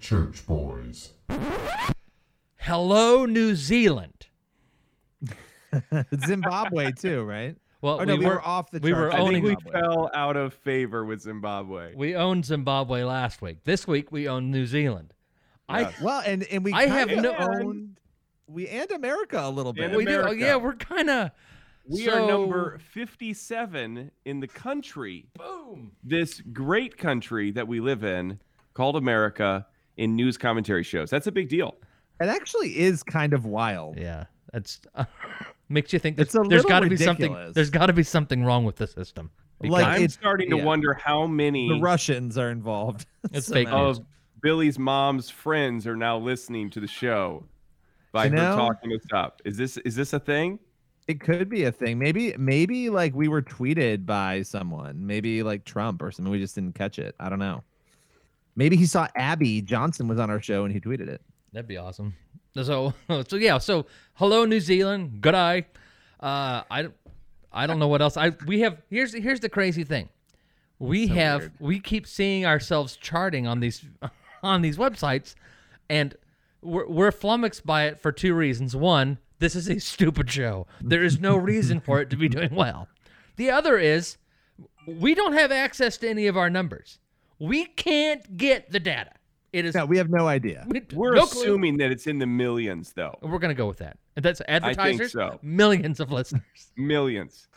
[0.00, 1.12] church boys.
[2.56, 4.26] Hello, New Zealand.
[6.26, 7.56] Zimbabwe too, right?
[7.82, 9.12] Well, Oh no, we, we, were, were off the we were.
[9.12, 11.94] I owning- think we fell out of favor with Zimbabwe.
[11.94, 13.64] we owned Zimbabwe last week.
[13.64, 15.14] This week we own New Zealand.
[15.70, 15.94] Yes.
[16.00, 17.96] Well, and and we I have no- own
[18.48, 19.84] we and America a little bit.
[19.84, 20.22] And I we do.
[20.22, 21.30] Oh, yeah, we're kind of.
[21.88, 25.26] We so, are number 57 in the country.
[25.36, 25.92] Boom.
[26.04, 28.38] This great country that we live in
[28.74, 29.66] called America
[30.00, 31.10] in news commentary shows.
[31.10, 31.76] That's a big deal.
[32.20, 33.96] It actually is kind of wild.
[33.98, 34.80] Yeah, that's
[35.68, 36.16] makes you think.
[36.16, 37.30] There's, It's a little got to be something.
[37.32, 37.54] ridiculous.
[37.54, 39.30] There's got to be something wrong with the system.
[39.62, 40.64] Like, I'm it's- starting to yeah.
[40.64, 43.06] wonder how many The Russians are involved.
[43.32, 43.86] It's So fake many.
[43.86, 43.98] news.
[43.98, 44.06] of
[44.42, 47.44] Billy's mom's friends are now listening to the show
[48.12, 49.42] by You her know- talking us up.
[49.44, 50.58] Is this is this a thing?
[51.08, 51.98] It could be a thing.
[51.98, 55.06] Maybe maybe like we were tweeted by someone.
[55.06, 56.30] Maybe like Trump or something.
[56.30, 57.14] We just didn't catch it.
[57.20, 57.62] I don't know.
[58.56, 61.20] Maybe he saw Abby Johnson was on our show and he tweeted it.
[61.52, 62.14] That'd be awesome.
[62.54, 62.94] So,
[63.28, 63.58] so yeah.
[63.58, 65.20] So, hello, New Zealand.
[65.20, 65.66] Good eye.
[66.20, 66.88] Uh, I,
[67.52, 68.16] I don't know what else.
[68.16, 70.08] I we have here's here's the crazy thing.
[70.78, 71.52] We So have weird.
[71.60, 73.84] we keep seeing ourselves charting on these
[74.42, 75.34] on these websites,
[75.88, 76.14] and
[76.62, 78.76] we're we're flummoxed by it for two reasons.
[78.76, 80.66] One, this is a stupid show.
[80.80, 82.86] There is no reason for it to be doing well.
[83.36, 84.16] The other is
[84.86, 86.99] we don't have access to any of our numbers.
[87.40, 89.10] We can't get the data.
[89.52, 90.64] It is No, we have no idea.
[90.68, 91.42] we- We're no clue.
[91.42, 93.18] assuming that it's in the millions, though.
[93.20, 93.98] We're gonna go with that.
[94.14, 95.10] That's advertisers.
[95.12, 95.40] so.
[95.42, 96.44] Millions of listeners.
[96.76, 97.48] Millions.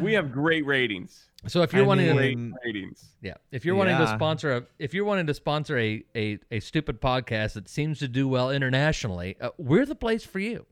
[0.00, 1.26] We have great ratings.
[1.46, 3.10] So if you're I wanting to, ratings.
[3.22, 6.60] yeah, if you're wanting to sponsor a, if you're wanting to sponsor a a, a
[6.60, 10.64] stupid podcast that seems to do well internationally, uh, we're the place for you.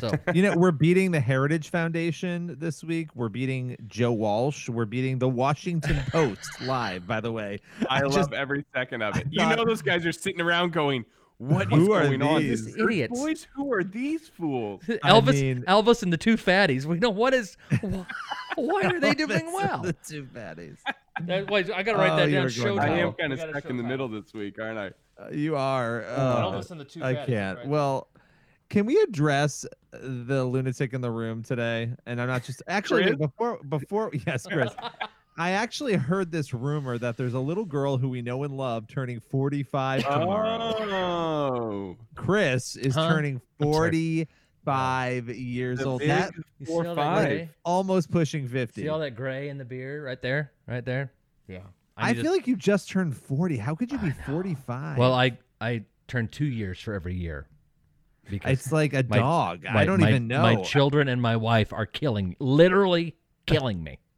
[0.00, 3.08] So you know, we're beating the Heritage Foundation this week.
[3.14, 4.68] We're beating Joe Walsh.
[4.68, 7.60] We're beating the Washington Post live, by the way.
[7.90, 9.26] I, just- love every second of it.
[9.30, 11.04] You thought- know those guys are sitting around going,
[11.38, 12.40] "What is Who are going on?
[12.42, 12.64] these?
[12.64, 13.18] These Idiots.
[13.20, 13.46] boys?
[13.54, 16.84] Who are these fools?" Elvis, mean- Elvis and the two fatties.
[16.84, 17.56] We know what is.
[17.82, 18.02] wh-
[18.56, 19.82] Why are they doing well?
[19.82, 20.78] the two fatties.
[21.26, 22.44] That- wait, I gotta write Oh, that you down.
[22.44, 24.90] were Show going I am kind of stuck in the middle this week, aren't I?
[25.22, 26.04] Uh, you are.
[26.06, 27.58] Uh, Elvis and the two I fatties, can't.
[27.58, 27.68] right.
[27.68, 28.08] Well,
[28.72, 31.90] can we address uh, the lunatic in the room today?
[32.06, 33.16] And I'm not just actually Chris?
[33.16, 34.72] before before yes, Chris.
[35.38, 38.86] I actually heard this rumor that there's a little girl who we know and love
[38.88, 40.58] turning 45 tomorrow.
[40.90, 43.08] Oh, Chris is Huh?
[43.08, 46.02] turning 45 years the old.
[46.02, 47.26] That You see four all that five.
[47.28, 47.50] gray?
[47.64, 48.82] almost pushing 50.
[48.82, 51.12] See all that gray in the beard right there, right there.
[51.48, 51.60] Yeah.
[51.96, 53.56] I, need to- feel like you just turned 40.
[53.58, 54.98] How could you be 45?
[54.98, 57.46] Well, I I turn two years for every year.
[58.30, 59.66] Because it's like a my- dog.
[59.66, 60.42] I don't my- even know.
[60.42, 63.16] My children and my wife are killing, literally
[63.46, 63.98] killing me.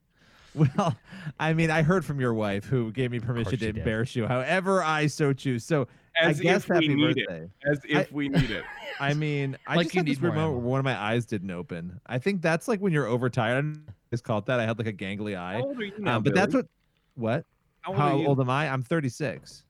[0.54, 0.94] Well,
[1.41, 3.78] I mean, I heard from your wife who gave me permission to she did.
[3.78, 5.65] embarrass you however I so choose.
[5.65, 7.42] So as I guess if we happy need birthday.
[7.42, 7.50] it.
[7.69, 8.62] As if we need it.
[9.00, 10.59] I mean, I Like just you had this weird moment ammo.
[10.60, 12.00] where one of my eyes didn't open.
[12.06, 13.65] I think that's like when you're overtired.
[13.88, 14.60] I just call it that.
[14.60, 15.54] I had like a gangly eye.
[15.54, 16.66] How old are you now, Um, but that's what.
[17.16, 17.44] What?
[17.81, 18.69] How old How old am I?
[18.69, 19.64] I'm 36.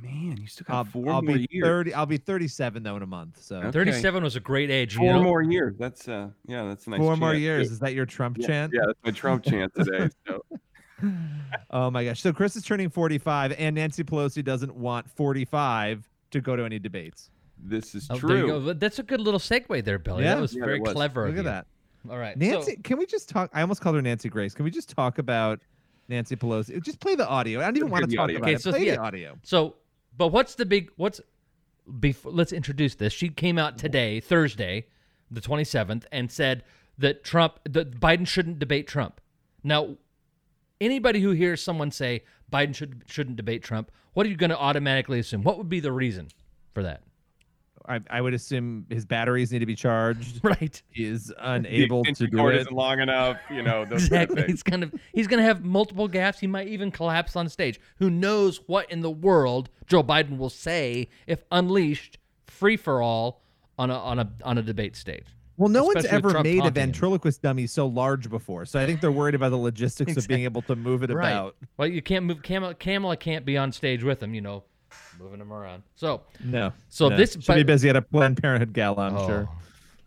[0.00, 1.64] Man, you still got I'll, 4 I'll more be years.
[1.66, 1.94] 30.
[1.94, 3.42] I'll be 37 though in a month.
[3.42, 3.70] So Okay.
[3.70, 4.96] Thirty-seven was a great age.
[4.96, 5.22] Four you know?
[5.22, 5.76] more years.
[5.78, 6.98] That's uh, yeah, that's a nice.
[6.98, 7.70] four more chant, years.
[7.70, 8.72] Is that your Trump Yeah, chant?
[8.74, 10.08] yeah, that's my Trump chant today.
[10.26, 10.42] So
[11.70, 12.20] Oh my gosh.
[12.22, 16.78] So Chris is turning 45, and Nancy Pelosi doesn't want 45 to go to any
[16.78, 17.30] debates.
[17.58, 18.60] this is Oh, there you true.
[18.66, 18.72] go.
[18.72, 20.22] That's a good little segue there, Billy.
[20.24, 20.36] Yeah.
[20.36, 20.92] that was Yeah, very it was.
[20.92, 21.22] clever.
[21.28, 21.42] Look of at you.
[21.44, 21.66] that.
[22.10, 23.50] All right, Nancy, so- can we just talk?
[23.52, 24.54] I almost called her Nancy Grace.
[24.54, 25.60] Can we just talk about
[26.08, 26.80] Nancy Pelosi?
[26.82, 27.60] Just play the audio.
[27.60, 28.36] I don't even Let's want hear to the talk audio.
[28.38, 28.62] about Okay, it.
[28.62, 28.94] so play yeah.
[28.96, 29.38] the audio.
[29.42, 29.74] So,
[30.16, 30.90] but what's the big?
[30.96, 31.20] What's
[32.00, 32.32] before?
[32.32, 33.12] Let's introduce this.
[33.12, 34.86] She came out today, Thursday,
[35.30, 36.64] the twenty seventh, and said
[36.98, 39.20] that Trump, that Biden shouldn't debate Trump.
[39.64, 39.96] Now,
[40.80, 44.58] anybody who hears someone say Biden should shouldn't debate Trump, what are you going to
[44.58, 45.42] automatically assume?
[45.42, 46.28] What would be the reason
[46.72, 47.02] for that?
[47.88, 50.40] I, I would assume his batteries need to be charged.
[50.44, 50.82] Right.
[50.90, 52.60] He is The unable to extension do cord it.
[52.62, 53.38] isn't long enough.
[53.50, 54.36] You know those Exactly.
[54.36, 56.38] Kind of He's gonna he's gonna have multiple gaps.
[56.38, 57.80] He might even collapse on stage.
[57.98, 63.42] Who knows what in the world Joe Biden will say if unleashed free for all
[63.78, 65.26] on a on a on a debate stage.
[65.58, 66.86] Well, no one's especially with ever Trump made a taunting him.
[66.88, 70.44] ventriloquist dummy so large before, so I think they're worried about the logistics of being
[70.44, 71.30] able to move it Right.
[71.30, 71.56] about.
[71.76, 72.74] Well, you can't move Kamala.
[72.74, 74.34] Kamala can't be on stage with him.
[74.34, 74.64] You know,
[75.18, 75.82] moving them around.
[75.94, 76.72] So No.
[76.88, 77.16] So no.
[77.16, 79.48] this- should be busy at a Planned Parenthood gala, I'm sure.
[79.50, 79.58] oh,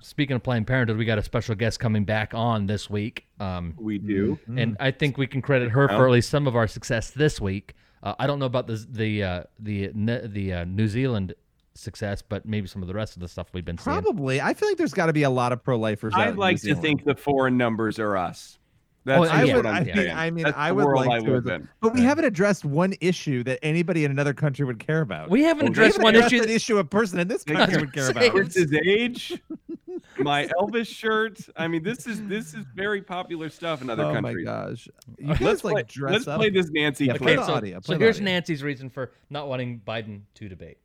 [0.02, 3.26] Speaking of Planned Parenthood, we got a special guest coming back on this week.
[3.40, 4.38] Um, We do.
[4.48, 4.62] Mm.
[4.62, 7.42] and I think we can credit her for at least some of our success this
[7.42, 7.74] week.
[8.04, 9.88] Uh, I don't know about the the uh, the
[10.28, 11.34] the uh, New Zealand
[11.74, 14.00] success, but maybe some of the rest of the stuff we've been seeing.
[14.02, 14.40] Probably.
[14.40, 16.14] I feel like there's got to be a lot of pro-lifers.
[16.14, 18.60] out I'd like to think the foreign numbers are us.
[19.06, 19.56] That's Oh, just I yeah.
[19.56, 19.66] would.
[19.66, 20.16] what I'm I mean, saying.
[20.18, 21.70] I mean, That's I the would world like I to, live as- in.
[21.80, 22.08] but we Yeah.
[22.08, 25.30] haven't addressed one issue that anybody in another country would care about.
[25.30, 26.44] We haven't Well, We addressed haven't one addressed issue.
[26.44, 28.24] an issue a person in this country would care about.
[28.24, 28.32] it.
[28.32, 29.40] Prince's age,
[30.18, 31.38] my Elvis shirt.
[31.56, 34.44] I mean, this is this is very popular stuff in other oh countries.
[34.46, 34.88] my gosh!
[35.20, 36.40] You Let's guys play, like dress let's up.
[36.40, 38.26] play this Nancy Yeah, play Okay, the so, audio, so play the here's audio.
[38.26, 40.80] Nancy's reason for not wanting Biden to debate.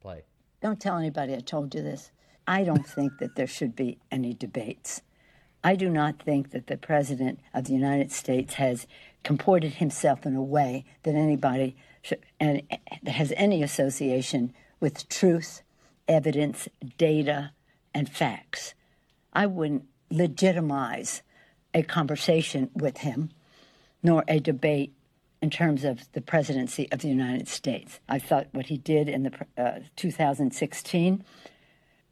[0.00, 0.24] Play.
[0.62, 2.10] Don't tell anybody I told you this.
[2.46, 5.02] I don't think that there should be any debates.
[5.62, 8.86] I do not think that the President of the United States has
[9.24, 12.62] comported himself in a way that anybody should, and
[13.06, 15.62] has any association with truth,
[16.06, 17.52] evidence, data,
[17.92, 18.74] and facts.
[19.32, 21.22] I wouldn't legitimize
[21.74, 23.30] a conversation with him
[24.02, 24.94] nor a debate
[25.42, 28.00] in terms of the presidency of the United States.
[28.08, 31.24] I thought what he did in the uh, 2016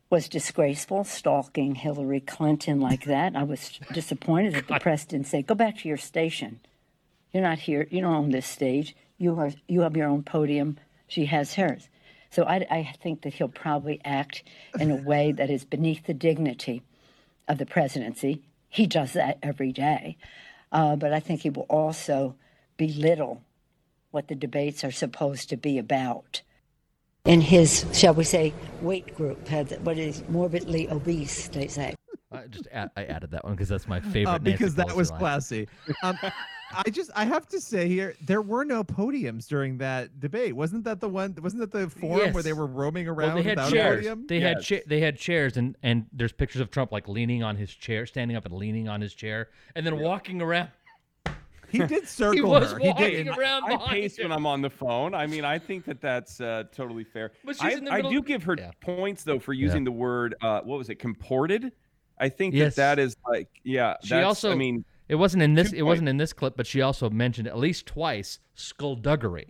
[0.08, 3.34] was disgraceful, stalking Hillary Clinton like that.
[3.34, 6.60] I was disappointed that the press didn't say, "Go back to your station.
[7.32, 7.86] You're not here.
[7.90, 8.94] You don't own this stage.
[9.18, 9.52] You are.
[9.66, 10.78] You have your own podium.
[11.08, 11.88] She has hers."
[12.30, 14.42] So I, I think that he'll probably act
[14.78, 16.82] in a way that is beneath the dignity
[17.48, 18.42] of the presidency.
[18.68, 20.18] He does that every day.
[20.70, 22.34] Uh, but I think he will also
[22.76, 23.42] belittle
[24.10, 26.42] what the debates are supposed to be about.
[27.26, 31.94] In his, shall we say, weight group, had what is morbidly obese, they say.
[32.30, 34.32] I just add, I added that one because that's my favorite.
[34.34, 35.18] Uh, because Nancy that was line.
[35.20, 35.68] classy.
[36.02, 36.18] Um,
[36.72, 40.54] I just I have to say here there were no podiums during that debate.
[40.54, 41.34] Wasn't that the one?
[41.40, 43.96] Wasn't that the forum where they were roaming Well, around they had without a chairs.
[43.98, 44.26] podium?
[44.26, 47.56] They had cha- they had chairs, and and there's pictures of Trump like leaning on
[47.56, 50.68] his chair, standing up and leaning on his chair, and then walking around.
[51.82, 52.78] He did circle He was her.
[52.78, 53.28] He walking did.
[53.28, 54.24] around I behind pace him.
[54.28, 55.14] when I'm on the phone.
[55.14, 57.32] I mean, I think that that's uh, totally fair.
[57.44, 58.70] But she's I, in the I do give her Yeah.
[58.80, 61.72] points though for using the word uh, what was it comported.
[62.18, 62.76] I think Yes.
[62.76, 63.94] that that is like yeah.
[64.02, 65.70] She that's, also- I mean It wasn't in this.
[65.70, 69.48] Two It wasn't in this clip, but she also mentioned at least twice skullduggery.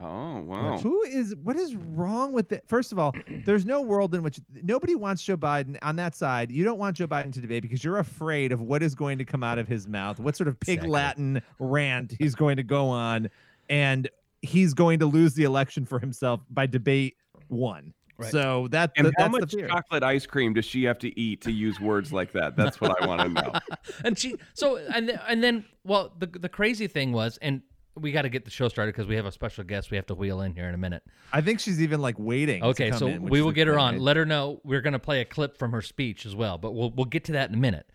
[0.00, 0.78] Oh wow.
[0.78, 2.64] Who is what is wrong with it?
[2.66, 3.14] First of all,
[3.44, 6.50] there's no world in which nobody wants Joe Biden on that side.
[6.50, 9.24] You don't want Joe Biden to debate because you're afraid of what is going to
[9.24, 10.90] come out of his mouth, what sort of pig Exactly.
[10.90, 13.30] Latin rant he's going to go on,
[13.68, 14.08] and
[14.42, 17.16] he's going to lose the election for himself by debate
[17.48, 17.92] one.
[18.18, 18.32] Right.
[18.32, 21.20] So that And th- how that's much the chocolate ice cream does she have to
[21.20, 22.56] eat to use words like that?
[22.56, 23.52] That's what I want to know.
[24.04, 27.60] and she so and then, and then well the the crazy thing was and
[27.96, 30.06] we got to get the show started because we have a special guest we have
[30.06, 31.02] to wheel in here in a minute.
[31.32, 32.62] I think she's even like waiting.
[32.62, 33.98] to Okay, so in, we will get her on.
[33.98, 36.72] Let her know we're going to play a clip from her speech as well, but
[36.72, 37.86] we'll we'll get to that in a minute.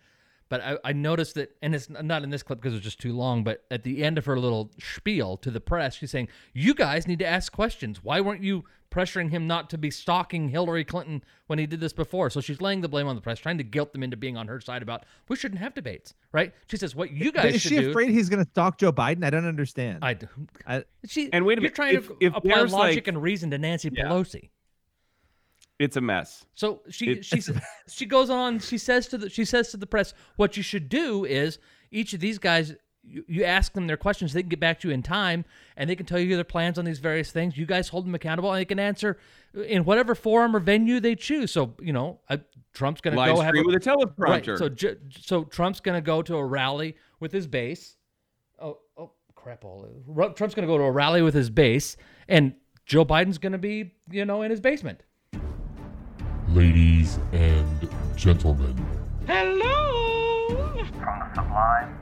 [0.48, 3.16] But I, I noticed that, and it's not in this clip because it's just too
[3.16, 3.42] long.
[3.42, 7.06] But at the end of her little spiel to the press, she's saying, "You guys
[7.06, 8.04] need to ask questions.
[8.04, 11.92] Why weren't you pressuring him not to be stalking Hillary Clinton when he did this
[11.92, 14.36] before?" So she's laying the blame on the press, trying to guilt them into being
[14.36, 16.52] on her side about we shouldn't have debates, right?
[16.68, 18.78] She says, "What you But guys is should she do." afraid he's going to stalk
[18.78, 19.24] Joe Biden?
[19.24, 19.98] I don't understand.
[20.02, 20.28] I, do-
[20.66, 23.08] I- she And wait a you're minute, trying if- to if apply there's, logic like-
[23.08, 24.04] and reason to Nancy Yeah.
[24.04, 24.50] Pelosi.
[25.78, 26.44] It's a mess.
[26.54, 27.40] So she It- she
[27.88, 28.60] she goes on.
[28.60, 31.58] She says to the she says to the press, "What you should do is
[31.90, 32.74] each of these guys,
[33.04, 34.32] you, you ask them their questions.
[34.32, 35.44] They can get back to you in time,
[35.76, 37.56] and they can tell you their plans on these various things.
[37.56, 39.18] You guys hold them accountable, and they can answer
[39.66, 41.50] in whatever forum or venue they choose.
[41.50, 42.38] So you know, uh,
[42.72, 44.18] Trump's going to go have stream a, with a teleprompter.
[44.18, 44.58] right.
[44.58, 47.96] So J- so Trump's going to go to a rally with his base.
[48.60, 49.64] Oh oh crap!
[49.64, 51.96] All Ru- Trump's going to go to a rally with his base,
[52.28, 52.54] and
[52.86, 55.02] Joe Biden's going to be you know in his basement.
[56.48, 58.76] Ladies and gentlemen,
[59.26, 60.48] Hello.
[60.48, 62.01] From the sublime to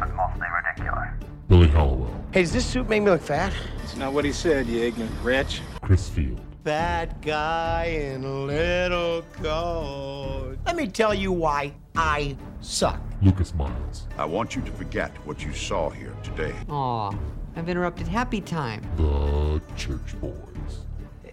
[0.00, 1.08] but mostly ridiculous.
[1.48, 3.52] Billy Hallowell, Hey, does this suit make me look fat?
[3.82, 5.60] It's not what he said, you ignorant wretch.
[5.82, 10.56] Chris Field, Bad guy in a little coat.
[10.66, 13.00] Let me tell you why I suck.
[13.22, 16.54] Lucas Miles, I want you to forget what you saw here today.
[16.68, 17.12] Aw,
[17.56, 18.82] I've interrupted happy time.
[18.96, 20.34] the Church Boys.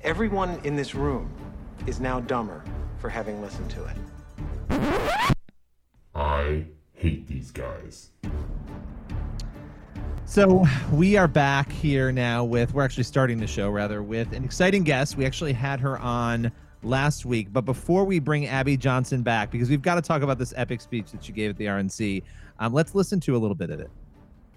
[0.03, 1.29] Everyone in this room
[1.85, 2.63] is now dumber
[2.97, 5.35] for having listened to it.
[6.15, 6.65] I
[6.97, 8.09] hate these guys.
[10.25, 14.43] So we are back here now with we're actually starting the show rather with an
[14.43, 15.15] exciting guest.
[15.15, 16.51] We actually had her on
[16.81, 20.39] last week, but before we bring Abby Johnson back, because we've got to talk about
[20.39, 22.23] this epic speech that she gave at the RNC,
[22.59, 23.91] um, let's listen to a little bit of it.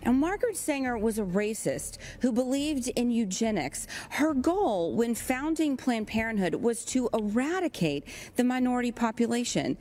[0.02, 3.86] And Margaret Sanger was a racist who believed in eugenics.
[4.10, 8.04] Her goal when founding Planned Parenthood was to eradicate
[8.36, 9.76] the minority population.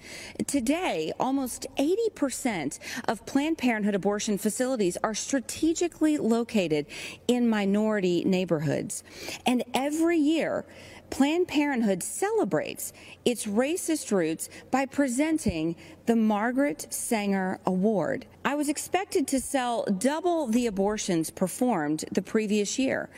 [0.48, 6.86] Today, almost 80% of Planned Parenthood abortion facilities are strategically located
[7.28, 9.04] in minority neighborhoods.
[9.46, 10.66] And every year,
[11.10, 12.94] Planned Parenthood celebrates
[13.26, 15.76] its racist roots by presenting
[16.06, 18.26] the Margaret Sanger Award.
[18.46, 23.10] I was expected to sell double the abortions performed the previous year.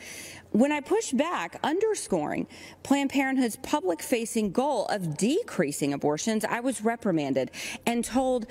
[0.50, 2.46] When I pushed back, underscoring
[2.82, 7.50] Planned Parenthood's public facing goal of decreasing abortions, I was reprimanded
[7.86, 8.46] and told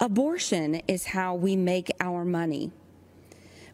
[0.00, 2.72] abortion is how we make our money.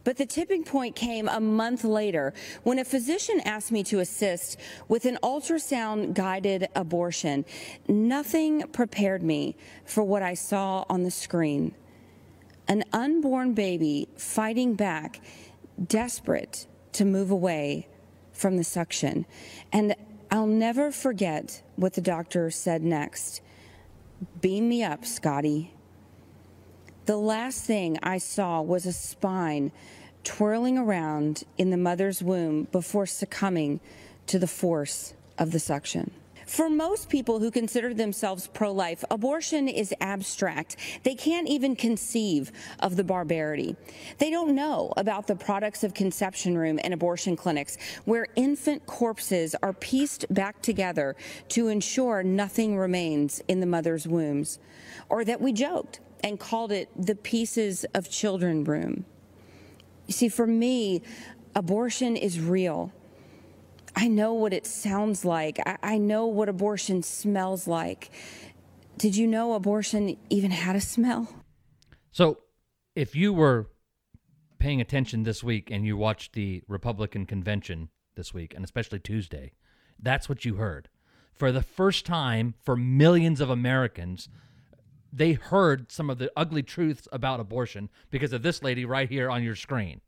[0.02, 4.56] But the tipping point came a month later when a physician asked me to assist
[4.88, 7.44] with an ultrasound guided abortion.
[7.86, 11.74] Nothing prepared me for what I saw on the screen
[12.68, 15.20] an unborn baby fighting back,
[15.88, 17.88] desperate to move away
[18.32, 19.26] from the suction.
[19.72, 19.96] And
[20.30, 23.40] I'll never forget what the doctor said next
[24.40, 25.72] Beam me up, Scotty.
[27.10, 29.72] The last thing I saw was a spine
[30.22, 33.80] twirling around in the mother's womb before succumbing
[34.28, 36.12] to the force of the suction.
[36.46, 40.76] For most people who consider themselves pro life, abortion is abstract.
[41.02, 43.74] They can't even conceive of the barbarity.
[44.18, 49.56] They don't know about the products of conception room and abortion clinics where infant corpses
[49.64, 51.16] are pieced back together
[51.48, 54.60] to ensure nothing remains in the mother's wombs,
[55.08, 59.04] or that we joked and called it the pieces of children room.
[60.06, 61.02] You see, for me,
[61.54, 62.92] abortion is real.
[63.94, 65.58] I know what it sounds like.
[65.66, 68.10] I, I, know what abortion smells like.
[68.98, 71.28] Did you know abortion even had a smell?
[72.12, 72.38] So,
[72.94, 73.68] if you were
[74.58, 79.52] paying attention this week and you watched the Republican convention this week, and especially Tuesday,
[79.98, 80.88] that's what you heard.
[81.34, 84.28] For the first time for millions of Americans,
[85.12, 89.30] they heard some of the ugly truths about abortion because of this lady right here
[89.30, 90.00] on your screen.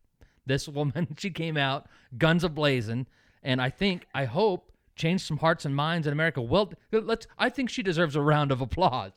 [0.45, 3.05] This woman, she came out guns ablazing
[3.43, 6.41] and I think, I hope, changed some hearts and minds in America.
[6.41, 7.27] Well, let's.
[7.37, 9.13] I think she deserves a round of applause.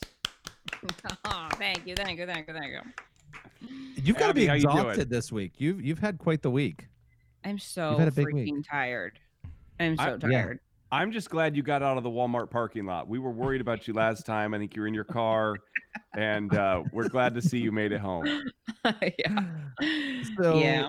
[1.25, 3.69] oh, thank you, thank you, thank you, thank you.
[3.97, 5.53] You've got to be exhausted this week.
[5.59, 6.89] You've you've had quite the week.
[7.45, 9.19] I'm so freaking tired.
[9.79, 10.61] I'm so I, tired.
[10.97, 11.03] Yeah.
[11.03, 13.09] I'm just glad you got out of the Walmart parking lot.
[13.09, 14.55] We were worried about you last time.
[14.55, 15.57] I think you were in your car,
[16.17, 18.45] and uh, we're glad to see you made it home.
[19.19, 19.45] yeah.
[20.39, 20.89] So, yeah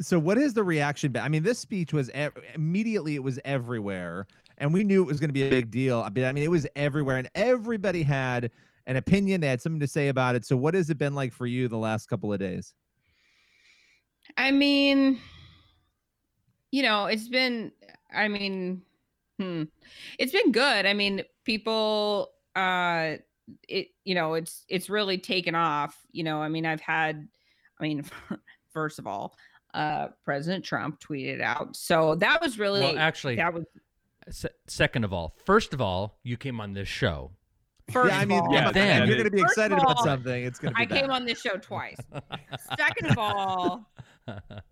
[0.00, 1.22] so what is the reaction been?
[1.22, 4.26] I mean, this speech was e- immediately it was everywhere,
[4.58, 6.00] and we knew it was going to be a big deal.
[6.00, 8.50] I mean, I mean, it was everywhere, and everybody had
[8.86, 9.40] an opinion.
[9.40, 10.44] They had something to say about it.
[10.44, 12.74] So, what has it been like for you the last couple of days?
[14.36, 15.20] I mean,
[16.70, 17.72] you know, it's been.
[18.12, 18.82] I mean,
[19.38, 19.64] hmm,
[20.18, 20.86] it's been good.
[20.86, 22.30] I mean, people.
[22.56, 23.16] uh
[23.68, 27.28] it you know it's it's really taken off you know i mean i've had
[27.78, 28.02] i mean
[28.72, 29.36] first of all
[29.74, 31.76] uh, President Trump tweeted out.
[31.76, 33.64] So that was really well, actually that was.
[34.66, 37.32] second of all, first of all, you came on this show.
[37.90, 40.44] First yeah, I mean, all, yeah, then you're going to be excited all, about something.
[40.44, 40.78] It's going to.
[40.78, 41.00] be I bad.
[41.00, 41.98] came on this show twice.
[42.78, 43.90] Second of all,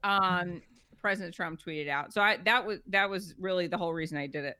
[0.03, 0.63] um,
[1.03, 2.15] President Trump tweeted out.
[2.15, 4.57] So I that was that was really the whole reason I did it.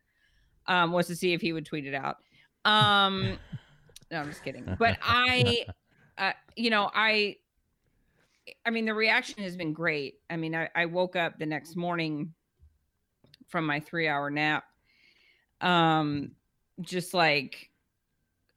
[0.67, 2.19] Um, was to see if he would tweet it out.
[2.65, 3.39] Um,
[4.11, 4.77] no, I'm just kidding.
[4.79, 5.67] But I,
[6.19, 7.37] uh, you know, I
[8.67, 10.17] I mean, the reaction has been great.
[10.29, 12.35] I mean, I, I woke up the next morning
[13.49, 14.65] from my three hour nap.
[15.61, 16.33] Um,
[16.81, 17.71] just like,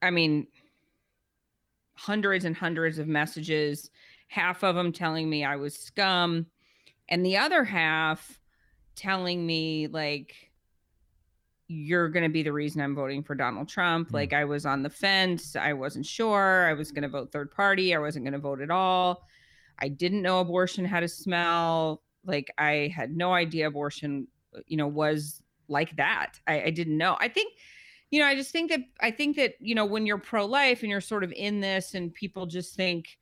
[0.02, 0.48] I mean,
[1.94, 3.92] hundreds and hundreds of messages,
[4.28, 6.48] half of them telling me I was scum,
[7.10, 8.40] and the other half
[8.96, 10.36] telling me, like,
[11.68, 14.08] you're going to be the reason I'm voting for Donald Trump.
[14.08, 14.16] Mm-hmm.
[14.16, 15.56] Like, I was on the fence.
[15.56, 16.68] I wasn't sure.
[16.68, 17.96] I was going to vote third party.
[17.96, 19.28] I wasn't going to vote at all.
[19.80, 22.02] I didn't know abortion had a smell.
[22.24, 26.40] Like I had no idea abortion, uh, you know, was like that.
[26.48, 27.18] I, I didn't know.
[27.20, 27.54] I think,
[28.10, 30.82] you know, I just think that I think that, you know, when you're pro life
[30.82, 33.18] and you're sort of in this and people just think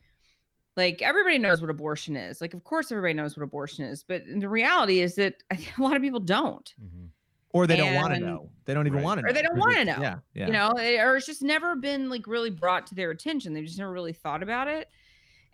[0.76, 2.42] like everybody knows what abortion is.
[2.42, 4.04] Like, of course, everybody knows what abortion is.
[4.04, 6.74] But the reality is that a lot of people don't.
[6.82, 7.06] Mm-hmm
[7.54, 8.50] or they and, don't want to know.
[8.66, 9.06] They don't even right.
[9.06, 9.30] want to know.
[9.30, 9.98] Or they don't want to know.
[10.02, 10.48] Yeah, yeah.
[10.48, 13.54] You know, or it's just never been like really brought to their attention.
[13.54, 14.90] They've just never really thought about it.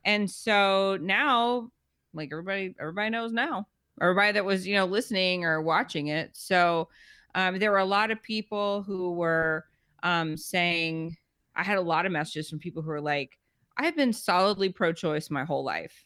[0.05, 1.69] And so now,
[2.13, 3.67] like everybody, everybody knows now.
[4.01, 6.29] Everybody that was, you know, listening or watching it.
[6.33, 6.87] So
[7.35, 9.65] um, there were a lot of people who were
[10.01, 11.17] um, saying,
[11.53, 13.37] I had a lot of messages from people who were like,
[13.79, 16.05] I have been solidly pro choice my whole life.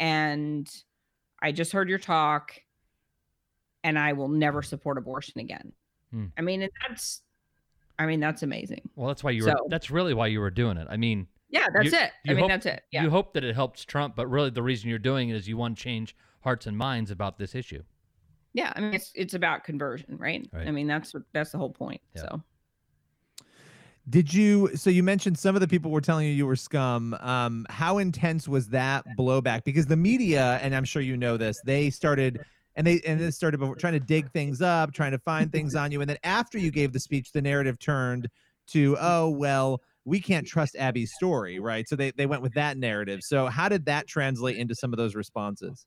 [0.00, 0.68] And
[1.40, 2.54] I just heard your talk
[3.84, 5.72] and I will never support abortion again.
[6.10, 6.26] Hmm.
[6.36, 7.20] I mean, that's,
[7.98, 8.88] I mean, that's amazing.
[8.96, 10.88] Well, that's why you were, so, that's really why you were doing it.
[10.90, 12.10] I mean, yeah, that's you, it.
[12.24, 12.82] You I mean, hope, that's it.
[12.90, 13.02] Yeah.
[13.04, 15.56] You hope that it helps Trump, but really the reason you're doing it is you
[15.56, 17.82] want to change hearts and minds about this issue.
[18.54, 20.46] Yeah, I mean it's it's about conversion, right?
[20.52, 20.68] Right.
[20.68, 22.02] I mean that's that's the whole point.
[22.14, 22.22] Yeah.
[22.22, 22.42] So
[24.10, 24.70] Did you?
[24.74, 27.16] So you mentioned some of the people were telling you you were scum.
[27.20, 29.62] Um, how intense was that blowback?
[29.64, 32.40] Because the media, and I'm sure you know this, they started
[32.74, 35.76] and they and they started before, trying to dig things up, trying to find things
[35.76, 38.28] on you, and then after you gave the speech, the narrative turned
[38.68, 41.88] to, oh well, we can't trust Abby's story, right?
[41.88, 43.20] So they they went with that narrative.
[43.22, 45.86] So how did that translate into some of those responses?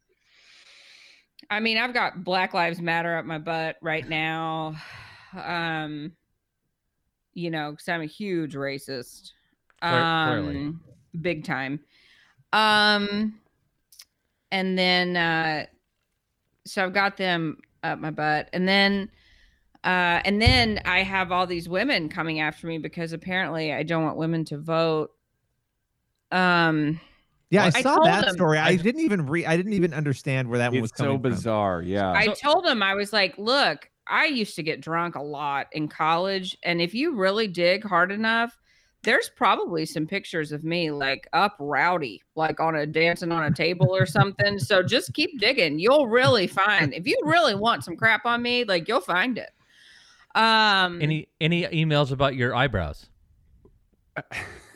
[1.49, 4.75] I mean, I've got Black Lives Matter up my butt right now.
[5.35, 6.13] Um,
[7.35, 9.31] you know, because I'm a huge racist.
[9.81, 10.55] Clear- clearly.
[10.57, 10.81] Um,
[11.21, 11.79] big time.
[12.53, 13.35] Um,
[14.51, 15.65] and then uh,
[16.65, 19.09] so I've got them up my butt, and then
[19.83, 24.03] uh, and then I have all these women coming after me because apparently I don't
[24.03, 25.11] want women to vote.
[26.31, 26.99] Um,
[27.49, 28.57] Yeah, I I saw told that them- story.
[28.57, 29.45] I didn't even read.
[29.45, 31.31] I didn't even understand where that one was It's so coming from.
[31.31, 31.81] bizarre.
[31.81, 32.11] Yeah.
[32.11, 35.87] I told him I was like, look, I used to get drunk a lot in
[35.87, 38.57] college, and if you really dig hard enough,
[39.05, 43.53] there's probably some pictures of me like up rowdy, like on a dancing on a
[43.53, 44.57] table or something.
[44.57, 45.77] So just keep digging.
[45.79, 49.51] You'll really find if you really want some crap on me, like you'll find it.
[50.33, 53.07] Um Any any emails about your eyebrows?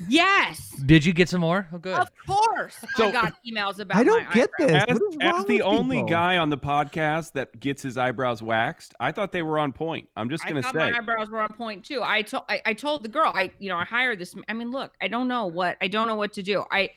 [0.08, 1.68] Yes, Did you get some more?
[1.74, 1.98] Oh, good.
[1.98, 2.78] of course.
[2.98, 4.86] I got emails about I don't my get eyebrows.
[4.88, 4.96] this.
[4.96, 6.10] As, What is as the with only people?
[6.10, 10.08] guy on the podcast that gets his eyebrows waxed, I thought they were on point.
[10.16, 10.92] I'm just gonna thought say.
[10.92, 12.02] my eyebrows were on point too.
[12.04, 14.36] I told I, I told the girl I you know I hired this.
[14.48, 16.64] I mean, look, I don't know what I don't know what to do.
[16.72, 16.90] I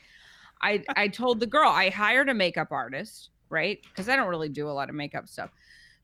[0.62, 3.78] I I told the girl I hired a makeup artist, right?
[3.82, 5.50] Because I don't really do a lot of makeup stuff.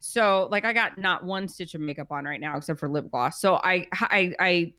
[0.01, 3.11] So like I got not one stitch of makeup on right now except for lip
[3.11, 3.41] gloss.
[3.41, 4.73] So I I I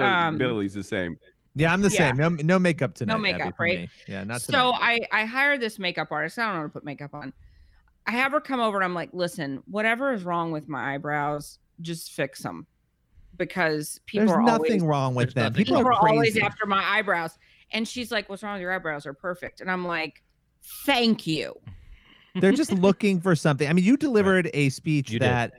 [0.00, 1.16] So um, Billy's the same.
[1.54, 2.10] Yeah, I'm the Yeah.
[2.10, 2.16] same.
[2.16, 3.14] No, no makeup tonight.
[3.14, 3.80] No makeup, for right?
[3.80, 3.88] me.
[4.06, 4.58] Yeah, not tonight.
[4.58, 6.38] so I I hired this makeup artist.
[6.38, 7.32] I don't know how to put makeup on.
[8.06, 11.58] I have her come over and I'm like, listen, whatever is wrong with my eyebrows,
[11.80, 12.66] just fix them.
[13.36, 15.52] Because people There's are nothing always wrong with them.
[15.52, 17.36] People people are are always after my eyebrows.
[17.72, 19.06] And she's like, What's wrong with your eyebrows?
[19.06, 19.60] Are perfect.
[19.60, 20.22] And I'm like,
[20.84, 21.54] Thank you.
[22.34, 23.68] They're just looking for something.
[23.68, 25.26] I mean, you delivered a speech You did.
[25.26, 25.52] that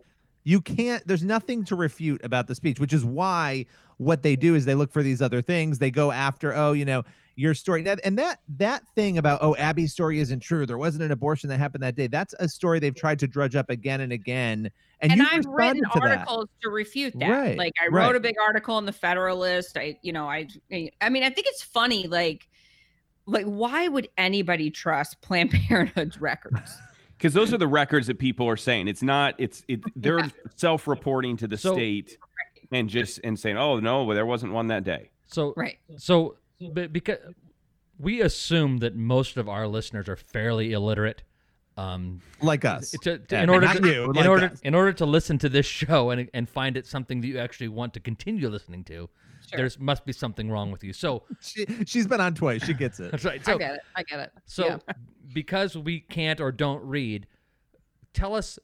[0.43, 1.05] you can't.
[1.07, 3.65] There's nothing to refute about the speech, which is why
[4.01, 5.77] what they do is they look for these other things.
[5.77, 7.03] They go after, oh, you know,
[7.35, 7.83] your story.
[7.83, 10.65] That and that that thing about oh, Abby's story isn't true.
[10.65, 12.07] There wasn't an abortion that happened that day.
[12.07, 14.71] That's a story they've tried to drudge up again and again.
[15.01, 16.17] And, And, you've I've written responded to that.
[16.19, 17.29] articles to refute that.
[17.29, 18.15] Right, Like I wrote right.
[18.15, 19.77] a big article in the Federalist.
[19.77, 20.47] I, you know, I
[20.99, 22.47] I mean, I think it's funny, like
[23.27, 26.75] like why would anybody trust Planned Parenthood's records?
[27.17, 28.87] Because those are the records that people are saying.
[28.87, 29.35] It's not.
[29.37, 29.79] It's it.
[29.95, 30.29] They're Yeah.
[30.55, 32.17] self-reporting to the So- state
[32.71, 35.79] and just and saying, "Oh no, well, there wasn't one that day." So Right.
[35.97, 36.37] So,
[36.73, 37.17] but because
[37.99, 41.23] we assume that most of our listeners are fairly illiterate,
[41.77, 42.91] um, like us.
[42.91, 44.59] to, to- Yeah, in order to you, in like order us.
[44.61, 47.69] in order to listen to this show and and find it something that you actually
[47.69, 48.93] want to continue listening to,
[49.49, 49.57] Sure.
[49.57, 50.93] there's must be something wrong with you.
[50.93, 52.63] So She, she's been on twice.
[52.65, 53.11] She gets it.
[53.11, 53.39] that's right.
[53.47, 53.81] I So get it.
[53.95, 54.31] I get it.
[54.45, 54.77] so Yeah.
[55.33, 57.27] because we can't or don't read,
[58.13, 58.59] tell us.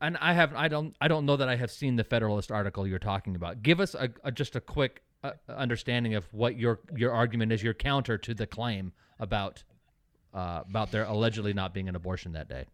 [0.00, 2.86] And I have I don't I don't know that I have seen the Federalist article
[2.86, 3.62] you're talking about.
[3.62, 7.62] Give us a, a just a quick uh, understanding of what your your argument is,
[7.62, 9.62] your counter to the claim about
[10.34, 12.66] uh, about there allegedly not being an abortion that day.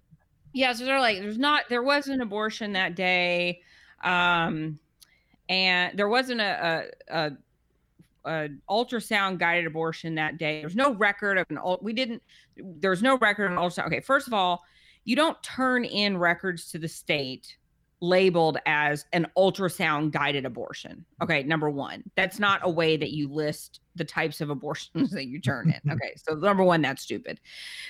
[0.55, 3.61] Yeah, so they're like, there's not, there was an abortion that day,
[4.05, 4.79] um,
[5.49, 7.31] and there wasn't a, a,
[8.25, 10.61] a, ultrasound guided abortion that day.
[10.61, 12.23] There's no record of an we didn't.
[12.57, 13.89] There's no record of an ultrasound.
[13.89, 14.63] Okay, first of all,
[15.05, 17.57] you don't turn in records to the state
[18.01, 21.05] labeled as an ultrasound guided abortion.
[21.23, 25.27] Okay, number one, that's not a way that you list the types of abortions that
[25.27, 25.91] you turn in.
[25.93, 27.41] Okay, so number one, that's stupid.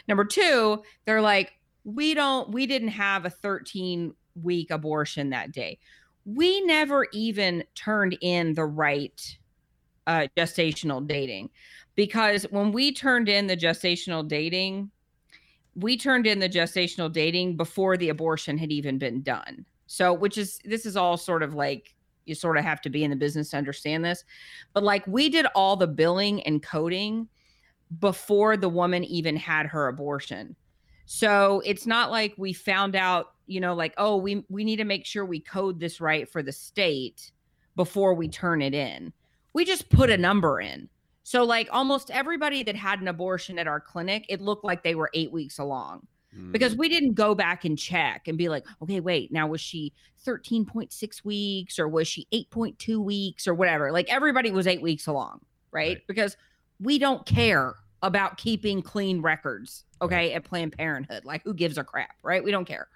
[0.09, 1.53] Number two, they're like,
[1.85, 5.79] we don't, we didn't have a 13 week abortion that day.
[6.25, 9.37] We never even turned in the right
[10.07, 11.51] uh, gestational dating
[11.95, 14.91] because when we turned in the gestational dating,
[15.77, 19.65] we turned in the gestational dating before the abortion had even been done.
[19.87, 23.05] So, which is, this is all sort of like, you sort of have to be
[23.05, 24.25] in the business to understand this.
[24.73, 27.29] But like, we did all the billing and coding
[27.99, 30.57] before the woman even had her abortion.
[31.07, 34.85] So it's not like we found out, you know, like, oh, we we need to
[34.85, 37.31] make sure we code this right for the state
[37.77, 39.13] before we turn it in.
[39.53, 40.89] We just put a number in.
[41.25, 44.95] So like almost everybody that had an abortion at our clinic, it looked like they
[44.95, 46.07] were 8 weeks along.
[46.51, 49.93] Because we didn't go back and check and be like, okay, wait, now was she
[50.27, 53.93] 13.6 weeks or was she 8.2 weeks or whatever?
[53.93, 56.03] Like everybody was 8 weeks along, right?
[56.09, 56.37] Because
[56.81, 61.25] we don't care about keeping clean records, okay, at Planned Parenthood.
[61.25, 62.43] Like, who gives a crap, right?
[62.43, 62.89] We don't care.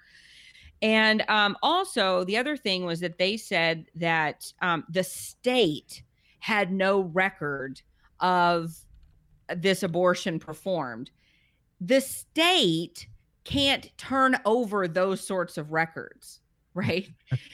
[0.81, 6.03] And um, also, the other thing was that they said that um, the state
[6.39, 7.81] had no record
[8.21, 8.75] of
[9.55, 11.11] this abortion performed.
[11.81, 13.07] The state
[13.45, 16.41] can't turn over those sorts of records,
[16.73, 17.09] right?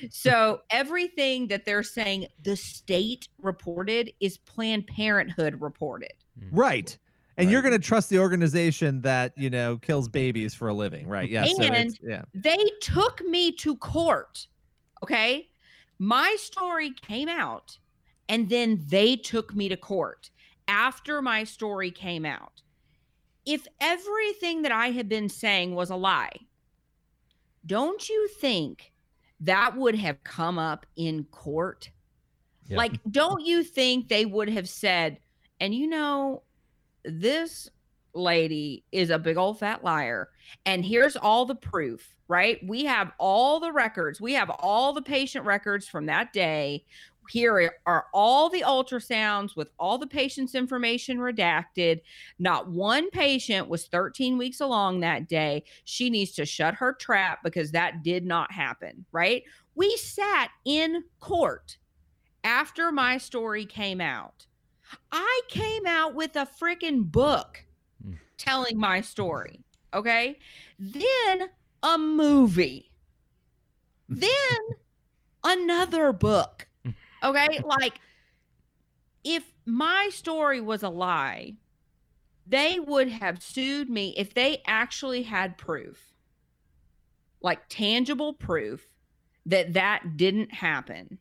[0.09, 6.13] so everything that they're saying the state reported is Planned Parenthood reported.
[6.39, 6.49] Mm.
[6.51, 6.97] Right.
[7.37, 11.05] And you're going to trust the organization that, you know, kills babies for a living,
[11.07, 11.29] right?
[11.29, 11.43] Yeah.
[11.43, 12.21] and it's- yeah.
[12.33, 14.47] they took me to court.
[15.03, 15.49] Okay.
[15.99, 17.77] My story came out
[18.29, 20.29] and then they took me to court
[20.67, 22.61] after my story came out.
[23.45, 26.39] If everything that I had been saying was a lie,
[27.65, 28.91] don't you think
[29.41, 31.89] that would have come up in court?
[32.69, 35.19] Like, don't you think they would have said,
[35.59, 36.41] and you know,
[37.03, 37.69] this
[38.13, 40.29] lady is a big old fat liar.
[40.65, 42.59] And here's all the proof, right?
[42.65, 46.85] We have all the records, we have all the patient records from that day.
[47.29, 52.01] Here are all the ultrasounds with all the patient's information redacted.
[52.39, 55.63] Not one patient was 13 weeks along that day.
[55.83, 59.43] She needs to shut her trap because that did not happen, right?
[59.75, 61.77] We sat in court
[62.43, 64.45] after my story came out.
[65.11, 67.65] I came out with a freaking book
[68.03, 68.13] hmm.
[68.37, 69.61] telling my story.
[69.93, 70.39] Okay.
[70.79, 71.49] Then
[71.83, 72.91] a movie.
[74.07, 74.59] Then
[75.43, 76.67] another book.
[77.25, 77.59] Okay.
[77.65, 77.99] Like,
[79.23, 81.55] if my story was a lie,
[82.47, 86.13] they would have sued me if they actually had proof,
[87.41, 88.87] like tangible proof
[89.45, 91.19] that that didn't happen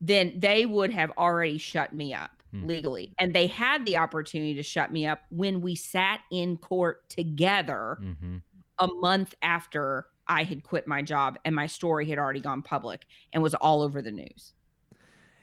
[0.00, 3.14] then they would have already shut me up legally.
[3.18, 7.98] And they had the opportunity to shut me up when we sat in court together
[8.02, 8.38] Mm-hmm.
[8.78, 13.04] a month after I had quit my job and my story had already gone public
[13.32, 14.54] and was all over the news.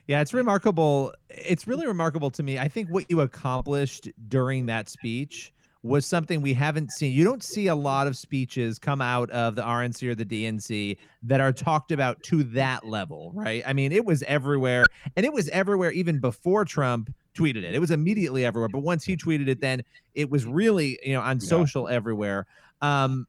[0.07, 1.13] Yeah, it's remarkable.
[1.29, 2.57] It's really remarkable to me.
[2.57, 5.51] I think what you accomplished during that speech
[5.83, 7.11] was something we haven't seen.
[7.11, 10.97] You don't see a lot of speeches come out of the RNC or the DNC
[11.23, 13.63] that are talked about to that level, right?
[13.67, 14.85] I mean, it was everywhere,
[15.17, 17.75] and it was everywhere even before Trump tweeted it.
[17.75, 19.83] It was immediately everywhere, but once he tweeted it, then
[20.15, 22.47] it was really, you know, on social everywhere.
[22.81, 23.27] Um,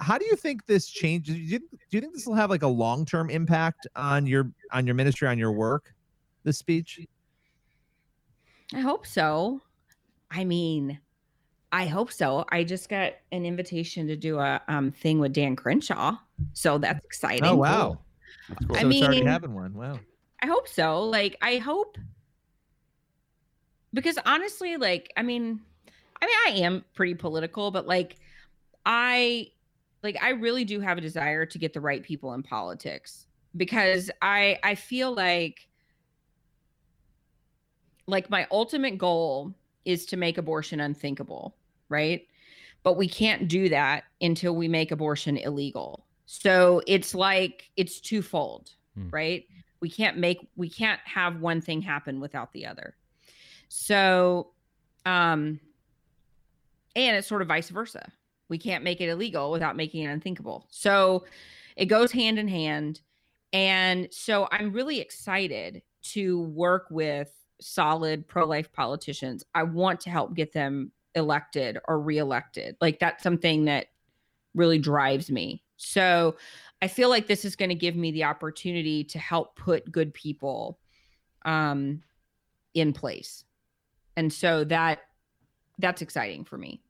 [0.00, 1.34] how do you think this changes?
[1.34, 4.50] Do you, do you think this will have like a long term impact on your
[4.72, 5.94] on your ministry, on your work?
[6.44, 7.00] This speech.
[8.74, 9.60] I hope so.
[10.30, 10.98] I mean,
[11.72, 12.44] I hope so.
[12.50, 16.16] I just got an invitation to do a um, thing with Dan Crenshaw,
[16.52, 17.44] so that's exciting.
[17.44, 17.98] Oh wow!
[18.50, 19.74] I So it's already mean- having one.
[19.74, 19.98] Wow.
[20.40, 21.02] I hope so.
[21.02, 21.98] Like, I hope
[23.92, 25.60] because honestly, like, I mean,
[26.22, 28.16] I mean, I am pretty political, but like,
[28.86, 29.48] I
[30.02, 34.10] like, I really do have a desire to get the right people in politics because
[34.22, 35.68] I I feel like
[38.06, 41.56] like my ultimate goal is to make abortion unthinkable,
[41.88, 42.26] right?
[42.82, 46.06] But we can't do that until we make abortion illegal.
[46.26, 48.70] So it's like it's twofold,
[49.10, 49.44] right?
[49.80, 52.96] We can't make we can't have one thing happen without the other.
[53.68, 54.52] So
[55.06, 55.60] um
[56.96, 58.12] and it's sort of vice versa.
[58.48, 60.66] We can't make it illegal without making it unthinkable.
[60.70, 61.24] So
[61.76, 63.00] it goes hand in hand.
[63.52, 67.30] And so I'm really excited to work with
[67.60, 69.44] solid pro life politicians.
[69.54, 72.76] I want to help get them elected or reelected.
[72.80, 73.86] Like that's something that
[74.54, 75.62] really drives me.
[75.76, 76.36] So
[76.82, 80.14] I feel like this is going to give me the opportunity to help put good
[80.14, 80.78] people
[81.44, 82.02] um,
[82.74, 83.44] in place.
[84.16, 85.00] And so that
[85.78, 86.82] that's exciting for me.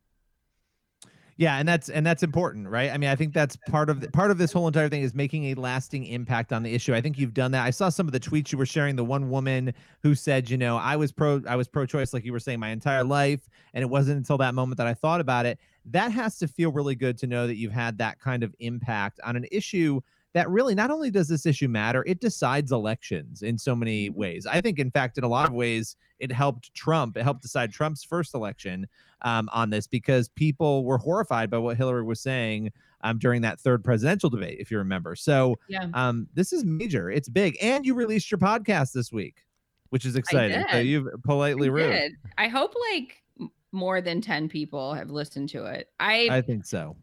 [1.38, 2.90] Yeah, and that's and that's important, right?
[2.90, 5.14] I mean, I think that's part of the, part of this whole entire thing is
[5.14, 6.92] making a lasting impact on the issue.
[6.94, 7.64] I think you've done that.
[7.64, 8.96] I saw some of the tweets you were sharing.
[8.96, 9.72] The one woman
[10.02, 12.70] who said, you know, I was pro I was pro-choice, like you were saying, my
[12.70, 15.60] entire life, and it wasn't until that moment that I thought about it.
[15.84, 19.20] That has to feel really good to know that you've had that kind of impact
[19.22, 20.00] on an issue
[20.38, 24.46] that really not only does this issue matter, it decides elections in so many ways.
[24.46, 27.16] I think, in fact, in a lot of ways, it helped Trump.
[27.16, 28.86] It helped decide Trump's first election
[29.22, 32.70] um, on this because people were horrified by what Hillary was saying
[33.00, 35.16] um, during that third presidential debate, if you remember.
[35.16, 35.88] So Yeah.
[35.92, 37.10] um, this is major.
[37.10, 37.56] It's big.
[37.60, 39.44] And you released your podcast this week,
[39.88, 40.64] which is exciting.
[40.70, 41.92] So you've politely I rude.
[41.92, 42.12] did.
[42.38, 43.24] I hope like
[43.72, 45.88] more than 10 people have listened to it.
[45.98, 46.96] I, I think so.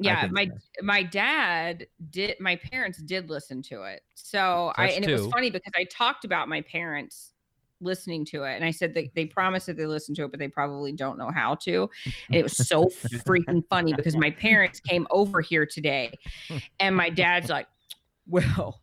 [0.00, 0.50] I yeah, my
[0.82, 4.02] my dad did my parents did listen to it.
[4.14, 7.32] So I Us and it was funny because I talked about my parents
[7.80, 10.40] listening to it and i said that they promised that they listen to it but
[10.40, 11.88] they probably don't know how to.
[12.28, 12.84] And it was so
[13.26, 16.18] freaking funny because my parents came over here today
[16.80, 17.66] and my dad's like
[18.26, 18.80] well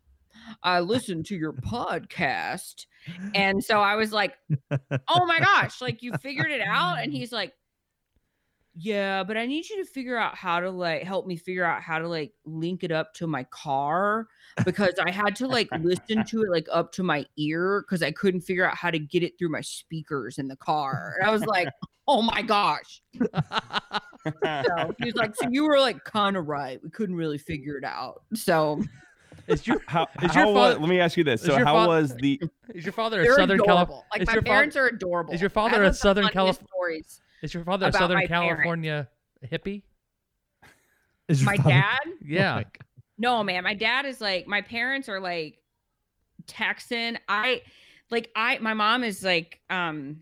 [0.62, 2.86] i listened to your podcast.
[3.34, 4.36] And so i was like
[5.08, 7.00] oh my gosh like you figured it out?
[7.00, 7.54] And he's like
[8.76, 11.82] yeah but i need you to figure out how to like help me figure out
[11.82, 14.28] how to like link it up to my car
[14.66, 18.12] because i had to like listen to it like up to my ear because i
[18.12, 21.32] couldn't figure out how to get it through my speakers in the car and i
[21.32, 21.68] was like
[22.08, 23.02] oh my gosh
[24.44, 27.78] so he was like so you were like kind of right we couldn't really figure
[27.78, 28.82] it out so
[29.48, 31.42] Is your How, Is your how father- was, let me ask you this.
[31.42, 32.42] So how fa- was the
[32.74, 33.60] is your father a Southern.
[33.60, 34.04] California?
[34.16, 36.68] like my parents are adorable Is your father a Southern California?
[36.74, 38.56] Stories Is your father a Southern my parents.
[38.56, 39.08] California
[39.46, 39.84] hippie?
[41.28, 42.64] Is my father- dad Yeah.
[43.20, 45.60] No, man, my dad is like my parents are like
[46.48, 47.20] Texan.
[47.30, 47.62] I
[48.10, 50.22] like I my mom is like um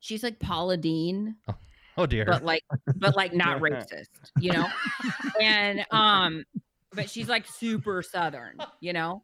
[0.00, 1.36] she's like Paula Deen,
[1.96, 2.24] Oh dear.
[2.24, 2.62] but like
[2.96, 4.08] but like not racist,
[4.40, 4.66] you know?
[5.40, 6.44] And um
[6.92, 9.22] but she's like super southern, you know?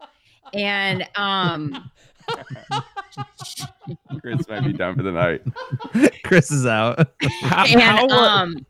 [0.52, 1.90] And um
[4.20, 5.42] Chris might be done for the night.
[6.24, 7.10] Chris is out.
[7.40, 8.66] How, and how um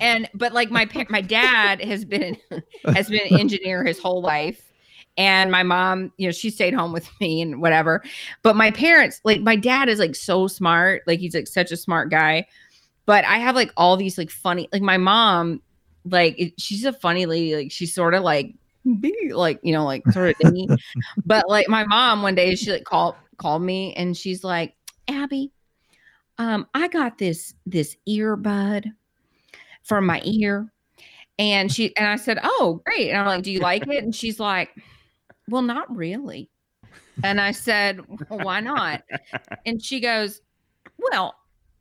[0.00, 2.36] and but like my my dad has been
[2.84, 4.64] has been an engineer his whole life.
[5.16, 8.02] And my mom you know she stayed home with me and whatever.
[8.42, 11.02] But my parents like my dad is like so smart.
[11.06, 12.46] Like he's like such a smart guy.
[13.06, 15.62] But i have like all these like funny like my mom
[16.04, 17.56] like it, she's a funny lady.
[17.56, 18.54] Like she's sort of like
[18.96, 20.68] be like you know like sort of dingy.
[21.24, 24.74] but like my mom one day she like called called me and she's like
[25.08, 25.52] abby
[26.38, 28.90] um i got this this earbud
[29.82, 30.72] from my ear.
[31.38, 33.10] And she and i said oh great.
[33.10, 34.02] And i'm like do you like it?
[34.02, 34.70] And she's like
[35.48, 36.50] well not really.
[37.22, 39.02] And i said well, why not?
[39.66, 40.40] And she goes
[40.98, 41.34] well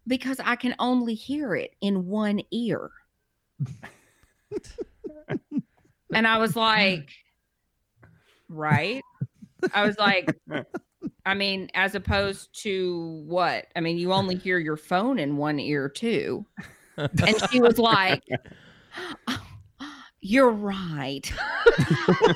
[0.05, 2.91] because i can only hear it in one ear
[6.13, 7.09] and i was like
[8.49, 9.01] right?
[9.73, 10.33] I was like
[11.25, 13.67] i mean as opposed to what?
[13.75, 16.45] I mean you only hear your phone in one ear too.
[16.97, 18.23] And she was like
[20.21, 21.27] you're right.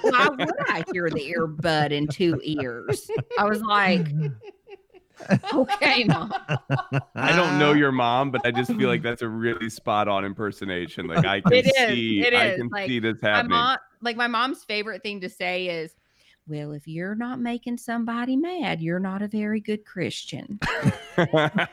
[0.01, 3.09] Why would i hear the earbud in two ears?
[3.37, 4.07] I was like
[5.53, 6.33] okay mom
[7.15, 10.25] I don't know your mom, but I just feel like that's a really spot on
[10.25, 11.07] impersonation.
[11.07, 12.57] Like I can It is, see, it I is.
[12.57, 13.51] can Like, see this my happening.
[13.57, 15.95] mom like my mom's favorite thing to say is
[16.47, 20.59] well if you're not making somebody mad you're not a very good christian
[21.17, 21.67] my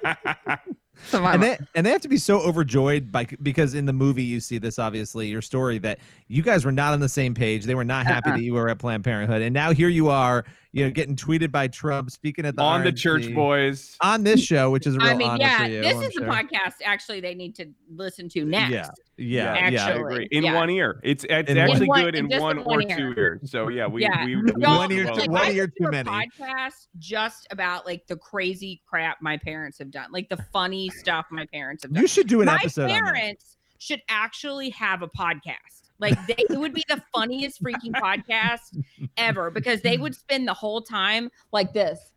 [1.13, 4.41] and they and they have to be so overjoyed by because in the movie you
[4.41, 7.75] see this obviously your story that you guys were not on the same page they
[7.75, 8.37] were not happy Uh-uh.
[8.37, 11.51] that you were at planned parenthood and now here you are you know getting tweeted
[11.51, 13.97] by trump speaking at the on the church boys.
[14.03, 16.03] on this show which is a real I mean, honor yeah, for you this I'm
[16.03, 16.29] is the sure.
[16.29, 18.73] podcast actually they need to listen to next.
[18.73, 18.89] yeah
[19.21, 20.01] yeah I yeah Actually.
[20.15, 20.29] agree.
[20.31, 20.55] In yeah.
[20.55, 21.01] one ear.
[21.03, 23.15] It's it's In actually one- good in just one or one two ear.
[23.19, 23.51] ears.
[23.51, 24.25] So yeah, we Yeah.
[24.25, 26.09] we, we One ear like, one ear too many.
[26.09, 31.27] Podcast just about like the crazy crap my parents have done, like the funny stuff
[31.31, 32.03] my parents have done.
[32.03, 33.03] you should do an my episode on that.
[33.03, 35.89] parents should actually have a podcast.
[36.01, 38.81] Like they, it would be the funniest freaking podcast
[39.17, 42.13] ever because they would spend the whole time like this.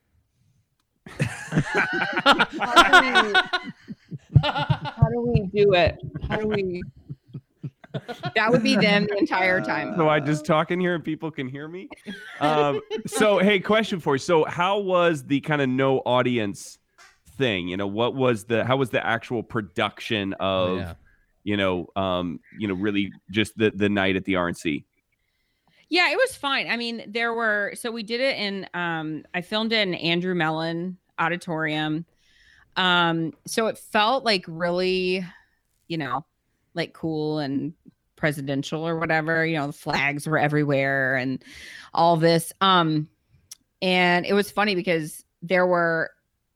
[4.43, 5.97] How do we do it?
[6.29, 6.84] How do we?
[8.36, 9.95] That would be them the entire time.
[9.97, 11.89] So I just talk in here and people can hear me.
[12.39, 14.19] Um, so hey, question for you.
[14.19, 16.77] So how was the kind of no audience
[17.41, 17.67] thing?
[17.67, 20.93] You know, what was the how was the actual production of yeah.
[21.43, 24.86] you know um you know really just the the night at the RNC?
[25.89, 26.69] Yeah, it was fine.
[26.69, 30.36] I mean, there were so we did it in um I filmed it in Andrew
[30.36, 32.06] Mellon Auditorium.
[32.77, 35.25] Um so it felt like really,
[35.88, 36.25] you know,
[36.75, 37.73] like cool and
[38.15, 41.43] presidential or whatever, you know, the flags were everywhere and
[41.93, 42.54] all this.
[42.62, 43.10] Um
[43.82, 46.12] and it was funny because there were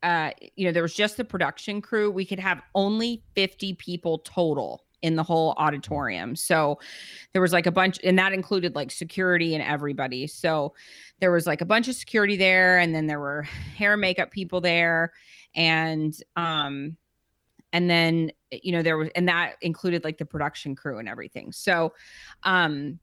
[0.05, 2.09] uh you know, there was just the production crew.
[2.09, 6.35] We could have only 50 people total in the whole auditorium.
[6.35, 6.79] So
[7.33, 10.73] there was like a bunch and that included like security and everybody so
[11.19, 14.31] there was like a bunch of security there and then there were hair and makeup
[14.31, 15.11] people there
[15.55, 16.97] and um
[17.73, 21.51] and then you know there was and that included like the production crew and everything
[21.51, 21.93] so
[22.43, 22.99] um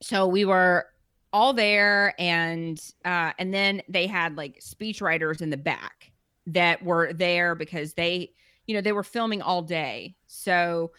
[0.00, 0.86] so we were
[1.32, 6.12] all there and uh and then they had like speech writers in the back
[6.46, 8.30] that were there because they
[8.66, 10.14] you know they were filming all day.
[10.26, 10.92] So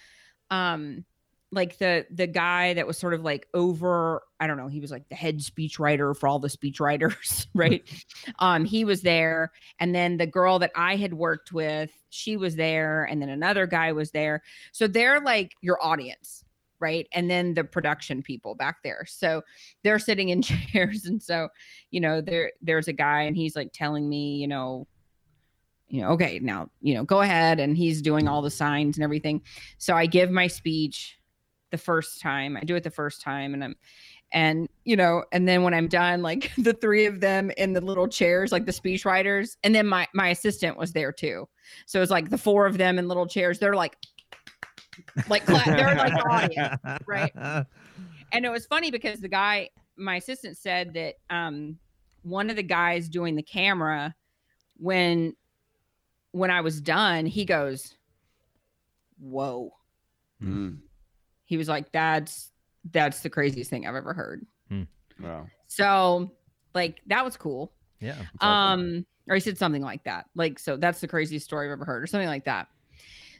[0.49, 1.05] um
[1.51, 4.89] like the the guy that was sort of like over i don't know he was
[4.89, 7.87] like the head speech writer for all the speech writers right?
[8.39, 9.51] Um he was there.
[9.79, 13.05] And then the girl that i had worked with she was there.
[13.05, 14.43] And then another guy was there.
[14.71, 16.43] So they're like your audience
[16.83, 19.41] right and then the production people back there so
[19.83, 21.47] they're sitting in chairs and so
[21.89, 24.85] you know there there's a guy and he's like telling me you know
[25.87, 29.03] you know okay now you know go ahead and he's doing all the signs and
[29.03, 29.41] everything
[29.77, 31.17] so i give my speech
[31.73, 32.55] the first time.
[32.55, 33.75] I do it the first time and I'm
[34.31, 37.81] and you know, and then when I'm done, like the three of them in the
[37.81, 41.49] little chairs, like the speech writers, and then my my assistant was there too.
[41.87, 43.57] So it's like the four of them in little chairs.
[43.57, 43.97] They're like
[45.29, 47.33] like they're like audience, right?
[48.31, 51.77] And it was funny because the guy, my assistant said that um
[52.23, 54.15] one of the guys doing the camera
[54.77, 55.35] when
[56.31, 57.93] when I was done, he goes,
[59.19, 59.71] Whoa.
[60.41, 60.79] Mm.
[61.45, 62.51] He was like, "That's
[62.91, 64.83] that's the craziest thing I've ever heard." Hmm.
[65.19, 65.47] Wow.
[65.67, 66.31] So,
[66.73, 67.71] like, that was cool.
[67.99, 68.17] Yeah.
[68.41, 70.25] Um, or he said something like that.
[70.35, 72.67] Like, so that's the craziest story I've ever heard, or something like that.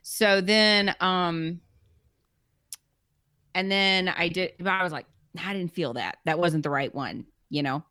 [0.04, 1.62] So then, um,
[3.56, 4.54] and then I did.
[4.60, 5.06] But I was like,
[5.44, 6.18] I didn't feel that.
[6.26, 7.84] That wasn't the right one, you know.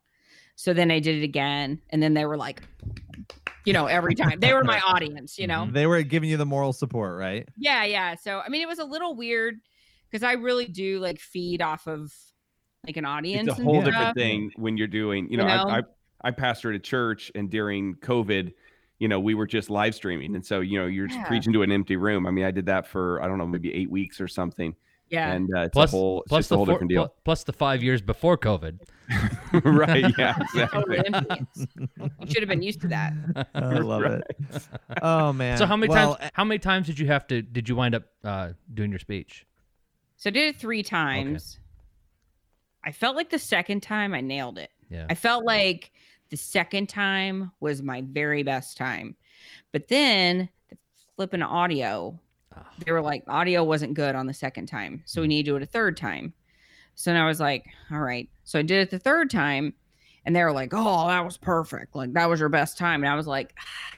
[0.55, 2.61] So then I did it again, and then they were like,
[3.65, 5.67] you know, every time they were my audience, you know.
[5.69, 7.49] They were giving you the moral support, right?
[7.57, 8.15] Yeah, yeah.
[8.15, 9.59] So I mean, it was a little weird
[10.09, 12.13] because I really do like feed off of
[12.85, 13.49] like an audience.
[13.49, 13.91] It's a and whole stuff.
[13.91, 15.63] different thing when you're doing, you know, You know?
[15.63, 15.83] I, I
[16.25, 18.53] I pastored a church and during COVID,
[18.99, 20.35] you know, we were just live streaming.
[20.35, 21.27] And so, you know, you're just Yeah.
[21.27, 22.25] preaching to an empty room.
[22.27, 24.75] I mean, I did that for I don't know, maybe eight weeks or something.
[25.09, 25.31] Yeah.
[25.31, 27.13] And uh, it's Plus, a whole it's plus just the a whole four- different deal.
[27.23, 28.79] plus the five years before COVID.
[29.63, 30.11] right.
[30.17, 31.03] Yeah, exactly.
[31.57, 33.13] You should have been used to that.
[33.53, 34.23] I love it.
[35.01, 35.57] Oh man.
[35.57, 36.31] So how many Well, times?
[36.33, 37.41] How many times did you have to?
[37.41, 39.45] Did you wind up uh, doing your speech?
[40.17, 41.59] So I did it three times.
[42.83, 44.69] I felt like the second time I nailed it.
[44.89, 45.05] Yeah.
[45.09, 45.91] I felt like
[46.33, 49.15] the second time was my very best time.
[49.71, 50.77] But then the
[51.15, 52.19] flipping audio,
[52.83, 55.03] they were like, audio wasn't good on the second time.
[55.05, 55.29] So we mm.
[55.29, 56.33] need to do it a third time.
[56.95, 58.27] So then I was like, all right.
[58.45, 59.75] So I did it the third time.
[60.25, 61.95] And they were like, oh, that was perfect.
[61.95, 63.03] Like, that was your best time.
[63.03, 63.95] And I was like, ah,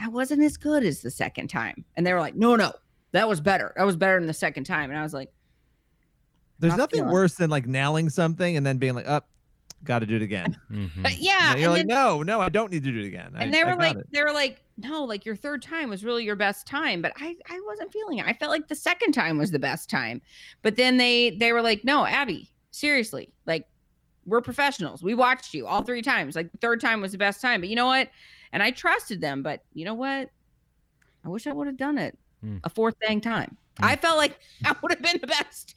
[0.00, 1.84] that wasn't as good as the second time.
[1.96, 2.72] And they were like, no, no,
[3.12, 3.72] that was better.
[3.76, 4.90] That was better than the second time.
[4.90, 5.30] And I was like,
[6.58, 9.28] There's not nothing feeling- worse than like nailing something and then being like, up,
[9.84, 10.56] got to do it again.
[10.70, 11.02] Mm-hmm.
[11.02, 11.52] but yeah.
[11.52, 13.32] And you're and like, then- no, no, I don't need to do it again.
[13.34, 16.04] I- and they were like it." they were like no like your third time was
[16.04, 19.12] really your best time but i i wasn't feeling it i felt like the second
[19.12, 20.22] time was the best time
[20.62, 23.66] but then they they were like no abby seriously like
[24.24, 27.42] we're professionals we watched you all three times like the third time was the best
[27.42, 28.08] time but you know what
[28.54, 30.30] and i trusted them but you know what
[31.26, 32.56] i wish i would have done it Hmm.
[32.64, 35.74] a fourth dang time i felt like that would have been the best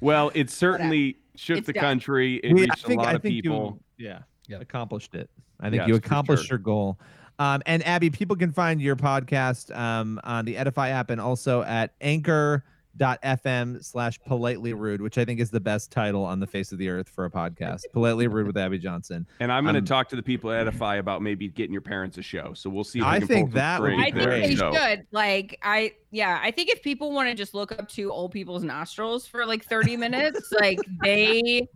[0.00, 1.82] Well, it certainly shook It's the done.
[1.82, 2.36] country.
[2.36, 3.80] It We- I reached think- a lot I of think you- people.
[3.96, 4.60] yeah, Yep.
[4.62, 5.30] accomplished it.
[5.60, 6.56] I think Yes, you accomplished sure.
[6.56, 6.98] your goal.
[7.40, 11.62] Um, and Abby, people can find your podcast um, on the Edify app and also
[11.62, 11.92] at
[13.00, 16.78] anchor.fm slash politely rude, which I think is the best title on the face of
[16.78, 17.82] the earth for a podcast.
[17.92, 19.26] politely rude with Abby Johnson.
[19.40, 21.82] And I'm going to Um, talk to the people at Edify about maybe getting your
[21.82, 22.52] parents a show.
[22.54, 23.00] So we'll see.
[23.00, 24.30] If I think that would be I think there.
[24.40, 25.06] they So- should.
[25.12, 28.64] Like, I yeah, I think if people want to just look up two old people's
[28.64, 31.68] nostrils for like 30 minutes, like they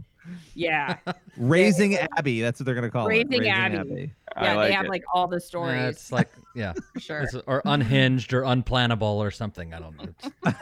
[0.55, 0.99] yeah.
[1.37, 3.39] Raising Abby, that's what they're going to call Raising it.
[3.41, 4.13] Raising Abby.
[4.37, 4.91] I Yeah, like they have it.
[4.91, 5.75] like all the stories.
[5.81, 7.23] Yeah, it's like yeah, for sure.
[7.23, 9.75] It's- or unhinged or unplannable or something.
[9.75, 10.53] I don't know.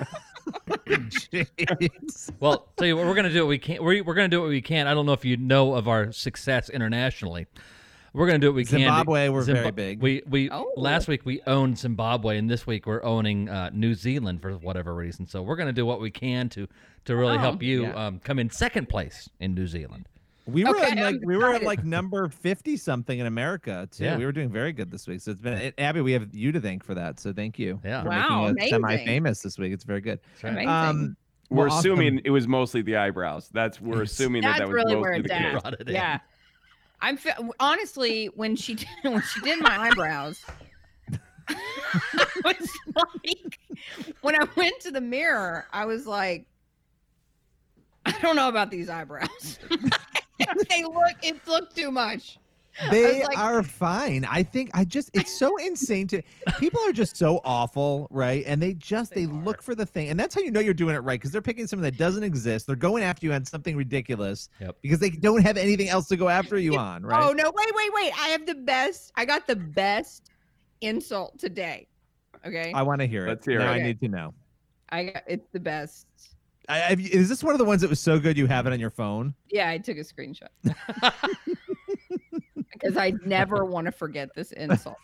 [0.68, 2.30] Jeez.
[2.40, 3.82] Well, tell you what, we're gonna do what we can.
[3.82, 4.86] We're, we're gonna do what we can.
[4.86, 7.46] I don't know if you know of our success internationally.
[8.12, 8.80] We're gonna do what we can.
[8.80, 10.00] Zimbabwe, we're very big.
[10.02, 10.72] We we Oh.
[10.76, 14.94] last week we owned Zimbabwe, and this week we're owning uh, New Zealand for whatever
[14.94, 15.26] reason.
[15.26, 16.66] So we're gonna do what we can to
[17.04, 18.06] to really Oh, help you yeah.
[18.06, 20.06] um, come in second place in New Zealand.
[20.46, 24.04] We were Okay, at like we were at like number fifty something in America too.
[24.04, 24.16] Yeah.
[24.16, 25.20] We were doing very good this week.
[25.20, 26.00] So it's been it- Abby.
[26.00, 27.20] We have you to thank for that.
[27.20, 27.80] So thank you.
[27.84, 28.02] Yeah.
[28.02, 28.98] for Wow, making us amazing.
[28.98, 29.72] semi-famous this week.
[29.72, 30.18] It's very good.
[30.42, 30.50] Right.
[30.52, 30.68] Amazing.
[30.68, 31.16] Um,
[31.50, 32.22] We're well, assuming awesome.
[32.24, 33.48] it was mostly the eyebrows.
[33.52, 35.44] That's we're assuming that That's that was really mostly where the it's case.
[35.54, 35.62] at.
[35.62, 35.94] Brought it in.
[35.94, 36.18] Yeah.
[37.02, 40.44] I'm fe- honestly when she did, when she did my eyebrows.
[41.48, 43.58] I was like,
[44.20, 46.46] when I went to the mirror, I was like,
[48.06, 49.58] I don't know about these eyebrows.
[50.70, 52.38] they look, it looked too much.
[52.90, 54.24] They like- are fine.
[54.24, 56.22] I think I just it's so insane to
[56.58, 58.44] people are just so awful, right?
[58.46, 60.08] And they just they, They look for the thing.
[60.08, 62.22] And that's how you know you're doing it right because they're picking something that doesn't
[62.22, 62.66] exist.
[62.66, 64.76] They're going after you on something ridiculous Yep.
[64.82, 67.28] because they don't have anything else to go after you on, oh, right?
[67.28, 67.52] Oh no!
[67.54, 68.12] Wait, wait, wait!
[68.18, 69.12] I have the best.
[69.16, 70.30] I got the best
[70.80, 71.88] insult today.
[72.46, 72.72] Okay.
[72.74, 73.30] I want to hear it.
[73.30, 73.74] Let's hear now it.
[73.74, 74.32] I need to know.
[74.90, 76.06] I got it's the best.
[76.70, 78.66] I, have you- is this one of the ones that was so good you have
[78.66, 79.34] it on your phone?
[79.50, 80.48] Yeah, I took a screenshot.
[82.72, 84.96] because I never want to forget this insult.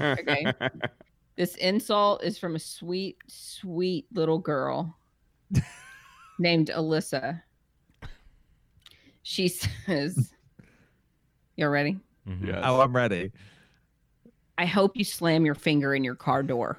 [0.00, 0.52] Okay.
[1.36, 4.96] This insult is from a sweet, sweet little girl
[6.38, 7.42] named Alyssa.
[9.24, 9.48] She
[9.86, 10.32] says,
[11.56, 11.98] You're ready?
[12.40, 12.60] Yes.
[12.62, 13.32] Oh, I'm ready.
[14.58, 16.78] I hope you slam your finger in your car door.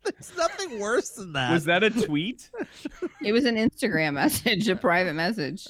[0.04, 1.52] There's nothing worse than that.
[1.52, 2.50] Was that a tweet?
[3.22, 5.68] It was an Instagram message, a private message.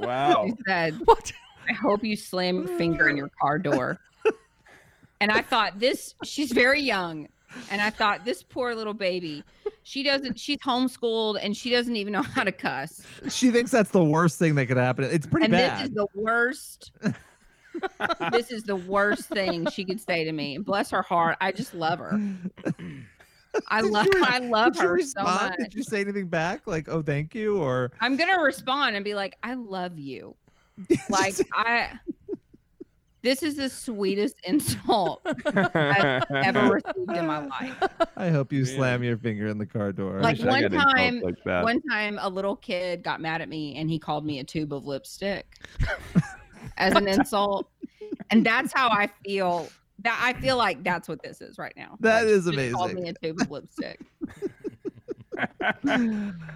[0.00, 0.44] Wow.
[0.46, 1.32] She said, "What?
[1.66, 3.98] I hope you slam your finger in your car door."
[5.22, 6.14] And I thought this.
[6.24, 7.26] She's very young,
[7.70, 9.42] and I thought this poor little baby.
[9.82, 10.38] She doesn't.
[10.38, 13.02] She's homeschooled, and she doesn't even know how to cuss.
[13.30, 15.04] She thinks that's the worst thing that could happen.
[15.04, 15.78] It's pretty and bad.
[15.78, 16.92] this is the worst.
[18.32, 20.56] this is the worst thing she could say to me.
[20.56, 22.20] And bless her heart, I just love her.
[23.68, 24.06] I love.
[24.22, 25.56] I love Did you her so much.
[25.58, 26.66] Did you say anything back?
[26.66, 30.36] Like, oh, thank you, or I'm gonna respond and be like, I love you.
[31.10, 31.90] Like I
[33.22, 37.82] this is the sweetest insult I've ever received in my life.
[38.16, 40.20] I hope you slam your finger in the car door.
[40.20, 43.98] Like one time like one time a little kid got mad at me and he
[43.98, 45.58] called me a tube of lipstick
[46.76, 47.68] as an insult.
[48.30, 49.68] And that's how I feel.
[50.02, 51.96] That I feel like that's what this is right now.
[52.00, 53.02] That Like, is she just Called amazing.
[53.04, 54.00] me a tube of lipstick.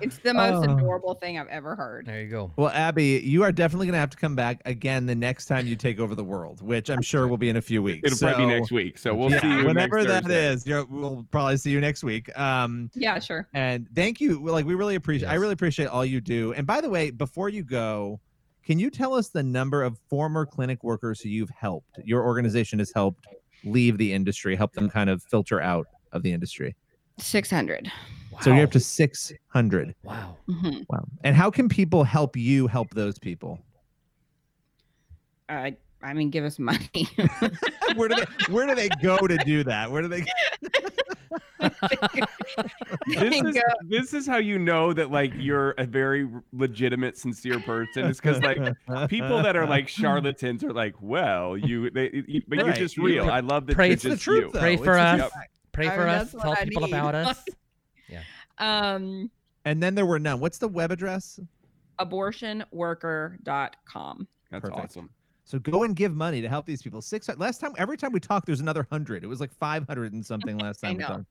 [0.00, 0.74] it's the most Oh.
[0.76, 2.06] adorable thing I've ever heard.
[2.06, 2.52] There you go.
[2.56, 5.66] Well, Abby, you are definitely going to have to come back again the next time
[5.66, 8.02] you take over the world, which I'm sure will be in a few weeks.
[8.12, 8.98] It'll probably be next week.
[8.98, 12.36] So we'll Yeah, see you whenever next that You're, we'll probably see you next week.
[12.38, 13.48] Um, Yeah, sure.
[13.54, 14.44] and thank you.
[14.44, 15.28] Like we really appreciate.
[15.28, 16.52] I really appreciate all you do.
[16.52, 18.20] And by the way, before you go,
[18.64, 21.98] can you tell us the number of former clinic workers who you've helped?
[22.04, 23.26] Your organization has helped
[23.64, 26.74] leave the industry, help them kind of filter out of the industry.
[27.18, 27.90] Six hundred.
[28.40, 29.94] So you're up to 600.
[30.02, 30.36] Wow.
[30.48, 30.82] Mm-hmm.
[30.88, 31.04] Wow.
[31.22, 33.60] And how can people help you help those people?
[35.48, 37.08] I I mean, give us money.
[37.94, 39.90] where do they where do they go to do that?
[39.90, 40.24] Where do they
[43.06, 43.58] This is,
[43.88, 48.06] this is how you know that like you're a very legitimate, sincere person.
[48.06, 48.58] It's because like
[49.08, 53.30] people that are like charlatans are like, well, you, they, you but you're just real.
[53.30, 54.60] I love that Pray- you're It's the truth, you.
[54.60, 55.20] Pray for the us.
[55.20, 55.32] truth.
[55.72, 56.32] Pray I for mean, us.
[56.32, 56.92] Tell I people need.
[56.92, 57.44] about us.
[58.08, 58.22] Yeah.
[58.58, 59.30] Um
[59.64, 60.40] And then there were none.
[60.40, 61.40] What's the web address?
[61.98, 64.28] abortionworker.com.
[64.50, 64.80] That's Perfect.
[64.80, 65.10] awesome.
[65.44, 67.02] So go and give money to help these people.
[67.02, 69.24] Six last time, every time we talked, there's another hundred.
[69.24, 71.06] It was like five hundred and something last I time we know.
[71.06, 71.26] talked.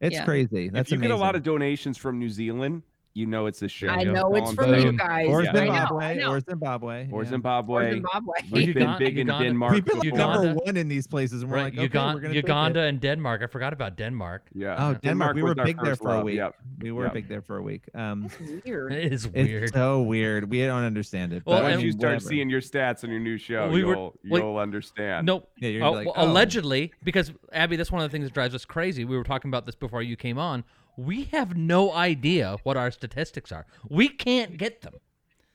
[0.00, 0.24] It's Yeah.
[0.24, 0.68] crazy.
[0.68, 1.00] That's if you amazing.
[1.00, 2.82] get a lot of donations from New Zealand,
[3.14, 3.88] you know it's a show.
[3.88, 4.12] I go.
[4.12, 5.26] know it's On from you guys.
[5.28, 5.50] or Yeah.
[5.50, 6.30] I Zimbabwe, know.
[6.30, 7.28] or Zimbabwe, Or yeah.
[7.30, 7.78] Zimbabwe.
[7.82, 8.32] Or Zimbabwe.
[8.50, 9.72] We've been Uganda- big in Uganda- Denmark.
[9.74, 10.18] We've been like before.
[10.18, 13.00] number one in these places, and we're Right, like, okay, we're Uganda, gonna Uganda and
[13.00, 13.42] Denmark.
[13.42, 14.48] I forgot about Denmark.
[14.54, 14.76] Yeah.
[14.78, 15.36] Oh, Denmark.
[15.36, 16.36] we were big there first for a week.
[16.36, 16.54] Yep.
[16.80, 17.12] We were Yep.
[17.14, 17.82] big there for a week.
[17.94, 18.28] Um,
[18.64, 18.92] Weird.
[19.02, 19.64] It is weird.
[19.64, 20.50] it's so weird.
[20.50, 21.42] We don't understand it.
[21.44, 22.28] Well, but Once you start whatever.
[22.28, 25.26] seeing your stats on your new show, We were- you'll like- you'll understand.
[25.26, 25.50] Nope.
[25.58, 26.30] Yeah, you're gonna Oh, be well, like, oh.
[26.32, 29.04] allegedly, because Abby, that's one of the things that drives us crazy.
[29.04, 30.64] We were talking about this before you came on.
[30.96, 33.66] We have no idea what our statistics are.
[33.88, 34.94] We can't get them.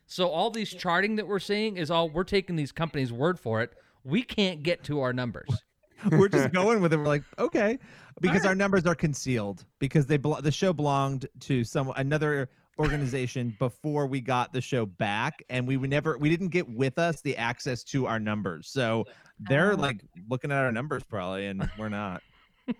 [0.07, 3.61] So all these charting that we're seeing is all we're taking these companies' word for
[3.61, 3.73] it.
[4.03, 5.49] We can't get to our numbers.
[6.11, 6.97] we're just going with it.
[6.97, 7.77] We're like, okay,
[8.21, 14.07] because our numbers are concealed because they the show belonged to some another organization before
[14.07, 17.83] we got the show back, and we never we didn't get with us the access
[17.85, 18.69] to our numbers.
[18.69, 19.05] So
[19.39, 19.75] they're Oh.
[19.75, 22.21] like looking at our numbers probably, and we're not.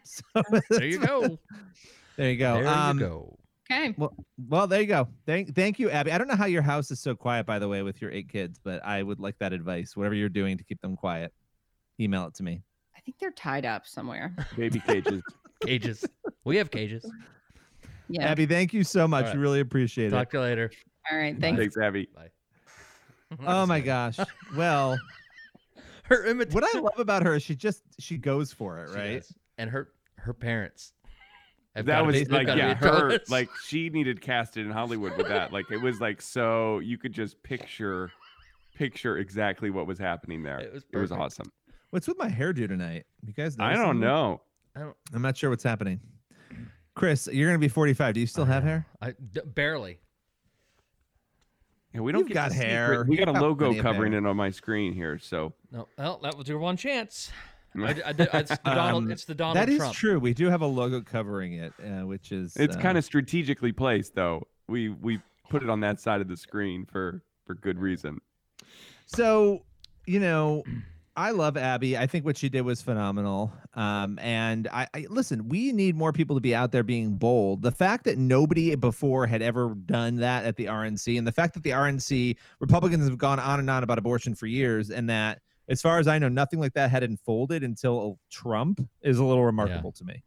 [0.03, 0.24] So
[0.70, 1.39] There you go.
[2.18, 2.55] There you go.
[2.55, 3.38] There um, you go.
[3.70, 3.93] Okay.
[3.97, 4.13] Well,
[4.47, 5.09] well, there you go.
[5.26, 6.11] Thank, thank you, Abby.
[6.11, 8.30] I don't know how your house is so quiet, by the way, with your eight
[8.30, 9.95] kids, but I would like that advice.
[9.97, 11.34] Whatever you're doing to keep them quiet,
[11.99, 12.63] email it to me.
[12.95, 14.34] I think they're tied up somewhere.
[14.57, 15.22] Baby cages.
[15.65, 16.05] Cages.
[16.43, 17.03] We have cages.
[18.09, 18.30] Yeah.
[18.30, 19.24] Abby, thank you so much.
[19.24, 19.38] All right.
[19.38, 20.20] We really appreciate Talk it.
[20.26, 20.72] Talk to you later.
[21.11, 21.36] All right.
[21.39, 21.59] Thanks.
[21.59, 22.07] Thanks, Abby.
[22.15, 22.30] Bye.
[23.45, 24.20] Oh my gosh.
[24.55, 24.99] Well,
[26.03, 26.53] Her imitation.
[26.53, 29.13] what I love about her is she just she goes for it, She right?
[29.13, 29.34] does.
[29.57, 30.93] And her her parents.
[31.78, 35.51] Have that was be- like yeah, her like she needed casted in Hollywood with that.
[35.53, 38.11] Like it was like so you could just picture
[38.75, 40.59] picture exactly what was happening there.
[40.59, 41.51] It was It was awesome.
[41.91, 43.05] What's with my hairdo tonight?
[43.25, 43.99] You guys I don't something?
[44.01, 44.41] know.
[44.75, 44.95] I don't.
[45.13, 45.99] I'm not sure what's happening.
[46.95, 48.13] Chris, you're gonna be 45.
[48.15, 48.86] Do you still have hair?
[49.01, 49.99] I d- barely.
[51.93, 52.88] Yeah, we don't You've get got hair.
[53.03, 55.88] Chris- We got a logo covering it on my screen here, so No.
[55.97, 57.32] Well, that was your one chance.
[57.76, 59.03] I, d- I did- it's the Donald.
[59.05, 59.95] Um, it's the Donald That is Trump.
[59.95, 60.20] true.
[60.20, 63.72] We do have a logo covering it, uh, which is it's uh, kind of strategically
[63.72, 64.47] placed though.
[64.68, 68.20] We we put it on that side of the screen for for good reason.
[69.05, 69.63] So,
[70.05, 70.63] you know,
[71.15, 71.97] I love Abby.
[71.97, 73.51] I think what she did was phenomenal.
[73.74, 75.47] Um, and I, I listen.
[75.49, 77.61] We need more people to be out there being bold.
[77.61, 81.53] The fact that nobody before had ever done that at the RNC, and the fact
[81.53, 85.41] that the RNC Republicans have gone on and on about abortion for years, and that,
[85.70, 89.24] as far as I know, nothing like that had unfolded until uh, Trump is a
[89.24, 90.24] little remarkable to me.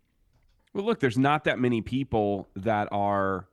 [0.75, 3.49] Well, look, there's not that many people that are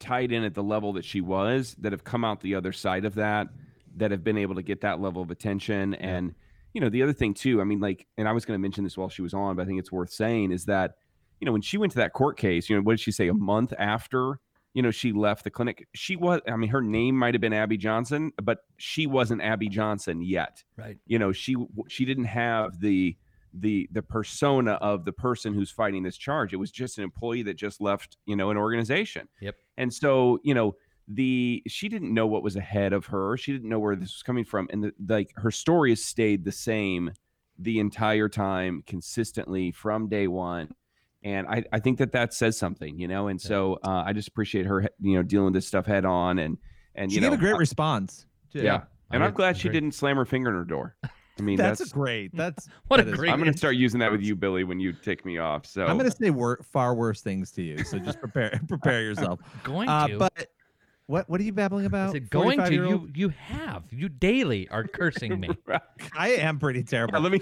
[0.00, 3.04] tied in at the level that she was that have come out the other side
[3.04, 3.48] of that,
[3.96, 5.94] that have been able to get that level of attention.
[5.94, 6.34] And,
[6.74, 8.84] you know, the other thing too, I mean, like, and I was going to mention
[8.84, 10.96] this while she was on, but I think it's worth saying is that,
[11.40, 13.28] you know, when she went to that court case, you know, what did she say?
[13.28, 14.40] A month after,
[14.74, 17.52] you know, she left the clinic, she was, I mean, her name might have been
[17.52, 20.62] Abby Johnson, but she wasn't Abby Johnson yet.
[20.76, 20.98] Right.
[21.06, 21.56] You know, she,
[21.88, 23.16] she didn't have the,
[23.54, 26.52] the the persona of the person who's fighting this charge.
[26.52, 29.26] It was just an employee that just left, you know, an organization.
[29.40, 29.56] Yep.
[29.78, 30.76] And so, you know,
[31.08, 33.36] the she didn't know what was ahead of her.
[33.36, 36.44] She didn't know where this was coming from, and the, like her story has stayed
[36.44, 37.10] the same
[37.58, 40.68] the entire time, consistently from day one.
[41.24, 43.26] And I, I think that that says something, you know.
[43.28, 46.38] And so uh, I just appreciate her, you know, dealing with this stuff head on,
[46.38, 46.58] and
[46.94, 48.26] and She you gave know, a great I- response.
[48.52, 48.60] too.
[48.60, 48.82] yeah.
[49.10, 49.80] And I'm glad she agree.
[49.80, 50.94] didn't slam her finger in her door.
[51.02, 52.36] I mean, that's, that's, great.
[52.36, 54.64] That's What a that is- great- I'm going to start using that with you, Billy,
[54.64, 55.64] when you tick me off.
[55.66, 57.82] So I'm going to say wor- far worse things to you.
[57.84, 59.40] So just prepare prepare yourself.
[59.64, 60.18] Going Uh, to.
[60.18, 60.46] but
[61.06, 62.12] what what are you babbling I about?
[62.12, 63.08] said, going to you.
[63.14, 63.84] You have.
[63.90, 65.48] You daily are cursing me.
[66.16, 67.20] I am pretty Yeah, terrible.
[67.20, 67.40] let me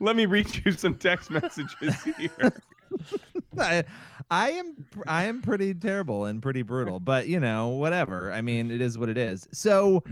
[0.00, 2.52] let me read you some text messages here.
[3.58, 3.84] I,
[4.30, 8.32] I am I am pretty terrible and pretty brutal, but you know, whatever.
[8.32, 9.48] I mean, it is what it is.
[9.52, 10.02] So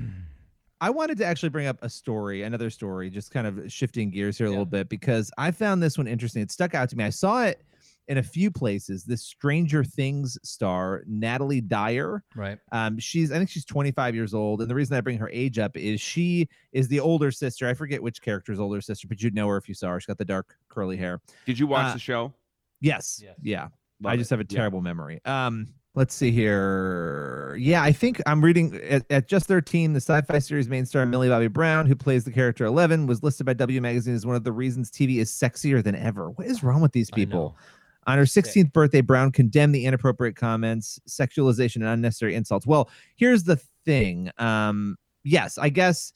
[0.81, 4.37] I wanted to actually bring up a story, another story, just kind of shifting gears
[4.39, 6.43] here a little bit because I found this one interesting.
[6.43, 7.05] It stuck out to me.
[7.05, 7.63] I saw it
[8.09, 9.03] in a few places.
[9.05, 12.23] This Stranger Things star, Natalie Dyer.
[12.37, 12.59] Right.
[12.73, 15.59] Um, she's I think she's 25 years old, and the reason I bring her age
[15.59, 17.67] up is she is the older sister.
[17.69, 20.01] I forget which character's older sister, but you'd know her if you saw her.
[20.01, 21.21] She's got the dark curly hair.
[21.47, 22.33] Did you watch Uh, the show?
[22.81, 23.21] Yes.
[23.23, 23.37] Yes.
[23.43, 23.69] Yeah.
[24.03, 24.35] Love I just it.
[24.39, 24.57] have a Yeah.
[24.57, 25.21] terrible memory.
[25.25, 27.57] Um, let's see here.
[27.59, 29.93] Yeah, I think I'm reading at, at just 13.
[29.95, 33.47] The sci-fi series main star Millie Bobby Brown, who plays the character Eleven, was listed
[33.47, 36.31] by W Magazine as one of the reasons TV is sexier than ever.
[36.31, 37.57] What is wrong with these people?
[38.09, 42.65] On her 16th birthday, Brown condemned the inappropriate comments, sexualization, and unnecessary insults.
[42.65, 44.31] Well, here's the thing.
[44.39, 46.13] Um, yes, I guess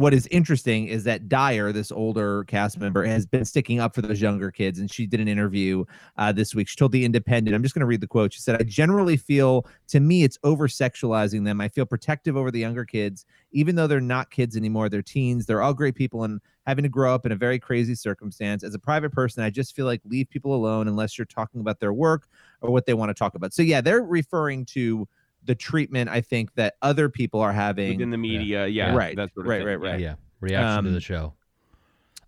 [0.00, 4.00] what is interesting is that Dyer, this older cast member, has been sticking up for
[4.00, 4.78] those younger kids.
[4.78, 5.84] And she did an interview
[6.16, 6.68] uh, this week.
[6.68, 8.32] She told The Independent, I'm just going to read the quote.
[8.32, 11.60] She said, I generally feel, to me, it's over sexualizing them.
[11.60, 14.88] I feel protective over the younger kids, even though they're not kids anymore.
[14.88, 15.44] They're teens.
[15.44, 18.64] They're all great people and having to grow up in a very crazy circumstance.
[18.64, 21.78] As a private person, I just feel like leave people alone unless you're talking about
[21.78, 22.26] their work
[22.62, 23.52] or what they want to talk about.
[23.52, 25.06] So, yeah, they're referring to
[25.44, 29.32] the treatment I think that other people are having in the media, yeah, Right, that
[29.34, 29.90] sort of right, right, yeah.
[29.90, 30.00] right.
[30.00, 30.14] Yeah.
[30.40, 31.34] Reaction to the Um, show.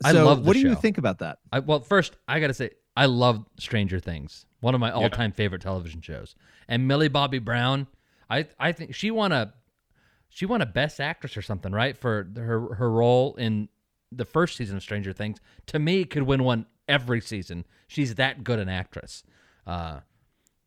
[0.05, 1.39] I So, love the what do you think about that?
[1.53, 5.63] I, well, first I gotta say I love Stranger Things, one of my all-time favorite
[5.63, 6.35] television shows.
[6.69, 7.87] And Millie Bobby Brown,
[8.29, 9.55] I I think she won a
[10.29, 13.69] she won a Best Actress or something, right, for her her role in
[14.11, 15.39] the first season of Stranger Things.
[15.67, 17.65] To me, could win one every season.
[17.87, 19.23] She's that good an actress.
[19.67, 20.01] Uh,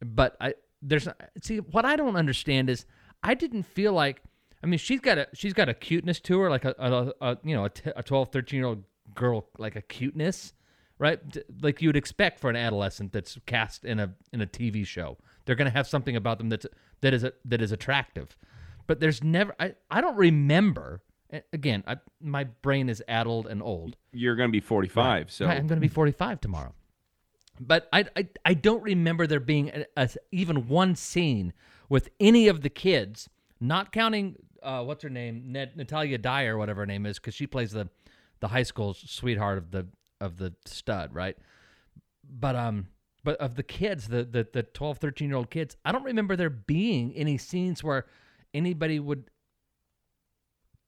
[0.03, 1.07] but I there's
[1.41, 2.85] see what I don't understand is
[3.23, 4.21] I didn't feel like
[4.63, 7.37] I mean she's got a she's got a cuteness to her like a, a, a
[7.43, 10.53] you know a, t- a 12 13 year old girl like a cuteness
[10.97, 11.19] right?
[11.61, 15.17] Like you would expect for an adolescent that's cast in a in a TV show.
[15.45, 16.65] They're going to have something about them that's
[17.01, 18.37] that is a, that is attractive.
[18.87, 21.01] But there's never I, I don't remember
[21.51, 23.97] again I, my brain is addled and old.
[24.11, 26.73] You're going to be 45, so I'm going to be 45 tomorrow.
[27.59, 31.53] But I, I, I don't remember there being a, a- even one scene
[31.89, 33.29] with any of the kids,
[33.59, 37.45] not counting uh, what's her name, Nat- Natalia Dyer, whatever her name is, because she
[37.45, 37.87] plays the,
[38.39, 39.87] the high school sweetheart of the
[40.19, 41.37] of the stud, right?
[42.27, 42.87] But um,
[43.23, 46.35] but of the kids, the the the 12, 13 year old kids, I don't remember
[46.35, 48.05] there being any scenes where
[48.53, 49.29] anybody would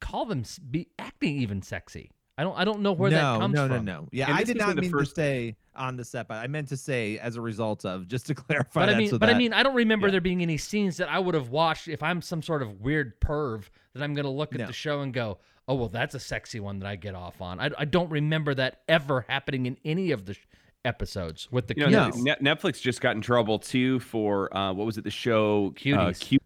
[0.01, 2.11] call them be acting even sexy.
[2.37, 3.85] I don't I don't know where no, that comes no, from.
[3.85, 4.01] no, no.
[4.01, 4.07] No.
[4.11, 6.35] Yeah, And I this did not the mean first- to say on the set, but
[6.35, 8.85] I meant to say as a result of, just to clarify.
[8.85, 10.11] But I mean, so but I mean, I don't remember yeah.
[10.13, 13.19] there being any scenes that I would have watched if I'm some sort of weird
[13.21, 13.63] perv
[13.93, 14.67] that I'm going to look at No.
[14.67, 17.59] the show and go, "Oh, well, that's a sexy one that I get off on."
[17.59, 20.39] I, I don't remember that ever happening in any of the sh-
[20.85, 22.23] episodes with the You know, kids.
[22.23, 25.03] Net- Netflix just got in trouble too for uh, what was it?
[25.03, 26.39] The show uh, Cuties.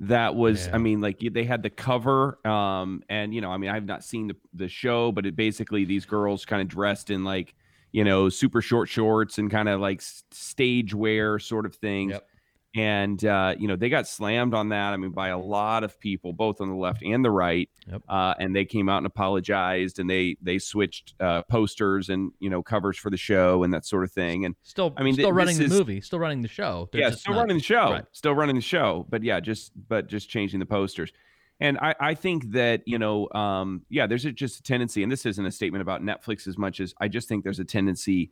[0.00, 0.74] That was, Yeah.
[0.74, 4.04] I mean, like they had the cover, um, and you know, I mean, I've not
[4.04, 7.54] seen the the show, but it basically these girls kind of dressed in like
[7.92, 12.12] you know super short shorts and kind of like stage wear sort of things.
[12.12, 12.28] Yep.
[12.76, 14.92] And uh, you know they got slammed on that.
[14.92, 17.70] I mean, by a lot of people, both on the left and the right.
[17.90, 18.02] Yep.
[18.08, 22.50] Uh, and they came out and apologized, and they they switched uh, posters and you
[22.50, 24.44] know covers for the show and that sort of thing.
[24.44, 26.88] And Still, I mean, still th- running the is- movie, still running the show.
[26.92, 28.04] They're yeah, still not- running the show, Right.
[28.12, 31.12] still running the show, but yeah, just but just changing the posters.
[31.58, 35.10] And I, I think that you know, um, yeah, there's a, just a tendency, and
[35.10, 38.30] this isn't a statement about Netflix as much as I just think there's a tendency,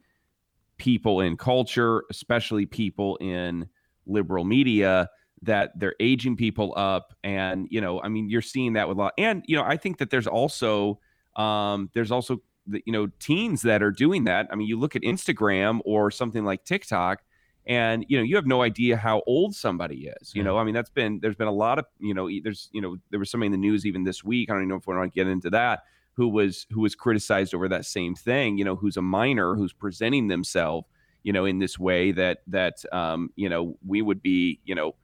[0.77, 3.67] people in culture, especially people in
[4.07, 5.09] liberal media,
[5.43, 9.01] that they're aging people up, and you know, I mean, you're seeing that with a
[9.01, 11.01] lot, and you know, I think that there's also,
[11.37, 14.49] um, there's also the, you know, teens that are doing that.
[14.51, 17.23] I mean, you look at Instagram or something like TikTok
[17.67, 20.59] and you know you have no idea how old somebody is you know?
[20.59, 23.19] I mean that's been there's been a lot of you know there's you know there
[23.19, 25.13] was somebody in the news even this week i don't even know if we want
[25.13, 25.81] to get into that
[26.13, 29.73] who was who was criticized over that same thing you know who's a minor who's
[29.73, 30.87] presenting themselves
[31.25, 34.95] you know in this way that that um you know we would be you know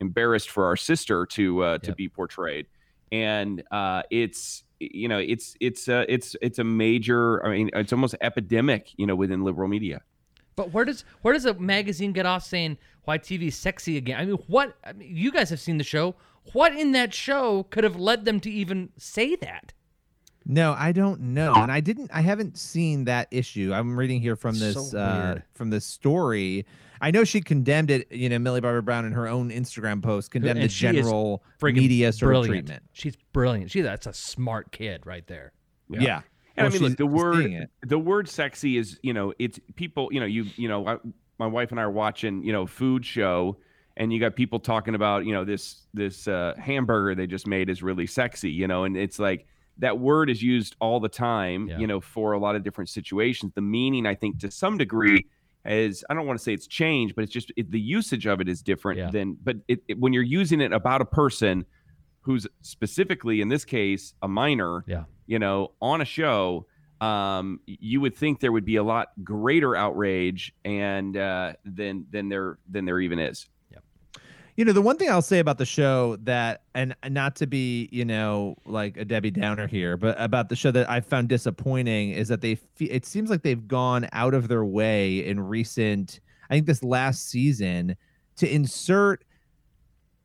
[0.00, 2.66] embarrassed for our sister to uh to be portrayed
[3.10, 7.92] and uh it's you know it's it's uh it's it's a major i mean it's
[7.92, 10.02] almost epidemic you know within liberal media
[10.58, 14.20] But where does where does a magazine get off saying why TV is sexy again?
[14.20, 14.76] I mean, what?
[14.84, 16.16] I mean, you guys have seen the show.
[16.52, 19.72] What in that show could have led them to even say that?
[20.50, 22.10] No, I don't know, and I didn't.
[22.12, 23.70] I haven't seen that issue.
[23.74, 26.64] I'm reading here from this So uh, from this story.
[27.02, 28.10] I know she condemned it.
[28.10, 30.94] You know, Millie Bobby Brown in her own Instagram post condemned the And she is
[30.94, 32.56] general friggin' media sort brilliant.
[32.56, 32.82] of treatment.
[32.94, 33.70] She's brilliant.
[33.70, 35.52] She that's a smart kid right there.
[35.90, 36.22] Yeah.
[36.56, 40.08] And Well, I mean, look, the word the word sexy is you know it's people
[40.12, 40.96] you know you you know I,
[41.38, 43.58] my wife and I are watching you know food show
[43.98, 47.68] and you got people talking about you know this this uh, hamburger they just made
[47.68, 49.46] is really sexy you know and it's like
[49.78, 53.52] that word is used all the time you know for a lot of different situations.
[53.54, 55.26] The meaning I think to some degree
[55.64, 58.40] is I don't want to say it's changed but it's just it, the usage of
[58.40, 61.66] it is different than but it, it, when you're using it about a person
[62.22, 65.04] who's specifically in this case a minor yeah.
[65.26, 66.66] you know on a show
[67.00, 72.28] um you would think there would be a lot greater outrage and uh than than
[72.28, 73.48] there than there even is
[74.58, 77.88] You know, the one thing I'll say about the show that, and not to be,
[77.92, 82.10] you know, like a Debbie Downer here, but about the show that I found disappointing
[82.10, 86.18] is that they, fe- it seems like they've gone out of their way in recent,
[86.50, 87.96] I think this last season
[88.38, 89.24] to insert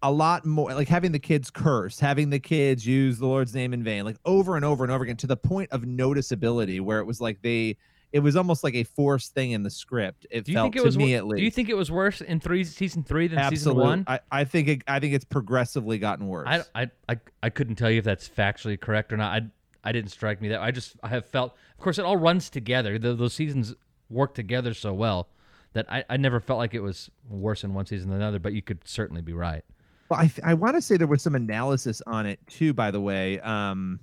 [0.01, 3.71] a lot more, like having the kids curse, having the kids use the Lord's name
[3.71, 6.97] in vain, like over and over and over again to the point of noticeability where
[6.97, 7.77] it was like they,
[8.13, 10.27] it was almost like a forced thing in the script.
[10.29, 10.97] It Do you felt think it to was?
[10.97, 11.39] me at least.
[11.39, 14.05] Do you think it was worse in three season three than season one?
[14.07, 16.47] I, I think it, I think it's progressively gotten worse.
[16.47, 19.33] I, I, I, I couldn't tell you if that's factually correct or not.
[19.33, 19.41] I,
[19.83, 20.61] I didn't strike me that.
[20.61, 21.55] I just I have felt.
[21.77, 22.99] Of course, it all runs together.
[22.99, 23.73] The, those seasons
[24.11, 25.27] work together so well
[25.73, 28.37] that I, I never felt like it was worse in one season than another.
[28.37, 29.65] But you could certainly be right.
[30.09, 32.91] Well, I, th- I want to say there was some analysis on it too, by
[32.91, 33.39] the way.
[33.39, 33.99] Um,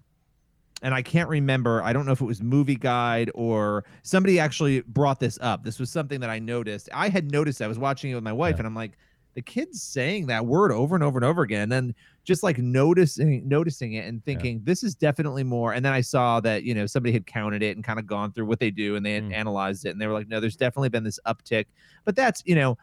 [0.82, 1.82] and I can't remember.
[1.82, 5.62] I don't know if it was Movie Guide or somebody actually brought this up.
[5.62, 6.88] This was something that I noticed.
[6.92, 7.60] I had noticed.
[7.60, 8.96] I was watching it with my wife, and I'm like,
[9.34, 11.62] the kid's saying that word over and over and over again.
[11.62, 15.72] And then just like noticing noticing it and thinking this is definitely more.
[15.72, 18.32] And then I saw that you know somebody had counted it and kind of gone
[18.32, 19.34] through what they do, and they had mm.
[19.34, 21.66] analyzed it, and they were like, no, there's definitely been this uptick.
[22.04, 22.78] But that's you know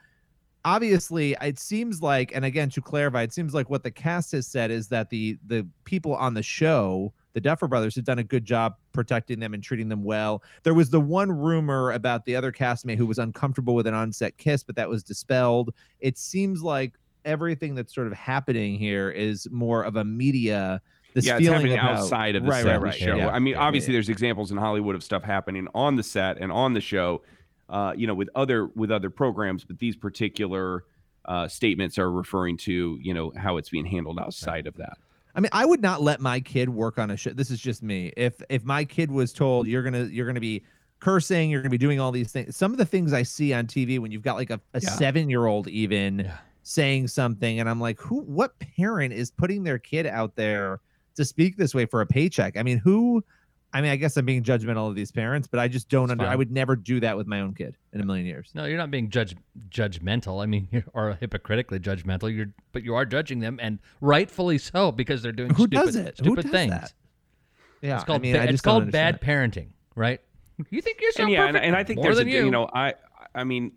[0.66, 4.46] obviously it seems like and again to clarify it seems like what the cast has
[4.46, 8.24] said is that the the people on the show the duffer brothers have done a
[8.24, 12.36] good job protecting them and treating them well there was the one rumor about the
[12.36, 16.64] other castmate who was uncomfortable with an onset kiss but that was dispelled it seems
[16.64, 16.94] like
[17.26, 20.82] everything that's sort of happening here is more of a media
[21.14, 23.16] this yeah, it's feeling happening about- outside of the right, set right, right, show.
[23.16, 23.96] yeah, I mean, yeah, obviously, yeah.
[23.96, 27.24] there's examples in Hollywood of stuff happening on the set and on the show,
[27.70, 29.64] uh, you know, with other with other programs.
[29.64, 30.84] But these particular
[31.26, 34.98] uh, statements are referring to, you know, how it's being handled outside of that.
[35.38, 37.30] I mean, I would not let my kid work on a show.
[37.30, 38.12] This is just me.
[38.18, 40.64] If if my kid was told you're gonna you're gonna be
[41.00, 42.58] cursing, you're gonna be doing all these things.
[42.58, 44.90] Some of the things I see on TV when you've got like a, a Yeah.
[44.90, 46.30] seven year old even
[46.64, 48.22] saying something, and I'm like, who?
[48.22, 50.80] What parent is putting their kid out there
[51.16, 52.58] to speak this way for a paycheck?
[52.58, 53.24] I mean, who?
[53.74, 56.26] I mean, I guess I'm being judgmental of these parents, but I just don't under.
[56.26, 58.50] I would never do that with my own kid in a million years.
[58.56, 59.36] No, you're not being judge
[59.70, 60.42] judgmental.
[60.42, 62.34] I mean, you or hypocritically judgmental.
[62.34, 65.96] You're, but you are judging them, and rightfully so because they're doing Who stupid, does
[65.96, 66.18] it?
[66.20, 66.72] Who stupid does things.
[66.72, 66.94] that?
[67.82, 70.22] Yeah, it's called I mean, ba- I it's called understand bad parenting, right?
[70.70, 71.66] You think you're so and yeah, and, perfect?
[71.68, 72.46] and I think More there's a, you.
[72.46, 72.96] you know, I
[73.36, 73.74] I mean,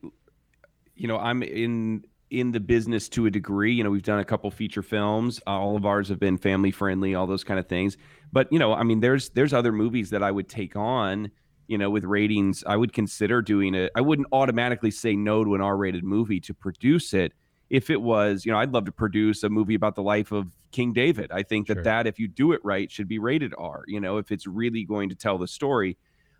[0.94, 3.72] you know, I'm in in the business to a degree.
[3.72, 5.40] You know, we've done a couple feature films.
[5.46, 7.96] Uh, all of ours have been family friendly, all those kind of things.
[8.32, 11.30] But you know, I mean, there's there's other movies that I would take on.
[11.66, 13.92] You know, with ratings, I would consider doing it.
[13.94, 17.32] I wouldn't automatically say no to an R-rated movie to produce it
[17.68, 20.56] if it was, you know, I'd love to produce a movie about the life of
[20.72, 21.30] King David.
[21.30, 21.82] I think that Sure.
[21.84, 24.82] that if you do it right should be rated R, you know, if it's really
[24.84, 25.96] going to tell the story.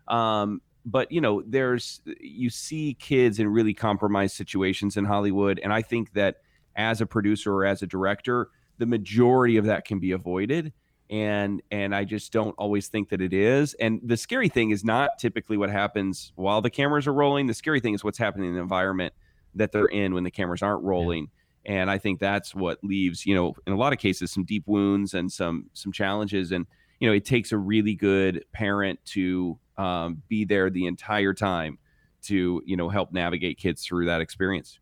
[0.09, 5.73] Um but you know, there's you see kids in really compromised situations in Hollywood and
[5.73, 6.37] I think that
[6.75, 10.73] as a producer or as a director, the majority of that can be avoided
[11.11, 13.73] and and I just don't always think that it is.
[13.75, 17.47] And the scary thing is not typically what happens while the cameras are rolling.
[17.47, 19.13] The scary thing is what's happening in the environment
[19.55, 21.27] that they're in when the cameras aren't rolling.
[21.65, 24.63] And I think that's what leaves, you know, in a lot of cases some deep
[24.65, 26.65] wounds and some some challenges and
[27.01, 31.79] you know, it takes a really good parent to um, be there the entire time
[32.21, 34.79] to, you know, help navigate kids through that experience.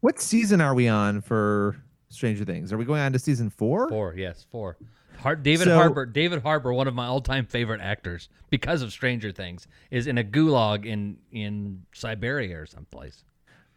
[0.00, 1.76] What season are we on for
[2.08, 2.72] Stranger Things?
[2.72, 3.88] Are we going on to season four?
[3.88, 4.76] Four, yes, four.
[5.18, 9.30] Har- David So- Harbour, David Harbour, one of my all-time favorite actors because of Stranger
[9.30, 13.22] Things, is in a gulag in in Siberia or someplace.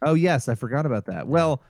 [0.01, 1.27] Oh yes, I forgot about that.
[1.27, 1.61] Well,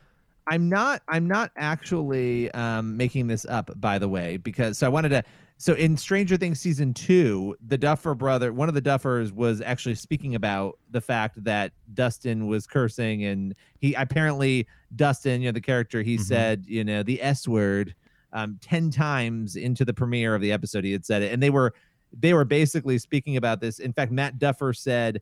[0.48, 4.90] I'm not I'm not actually um, making this up by the way because so I
[4.90, 5.24] wanted to
[5.58, 9.96] so in Stranger Things season 2, the Duffer brother, one of the Duffers was actually
[9.96, 15.62] speaking about the fact that Dustin was cursing and he apparently Dustin, you know the
[15.62, 17.96] character, he said, you know, the S word
[18.34, 21.50] um 10 times into the premiere of the episode he had said it and they
[21.50, 21.74] were
[22.18, 23.80] they were basically speaking about this.
[23.80, 25.22] In fact, Matt Duffer said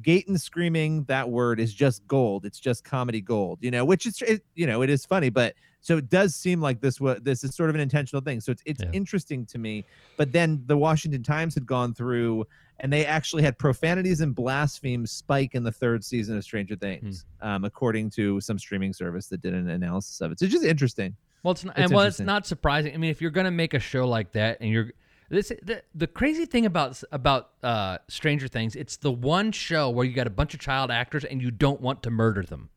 [0.00, 2.44] Gaten screaming that word is just gold.
[2.44, 5.54] It's just comedy gold, you know, which is, it, you know, it is funny, but
[5.82, 8.40] so it does seem like this was this is sort of an intentional thing.
[8.40, 9.84] So it's it's interesting to me.
[10.16, 12.46] But then the Washington Times had gone through
[12.78, 17.26] and they actually had profanities and blasphemes spike in the third season of Stranger Things,
[17.40, 20.38] um, according to some streaming service that did an analysis of it.
[20.38, 21.14] So it's just interesting.
[21.42, 22.94] Well, it's not, It's and well, it's not surprising.
[22.94, 24.92] I mean, if you're gonna make a show like that, and you're
[25.28, 30.04] this the, the crazy thing about about uh, Stranger Things, it's the one show where
[30.04, 32.68] you got a bunch of child actors and you don't want to murder them,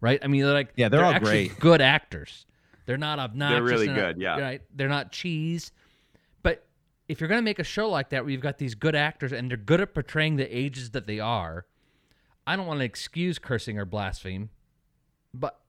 [0.00, 0.18] right?
[0.22, 1.58] I mean, they're like Yeah, they're all great.
[1.58, 2.46] good actors.
[2.86, 3.56] They're not obnoxious.
[3.56, 4.38] They're really not- good, yeah.
[4.40, 4.62] right.
[4.74, 5.72] They're not cheese,
[6.42, 6.64] but
[7.08, 9.50] if you're gonna make a show like that where you've got these good actors and
[9.50, 11.66] they're good at portraying the ages that they are,
[12.46, 14.48] I don't want to excuse cursing or blaspheme,
[15.34, 15.60] but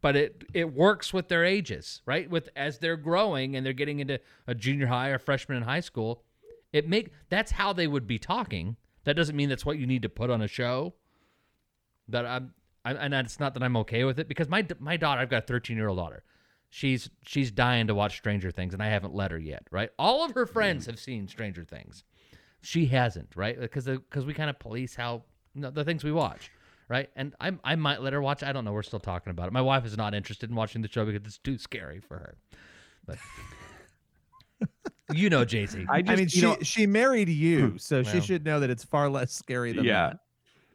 [0.00, 2.28] but it it works with their ages, right?
[2.28, 5.80] With as they're growing and they're getting into a junior high or freshman in high
[5.80, 6.24] school,
[6.72, 8.76] it make that's how they would be talking.
[9.04, 10.94] That doesn't mean that's what you need to put on a show.
[12.08, 12.52] That I'm,
[12.88, 15.44] I, and it's not that I'm okay with it because my my daughter, I've got
[15.44, 16.22] a 13 year old daughter.
[16.70, 19.66] She's she's dying to watch Stranger Things, and I haven't let her yet.
[19.70, 19.90] Right?
[19.98, 20.52] All of her hmm.
[20.52, 22.04] friends have seen Stranger Things.
[22.60, 23.58] She hasn't, right?
[23.58, 25.22] Because because we kind of police how
[25.54, 26.50] you know, the things we watch,
[26.88, 27.10] right?
[27.14, 28.42] And I I might let her watch.
[28.42, 28.72] I don't know.
[28.72, 29.52] We're still talking about it.
[29.52, 32.36] My wife is not interested in watching the show because it's too scary for her.
[33.06, 33.18] But
[35.12, 35.84] you know, Jay Z.
[35.88, 39.72] I, mean, she she married you, so she should know that it's far less scary
[39.72, 40.18] than yeah that.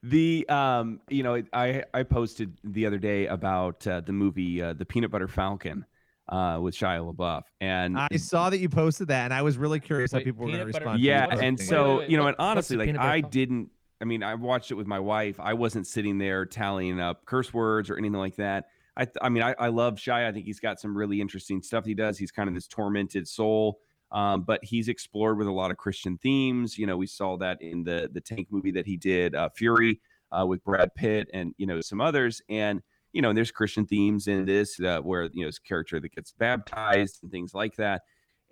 [0.03, 4.73] The um you know i i posted the other day about uh, the movie uh,
[4.73, 5.85] the peanut butter falcon
[6.29, 9.79] uh with shia labeouf and I saw that you posted that, and I was really
[9.79, 11.01] curious how people were going to butter- respond.
[11.01, 13.69] yeah you and so wait, wait, you know and honestly like i didn't
[14.01, 15.39] i mean i watched it with my wife.
[15.39, 18.65] I wasn't sitting there tallying up curse words or anything like that.
[18.97, 20.27] I th- i mean I, I love Shia.
[20.27, 22.17] i think he's got some really interesting stuff he does.
[22.17, 23.79] He's kind of this tormented soul
[24.13, 27.61] um, but he's explored with a lot of christian themes you know we saw that
[27.61, 29.99] in the the tank movie that he did uh, fury
[30.31, 34.27] uh, with brad pitt and you know some others and you know there's christian themes
[34.27, 38.01] in this uh, where you know his character that gets baptized and things like that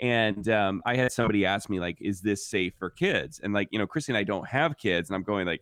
[0.02, 3.68] and um, I had somebody ask me like, "Is this safe for kids?" And like,
[3.72, 5.62] you know, Christy and I don't have kids, and I'm going like,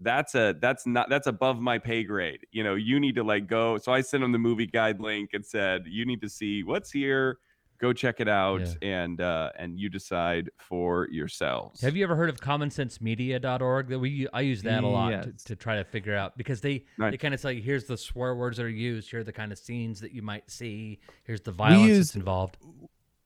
[0.00, 3.46] "That's a that's not that's above my pay grade." You know, you need to like
[3.46, 3.78] go.
[3.78, 6.90] So I sent him the movie guide link and said, "You need to see what's
[6.90, 7.38] here.
[7.82, 12.28] Go check it out, and uh, and you decide for yourselves." Have you ever heard
[12.30, 13.88] of commonsensemedia.org?
[13.88, 15.42] That we I use that a lot to, Yes.
[15.44, 17.10] to try to figure out because they Nice.
[17.12, 19.50] they kind of say here's the swear words that are used, here are the kind
[19.52, 22.56] of scenes that you might see, here's the violence use- that's involved.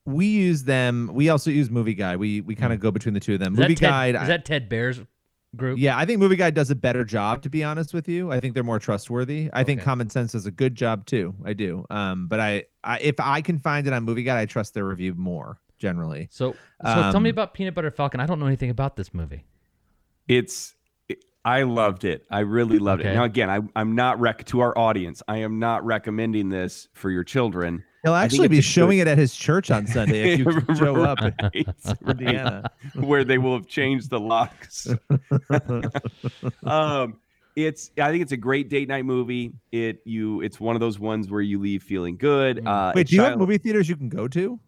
[0.05, 1.11] we use them.
[1.13, 2.17] We also use Movie Guide.
[2.17, 3.53] We we kind of go between the two of them.
[3.53, 4.15] Is Movie that Ted, Guide.
[4.21, 5.01] is that Ted Baehr's
[5.55, 5.79] group?
[5.79, 7.41] yeah, I think Movie Guide does a better job.
[7.43, 9.49] To be honest with you, I think they're more trustworthy.
[9.53, 11.33] I think Common Sense does a good job too.
[11.45, 11.85] I do.
[11.89, 14.85] Um, but I, I if I can find it on Movie Guide, I trust their
[14.85, 16.27] review more generally.
[16.31, 18.19] So so tell me Um, about Peanut Butter Falcon.
[18.19, 19.45] I don't know anything about this movie.
[20.27, 20.76] It's it-
[21.47, 22.25] I loved it.
[22.29, 23.11] I really loved Okay.
[23.11, 23.15] it.
[23.15, 25.23] Now again, I, I'm not rec to our audience.
[25.29, 27.83] I am not recommending this for your children.
[28.03, 30.45] He'll actually be it's a good- showing it at his church on Sunday if you
[30.61, 31.19] can show up.
[31.21, 31.97] in Right, right.
[32.07, 32.69] Indiana.
[32.95, 34.87] where they will have changed the locks.
[36.65, 37.17] um,
[37.55, 39.53] it's I think it's a great date night movie.
[39.71, 42.59] It you it's one of those ones where you leave feeling good.
[42.59, 42.95] Uh, Mm.
[42.95, 44.59] Wait, do you have movie theaters you can go to?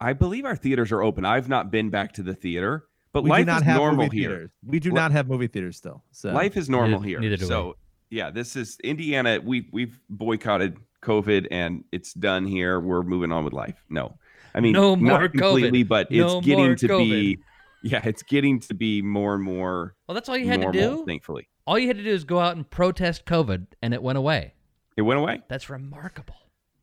[0.00, 1.24] I believe our theaters are open.
[1.24, 4.04] I've not been back to the theater, but we life do not is have normal
[4.06, 4.28] movie here.
[4.30, 4.50] theaters.
[4.66, 6.04] We do Li- not have movie theaters still.
[6.12, 7.20] So Life is normal Neither- here.
[7.20, 7.48] neither do we.
[7.48, 7.76] so
[8.10, 9.40] Yeah, this is Indiana.
[9.44, 12.80] We we've boycotted COVID and it's done here.
[12.80, 13.76] We're moving on with life.
[13.88, 14.16] No,
[14.54, 15.88] I mean No more not completely, COVID.
[15.88, 17.38] but it's No getting more to be.
[17.84, 19.94] Yeah, it's getting to be more and more.
[20.08, 21.04] Well, that's all you had to do?
[21.06, 24.18] Thankfully, All you had to do is go out and protest COVID, and it went
[24.18, 24.54] away.
[24.96, 25.42] it went away.
[25.48, 26.34] That's remarkable.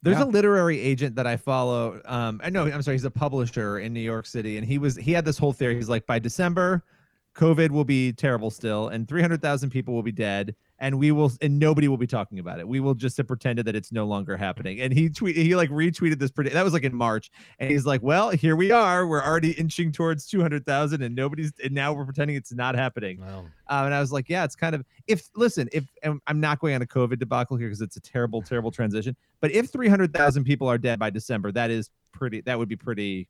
[0.05, 0.25] There's Yeah.
[0.25, 1.99] a literary agent that I follow.
[2.05, 4.95] Um, I know I'm sorry, he's a publisher in New York City, and he was
[4.97, 5.73] he had this whole theory.
[5.75, 6.83] He's like, by December,
[7.35, 11.57] COVID will be terrible still, and 300,000 people will be dead, and we will, and
[11.57, 12.67] nobody will be talking about it.
[12.67, 14.81] We will just have pretended that it's no longer happening.
[14.81, 16.31] And he tweet, he like retweeted this.
[16.31, 19.07] Predict- that was like in March, and he's like, well, here we are.
[19.07, 23.21] We're already inching towards 200,000, and nobody's, and now we're pretending it's not happening.
[23.21, 23.45] Wow.
[23.67, 26.59] Um, and I was like, yeah, it's kind of if listen, if and I'm not
[26.59, 29.15] going on a COVID debacle here because it's a terrible, terrible transition.
[29.41, 32.41] But if 300,000 people are dead by December, that is pretty.
[32.41, 33.27] That would be pretty.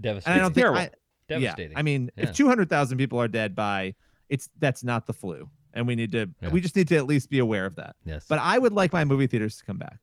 [0.00, 0.32] devastating.
[0.34, 0.40] And.
[0.40, 0.66] I don't think.
[0.66, 0.90] I,
[1.28, 1.72] Devastating.
[1.72, 2.24] Yeah, I mean, Yeah.
[2.24, 3.94] if 200,000 people are dead by,
[4.28, 6.28] it's that's not the flu, and we need to.
[6.40, 6.48] Yeah.
[6.50, 7.96] We just need to at least be aware of that.
[8.04, 8.26] Yes.
[8.28, 9.98] But I would like my movie theaters to come back.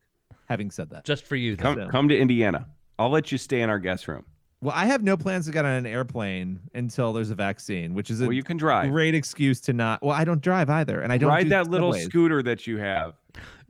[0.48, 1.56] Having said that, Just for you.
[1.56, 2.66] Come So- come to Indiana.
[2.98, 4.24] I'll let you stay in our guest room.
[4.60, 8.10] well, I have no plans to get on an airplane until there's a vaccine, which
[8.10, 8.90] is a Well, you can drive.
[8.90, 10.02] great excuse to not.
[10.02, 12.06] Well, I don't drive either, and I don't Ride do that little subways.
[12.06, 13.14] scooter that you have.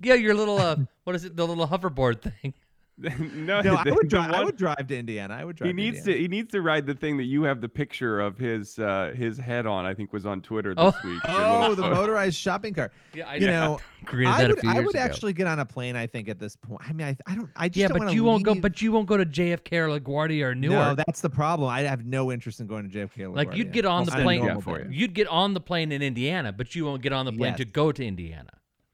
[0.02, 1.36] Yeah, your little uh, what is it?
[1.36, 2.54] The little hoverboard thing.
[3.34, 4.30] no, No, I would the drive.
[4.32, 5.34] I would drive to Indiana.
[5.34, 5.68] I would drive.
[5.68, 6.16] He needs Indiana.
[6.16, 6.22] to.
[6.22, 9.38] He needs to ride the thing that you have the picture of his uh his
[9.38, 9.86] head on.
[9.86, 11.08] I think was on Twitter this Oh.
[11.08, 11.20] week.
[11.28, 11.94] Oh, the photo.
[11.94, 12.92] motorized shopping cart.
[13.14, 15.04] Yeah, I you know, created I that a would, few I years would ago.
[15.04, 15.96] actually get on a plane.
[15.96, 16.80] I think at this point.
[16.88, 17.48] I mean, I, I don't.
[17.56, 18.54] I just Yeah, don't but you won't go.
[18.54, 20.78] But you won't go to JFK or LaGuardia or Newark.
[20.78, 21.68] No, that's the problem.
[21.70, 23.24] I have no interest in going to JFK.
[23.24, 24.40] or like you'd get on the plane.
[24.44, 24.88] normal for day.
[24.90, 27.58] You'd get on the plane in Indiana, but you won't get on the plane Yes.
[27.58, 28.50] to go to Indiana.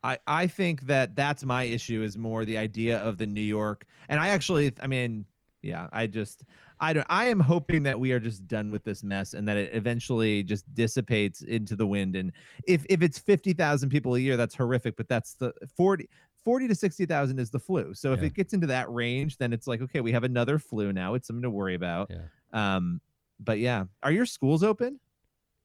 [0.07, 3.85] I, I think that that's my issue is more the idea of the New York.
[4.09, 5.25] And I actually I mean
[5.63, 6.45] yeah I just
[6.79, 9.57] I don't I am hoping that we are just done with this mess and that
[9.57, 12.15] it eventually just dissipates into the wind.
[12.15, 12.31] And
[12.69, 16.09] if if it's 50,000 people a year that's horrific but that's the 40
[16.45, 17.93] 40 to 60,000 is the flu.
[17.93, 18.27] So if Yeah.
[18.27, 21.15] it gets into that range then it's like okay we have another flu now.
[21.15, 22.13] It's something to worry about.
[22.13, 22.27] Yeah.
[22.53, 23.01] um
[23.41, 23.85] but yeah.
[24.05, 25.01] Are your schools open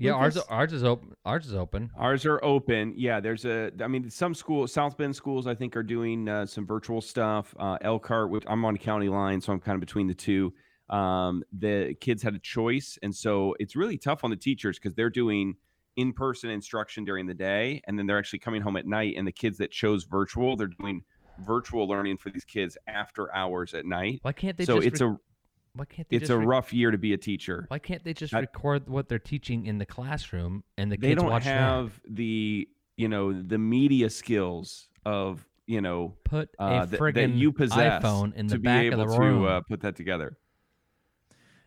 [0.02, 1.14] Yeah, ours ours is open.
[1.26, 1.92] Ours is open.
[1.96, 2.94] Ours are open.
[2.98, 3.72] Yeah, there's a.
[3.82, 7.54] I mean, some schools, South Bend schools, I think, are doing uh, some virtual stuff.
[7.60, 10.54] Uh, Elkhart, which I'm on county line, so I'm kind of between the two.
[10.90, 14.94] Um, the kids had a choice, and so it's really tough on the teachers because
[14.96, 15.56] they're doing
[15.96, 19.16] in-person instruction during the day, and then they're actually coming home at night.
[19.18, 21.04] And the kids that chose virtual, they're doing
[21.46, 24.20] virtual learning for these kids after hours at night.
[24.22, 25.18] Why can't they so it's re- a
[25.74, 27.66] Why can't they it's just a re- rough year to be a teacher.
[27.70, 31.10] Why can't they just I- record what they're teaching in the classroom and the they
[31.10, 31.60] kids don't watch that?
[31.60, 32.68] have the
[32.98, 37.54] you know the media skills of you know Put a uh, that, that friggin' you
[37.54, 39.46] possess iPhone in the to be back of able the to room.
[39.46, 40.38] uh, put that together.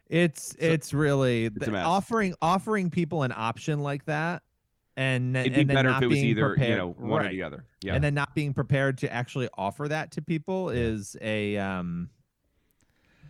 [0.06, 4.42] It's it's really a the- offering offering people an option like that,
[4.98, 6.90] and It'd and be then better not if it was being either prepared, you know
[6.90, 7.64] one or the other.
[7.82, 12.10] Yeah, and then not being prepared to actually offer that to people is a um.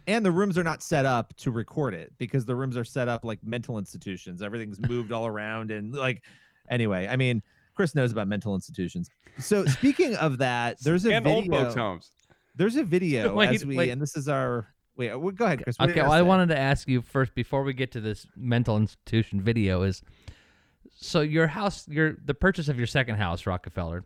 [0.06, 3.08] And the rooms are not set up to record it because the rooms are set
[3.08, 4.42] up like mental institutions.
[4.42, 6.22] Everything's moved all around and like,
[6.68, 7.06] anyway.
[7.08, 7.42] I mean,
[7.74, 9.10] Chris knows about mental institutions.
[9.38, 11.36] So speaking of that, there's a and video.
[11.36, 12.10] old folks homes.
[12.54, 13.90] There's a video Wait, as we, wait.
[13.90, 14.68] and this is our.
[14.96, 15.76] Wait, uh, well, go ahead, Chris.
[15.78, 16.22] What Okay, well, I say?
[16.22, 20.02] wanted to ask you first before we get to this mental institution video is
[20.94, 24.04] so your house, your the purchase of your second house, Rockefeller,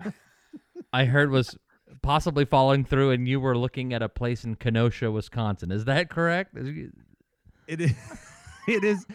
[0.92, 1.56] I heard was
[2.02, 5.70] possibly falling through, and you were looking at a place in Kenosha, Wisconsin.
[5.70, 6.56] Is that correct?
[6.56, 6.92] Is you-
[7.66, 7.92] It is.
[8.68, 9.06] It is.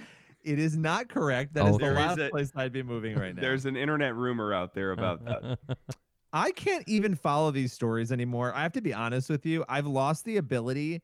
[0.44, 1.54] It is not correct.
[1.54, 1.86] That is Okay.
[1.88, 3.42] the There is last a- place I'd be moving right now.
[3.42, 5.60] There's an internet rumor out there about that.
[6.34, 8.54] I can't even follow these stories anymore.
[8.54, 9.64] I have to be honest with you.
[9.70, 11.02] I've lost the ability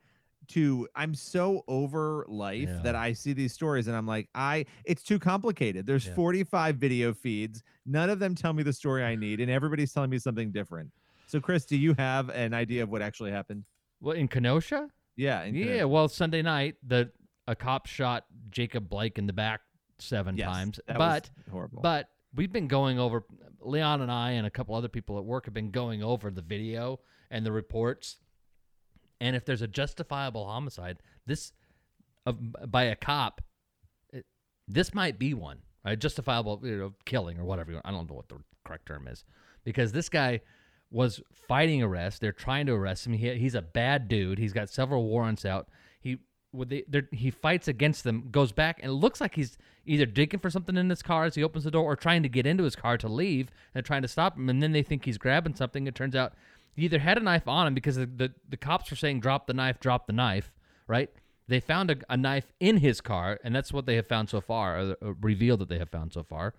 [0.50, 2.82] to I'm so over life Yeah.
[2.84, 5.86] that I see these stories and I'm like, I it's too complicated.
[5.86, 6.16] There's Yeah.
[6.16, 7.64] 45 video feeds.
[7.86, 10.92] None of them tell me the story I need, and everybody's telling me something different.
[11.32, 13.64] So, Chris, do you have an idea of what actually happened?
[14.02, 14.90] Well, in Kenosha?
[15.16, 15.44] Yeah.
[15.44, 15.66] in Yeah.
[15.66, 15.88] Kenosha.
[15.88, 17.10] Well, Sunday night, the
[17.48, 19.62] a cop shot Jacob Blake in the back
[19.98, 21.82] seven Yes, times, that was but horrible.
[21.82, 23.24] But we've been going over
[23.62, 26.42] Leon and I and a couple other people at work have been going over the
[26.42, 28.18] video and the reports.
[29.22, 31.54] And if there's a justifiable homicide, this
[32.26, 32.38] of
[32.70, 33.40] by a cop,
[34.12, 34.26] it,
[34.68, 35.60] this might be one.
[35.86, 35.98] Right?
[35.98, 37.72] Justifiable you know, killing or whatever.
[37.72, 39.24] you- I don't know what the correct term is.
[39.64, 40.42] Because this guy
[40.92, 42.22] was fighting arrest.
[42.22, 43.14] They're trying to arrest him.
[43.14, 44.38] He, he's a bad dude.
[44.38, 45.68] He's got several warrants out.
[46.00, 46.18] He
[47.14, 50.90] he fights against them, goes back, and looks like he's either digging for something in
[50.90, 53.08] his car as he opens the door, or trying to get into his car to
[53.08, 54.50] leave, and trying to stop him.
[54.50, 55.88] And then they think he's grabbing something.
[55.88, 56.34] It turns out
[56.76, 59.48] he either had a knife on him because the the, the cops were saying drop
[59.48, 60.52] the knife, drop the knife,
[60.88, 61.10] right?
[61.48, 64.42] They found a, a knife in his car, and that's what they have found so
[64.42, 66.54] far, or uh, revealed that they have found so far.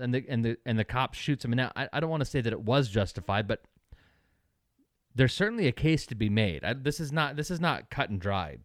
[0.00, 1.52] And the and the and the cop shoots him.
[1.52, 3.62] And now I, I don't want to say that it was justified, but
[5.14, 6.64] there's certainly a case to be made.
[6.64, 8.60] I, this is not this is not cut and dried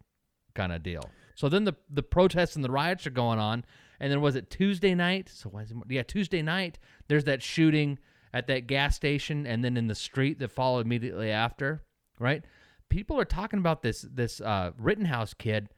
[0.53, 1.09] kind of deal.
[1.35, 3.65] So then the the protests and the riots are going on,
[3.99, 5.29] and then was it Tuesday night?
[5.29, 6.79] So Wednesday, yeah, Tuesday night.
[7.07, 7.99] There's that shooting
[8.33, 11.83] at that gas station, and then in the street that followed immediately after.
[12.19, 12.43] Right?
[12.89, 15.69] People are talking about this this uh, Rittenhouse kid,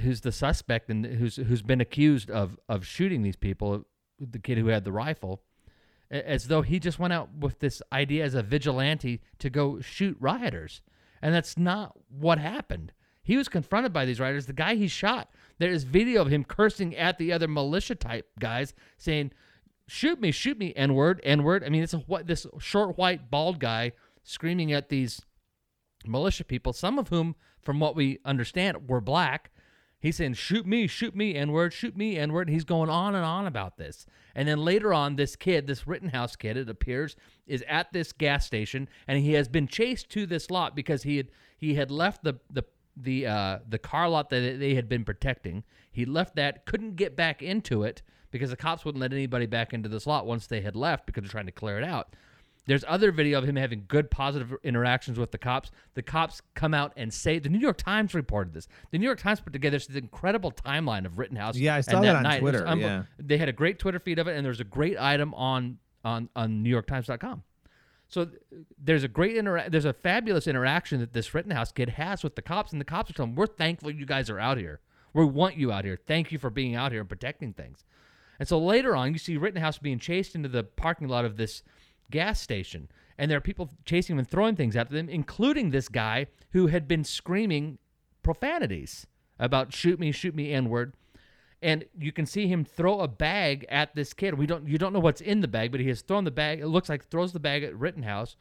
[0.00, 3.84] who's the suspect and who's who's been accused of of shooting these people.
[4.20, 5.42] The kid who had the rifle
[6.10, 10.16] as though he just went out with this idea as a vigilante to go shoot
[10.20, 10.82] rioters.
[11.20, 12.92] And that's not what happened.
[13.22, 14.46] He was confronted by these rioters.
[14.46, 18.28] The guy he shot, there is video of him cursing at the other militia type
[18.38, 19.32] guys, saying,
[19.88, 22.98] "Shoot me, shoot me, N word, N word." I mean, it's a what this short
[22.98, 23.92] white bald guy
[24.22, 25.22] screaming at these
[26.06, 29.50] militia people, some of whom, from what we understand, were black.
[30.04, 32.50] He's saying, shoot me, shoot me, N word, shoot me, N word.
[32.50, 34.04] He's going on and on about this.
[34.34, 38.44] And then later on, this kid, this Rittenhouse kid, it appears, is at this gas
[38.44, 42.22] station and he has been chased to this lot because he had he had left
[42.22, 45.64] the the the uh, the car lot that they had been protecting.
[45.90, 49.72] He left that, couldn't get back into it because the cops wouldn't let anybody back
[49.72, 52.14] into this lot once they had left because they're trying to clear it out.
[52.66, 55.70] There's other video of him having good positive interactions with the cops.
[55.94, 58.68] The cops come out and say the New York Times reported this.
[58.90, 61.56] The New York Times put together this incredible timeline of Rittenhouse.
[61.56, 62.40] Yeah, I saw and that on night.
[62.40, 63.02] Twitter, unbe- yeah.
[63.18, 66.30] they had a great Twitter feed of it, and there's a great item on on
[66.34, 67.42] on NewYorkTimes.com.
[68.08, 68.28] So
[68.78, 72.42] there's a great intera- there's a fabulous interaction that this Rittenhouse kid has with the
[72.42, 74.80] cops, and the cops are telling him, "We're thankful you guys are out here.
[75.12, 75.98] We want you out here.
[76.06, 77.84] Thank you for being out here and protecting things."
[78.38, 81.62] And so later on, you see Rittenhouse being chased into the parking lot of this
[82.10, 82.88] gas station,
[83.18, 86.68] and there are people chasing him and throwing things at them, including this guy who
[86.68, 87.78] had been screaming
[88.22, 89.06] profanities
[89.38, 90.94] about "shoot me, shoot me, n word."
[91.62, 94.34] And you can see him throw a bag at this kid.
[94.34, 96.60] We don't, you don't know what's in the bag, but he has thrown the bag.
[96.60, 98.36] It looks like throws the bag at Rittenhouse,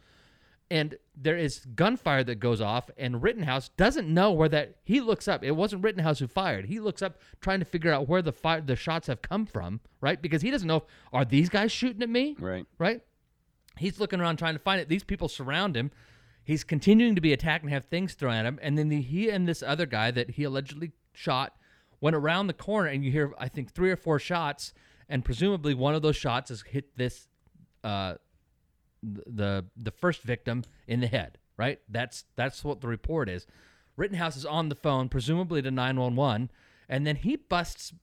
[0.69, 2.89] and there is gunfire that goes off.
[2.97, 4.75] And Rittenhouse doesn't know where that.
[4.83, 5.41] He looks up.
[5.41, 6.65] It wasn't Rittenhouse who fired.
[6.65, 9.79] He looks up trying to figure out where the fire, the shots have come from,
[10.01, 10.21] right?
[10.21, 10.83] Because he doesn't know.
[11.13, 12.35] Are these guys shooting at me?
[12.37, 12.65] Right.
[12.77, 13.01] Right.
[13.77, 14.89] He's looking around trying to find it.
[14.89, 15.91] These people surround him.
[16.43, 18.59] He's continuing to be attacked and have things thrown at him.
[18.61, 21.55] And then the, he and this other guy that he allegedly shot
[22.01, 24.73] went around the corner, and you hear I think three or four shots,
[25.07, 27.27] and presumably one of those shots has hit this,
[27.83, 28.15] uh,
[29.01, 31.37] the the first victim in the head.
[31.55, 31.79] Right.
[31.87, 33.47] That's that's what the report is.
[33.95, 36.51] Rittenhouse is on the phone, presumably to nine one one,
[36.89, 37.93] and then he busts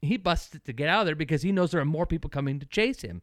[0.00, 2.30] he busts it to get out of there because he knows there are more people
[2.30, 3.20] coming to chase him.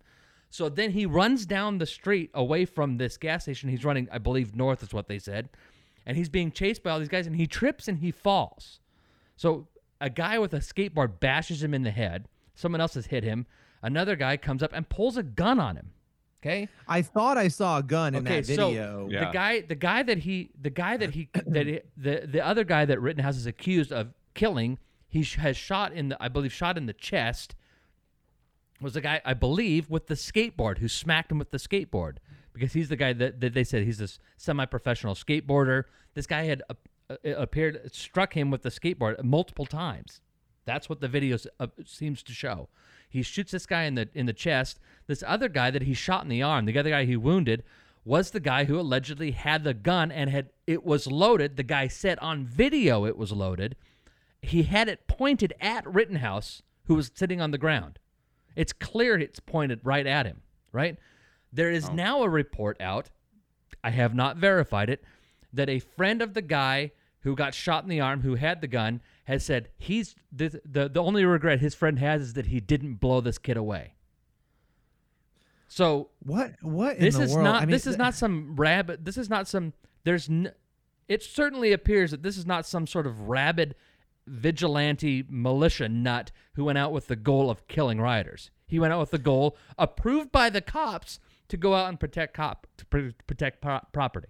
[0.55, 3.67] So then he runs down the street away from this gas station.
[3.67, 5.49] He's running, I believe, north is what they said.
[6.05, 8.79] And he's being chased by all these guys and he trips and he falls.
[9.35, 9.67] So
[9.99, 12.29] a guy with a skateboard bashes him in the head.
[12.53, 13.47] Someone else has hit him.
[13.81, 15.91] Another guy comes up and pulls a gun on him.
[16.41, 16.69] Okay.
[16.87, 19.09] I thought I saw a gun in okay, that video.
[19.09, 22.45] so the guy, the guy that he, the guy that he, that he, the the
[22.45, 24.77] other guy that Rittenhouse is accused of killing,
[25.09, 27.55] he has shot in the, I believe, shot in the chest.
[28.85, 32.17] Was the guy I believe with the skateboard who smacked him with the skateboard
[32.53, 35.85] because he's the guy that, that they said he's this semi-professional skateboarder.
[36.13, 36.75] This guy had uh,
[37.09, 40.21] uh, appeared struck him with the skateboard multiple times.
[40.65, 42.69] That's what the video uh, seems to show.
[43.09, 44.79] He shoots this guy in the in the chest.
[45.07, 47.63] This other guy that he shot in the arm, the other guy he wounded,
[48.03, 51.57] was the guy who allegedly had the gun and had it was loaded.
[51.57, 53.77] The guy said on video it was loaded.
[54.43, 57.97] He had it pointed at Rittenhouse, who was sitting on the ground.
[58.55, 60.41] It's clear it's pointed right at him,
[60.71, 60.97] right?
[61.51, 61.93] There is oh.
[61.93, 63.09] now a report out.
[63.83, 65.03] I have not verified it
[65.53, 66.91] that a friend of the guy
[67.21, 70.89] who got shot in the arm, who had the gun, has said he's the the,
[70.89, 73.95] the only regret his friend has is that he didn't blow this kid away.
[75.67, 77.43] So what what in this the is world?
[77.43, 79.03] not I mean, this is th- not some rabbit.
[79.05, 79.73] This is not some.
[80.03, 80.29] There's.
[80.29, 80.51] N-
[81.07, 83.75] it certainly appears that this is not some sort of rabid
[84.27, 88.51] vigilante militia nut who went out with the goal of killing rioters.
[88.67, 91.19] He went out with the goal approved by the cops
[91.49, 94.27] to go out and protect cop to pr- protect pro- property.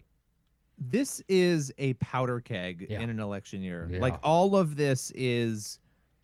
[0.77, 2.99] this is a powder keg Yeah.
[2.99, 3.87] in an election year.
[3.89, 3.99] Yeah.
[3.99, 5.79] Like all of this is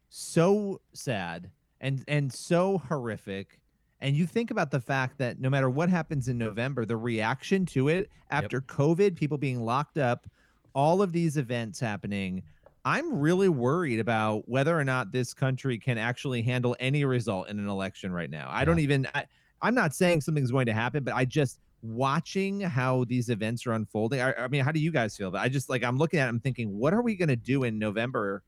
[0.09, 1.49] so sad
[1.79, 3.59] and and so horrific.
[4.01, 7.65] And you think about the fact that no matter what happens in November, the reaction
[7.67, 10.27] to it after COVID, people being locked up,
[10.75, 12.43] all of these events happening,
[12.83, 17.59] I'm really worried about whether or not this country can actually handle any result in
[17.59, 18.47] an election right now.
[18.49, 19.25] I don't even I,
[19.61, 23.73] I'm not saying something's going to happen, but I just watching how these events are
[23.73, 24.21] unfolding.
[24.21, 25.29] I, I mean, how do you guys feel?
[25.31, 27.35] But I just like I'm looking at it, I'm thinking, what are we going to
[27.35, 28.43] do in November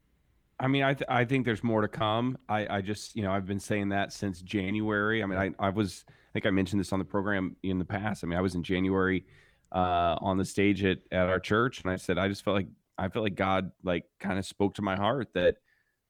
[0.60, 2.38] I mean, I th- I think there's more to come.
[2.48, 5.24] I I just you know I've been saying that since January.
[5.24, 7.86] I mean, I I was I think I mentioned this on the program in the
[7.86, 8.24] past.
[8.24, 9.26] I mean, I was in January
[9.72, 12.68] uh, on the stage at at our church, and I said I just felt like
[12.98, 15.58] I felt like God like kind of spoke to my heart that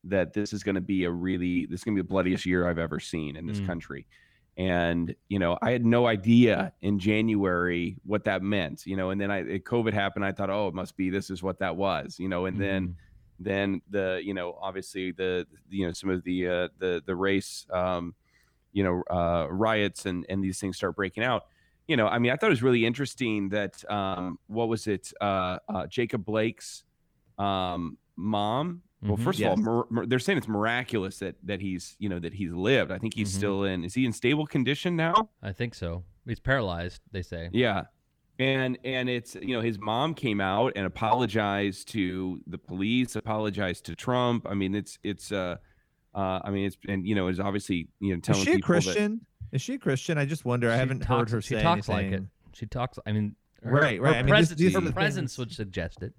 [0.06, 2.46] that this is going to be a really this is going to be the bloodiest
[2.46, 3.66] year I've ever seen in this Mm.
[3.68, 4.08] country.
[4.56, 8.86] And you know, I had no idea in January what that meant.
[8.86, 10.26] You know, and then I COVID happened.
[10.26, 12.20] I thought, oh, it must be this is what that was.
[12.20, 12.96] You know, and then
[13.40, 17.66] then the you know obviously the you know some of the uh, the the race
[17.72, 18.14] um,
[18.74, 21.46] you know uh, riots and and these things start breaking out.
[21.88, 25.12] You know, I mean, I thought it was really interesting that um, what was it?
[25.20, 26.84] Uh, uh, Jacob Blake's
[27.38, 28.82] um, mom.
[29.02, 29.24] Well, Mhm.
[29.24, 32.34] first of all, mir- mir- they're saying it's miraculous that that he's you know that
[32.34, 32.90] he's lived.
[32.90, 33.38] I think he's Mhm.
[33.38, 33.84] still in.
[33.84, 35.30] Is he in stable condition now?
[35.42, 36.06] I think so.
[36.26, 37.02] He's paralyzed.
[37.12, 37.50] They say.
[37.52, 37.84] Yeah.
[38.40, 43.86] And and it's you know his mom came out and apologized to the police, apologized
[43.88, 44.46] to Trump.
[44.50, 45.58] I mean it's it's uh
[46.16, 48.52] uh I mean it's and you know is obviously you know telling Is telling she
[48.52, 49.26] a people that- Christian?
[49.54, 50.18] Is she a Christian?
[50.18, 50.70] I just wonder.
[50.70, 52.24] I haven't talks- heard her She say talks like it.
[52.54, 53.00] She talks.
[53.06, 54.14] I mean, her, Right, right.
[54.16, 56.14] Her, I mean, this- presence, these her presence would suggest it.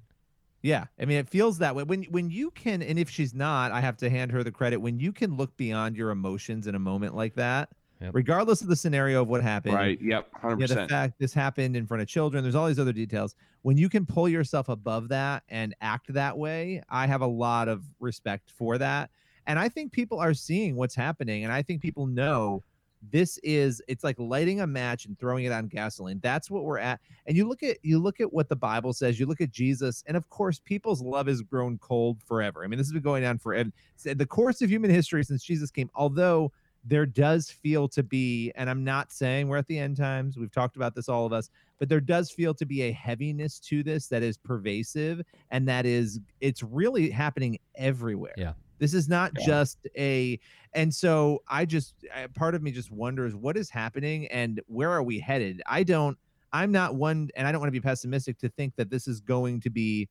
[0.63, 3.71] Yeah, I mean, it feels that way when when you can, and if she's not,
[3.71, 4.79] I have to hand her the credit.
[4.79, 7.69] When you can look beyond your emotions in a moment like that,
[8.01, 8.15] Yep.
[8.15, 10.01] regardless of the scenario of what happened, right.
[10.01, 10.29] Yep.
[10.33, 10.91] Hundred Yeah, the percent.
[10.91, 12.43] fact this happened in front of children.
[12.43, 13.35] There's all these other details.
[13.63, 17.69] When you can pull yourself above that and act that way, I have a lot
[17.69, 19.11] of respect for that.
[19.47, 22.63] And I think people are seeing what's happening, and I think people know
[23.11, 26.21] this is it's like lighting a match and throwing it on gasoline.
[26.23, 27.01] That's what we're at.
[27.27, 29.19] And you look at you look at what the Bible says.
[29.19, 32.65] You look at Jesus, and of course, people's love has grown cold forever.
[32.65, 33.63] I mean, this has been going on for
[34.05, 35.91] the course of human history since Jesus came.
[35.95, 36.53] Although
[36.85, 40.37] there does feel to be, and I'm not saying we're at the end times.
[40.37, 41.49] We've talked about this, all of us,
[41.79, 45.87] but there does feel to be a heaviness to this that is pervasive, and that
[45.87, 48.35] is it's really happening everywhere.
[48.37, 48.53] Yeah.
[48.79, 49.47] This is not Yeah.
[49.47, 50.39] just a,
[50.73, 51.95] and so I just,
[52.35, 55.63] part of me just wonders what is happening and where are we headed?
[55.67, 56.19] I don't,
[56.53, 59.21] I'm not one, and I don't want to be pessimistic to think that this is
[59.21, 60.09] going to be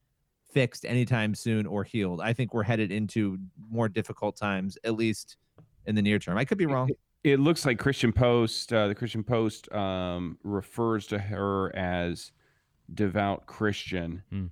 [0.51, 2.21] fixed anytime soon or healed.
[2.21, 3.37] I think we're headed into
[3.69, 5.37] more difficult times, at least
[5.85, 6.37] in the near term.
[6.37, 6.89] I could be wrong.
[7.23, 12.33] It looks like Christian Post, uh, the Christian Post um, refers to her as
[12.93, 14.23] devout Christian.
[14.29, 14.45] Hmm.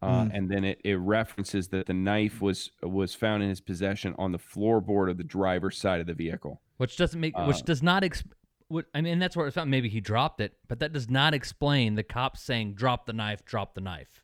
[0.00, 0.30] Uh, Hmm.
[0.32, 4.30] And then it, it references that the knife was was found in his possession on
[4.32, 6.60] the floorboard of the driver's side of the vehicle.
[6.76, 8.22] which doesn't make which Uh, does not ex-
[8.68, 11.34] what I mean that's where it's found maybe he dropped it but that does not
[11.34, 14.22] explain the cops saying drop the knife drop the knife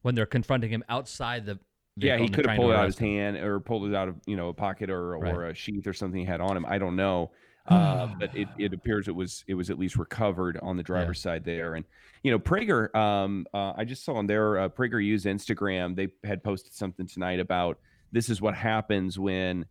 [0.00, 1.58] when they're confronting him outside the
[1.96, 4.16] Yeah, he could have pulled it out of his hand or pulled it out of
[4.26, 5.50] you know a pocket or or Right.
[5.50, 6.64] a sheath or something he had on him.
[6.66, 7.32] I don't know,
[7.66, 11.20] uh, but it, it appears it was it was at least recovered on the driver's
[11.20, 11.74] side there.
[11.74, 11.84] And
[12.22, 15.94] you know, Prager, um, uh, I just saw on their uh, PragerU's Instagram.
[15.96, 17.78] They had posted something tonight about
[18.10, 19.66] this is what happens when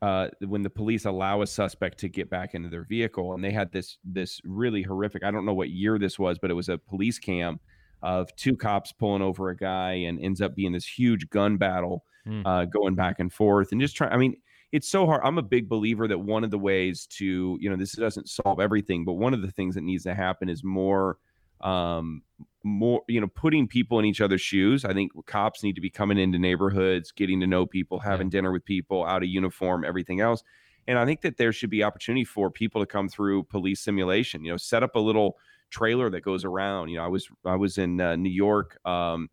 [0.00, 3.34] uh, when the police allow a suspect to get back into their vehicle.
[3.34, 5.24] And they had this this really horrific.
[5.24, 7.60] I don't know what year this was, but it was a police cam
[8.02, 12.04] of two cops pulling over a guy and ends up being this huge gun battle
[12.24, 12.46] Hmm.
[12.46, 14.12] uh, going back and forth and just trying.
[14.12, 14.36] I mean,
[14.72, 15.20] it's so hard.
[15.22, 18.58] I'm a big believer that one of the ways to, you know, this doesn't solve
[18.58, 21.18] everything, but one of the things that needs to happen is more,
[21.60, 22.22] um,
[22.64, 24.84] more, you know, putting people in each other's shoes.
[24.84, 28.50] I think cops need to be coming into neighborhoods, getting to know people, having dinner
[28.50, 30.42] with people, out of uniform, everything else.
[30.88, 34.44] And I think that there should be opportunity for people to come through police simulation.
[34.44, 35.36] You know, set up a little
[35.70, 36.88] trailer that goes around.
[36.88, 39.28] You know, I was I was in uh, New York um,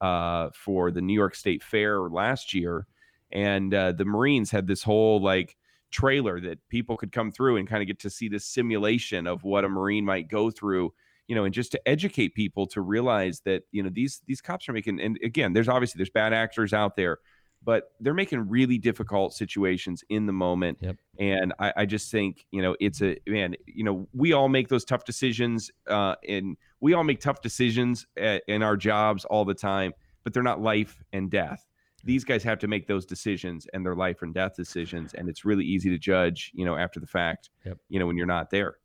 [0.00, 2.86] uh, for the New York State Fair last year,
[3.32, 5.56] and uh, the Marines had this whole like
[5.90, 9.42] trailer that people could come through and kind of get to see this simulation of
[9.42, 10.92] what a Marine might go through.
[11.26, 14.68] You know, and just to educate people to realize that you know these these cops
[14.68, 15.00] are making.
[15.00, 17.18] And again, there's obviously there's bad actors out there,
[17.62, 20.78] but they're making really difficult situations in the moment.
[20.80, 20.96] Yep.
[21.18, 24.68] And I, I just think, you know, it's a man, you know, we all make
[24.68, 29.44] those tough decisions uh, and we all make tough decisions a- in our jobs all
[29.44, 29.92] the time,
[30.24, 31.66] but they're not life and death.
[32.04, 35.14] These guys have to make those decisions and they're life and death decisions.
[35.14, 37.78] And it's really easy to judge, you know, after the fact, Yep.
[37.88, 38.76] you know, when you're not there.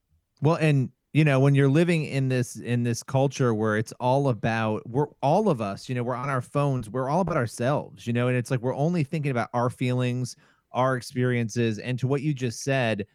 [0.41, 4.27] Well, and you know, when you're living in this in this culture where it's all
[4.27, 8.05] about we're all of us, you know, we're on our phones, we're all about ourselves,
[8.05, 10.35] you know, and it's like we're only thinking about our feelings,
[10.73, 13.05] our experiences, and to what you just said,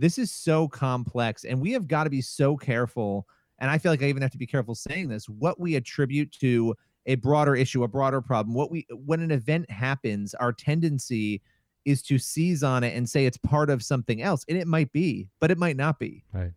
[0.00, 3.28] this is so complex, and we have got to be so careful.
[3.60, 6.32] And I feel like I even have to be careful saying this, what we attribute
[6.40, 6.74] to
[7.06, 8.54] a broader issue, a broader problem.
[8.54, 11.42] What we when an event happens, our tendency
[11.84, 14.44] is to seize on it and say it's part of something else.
[14.48, 16.52] And it might be, but it might not be right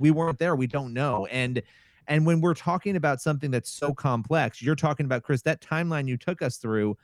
[0.00, 1.62] we weren't there we don't know and
[2.08, 6.08] and when we're talking about something that's so complex you're talking about chris that timeline
[6.08, 6.96] you took us through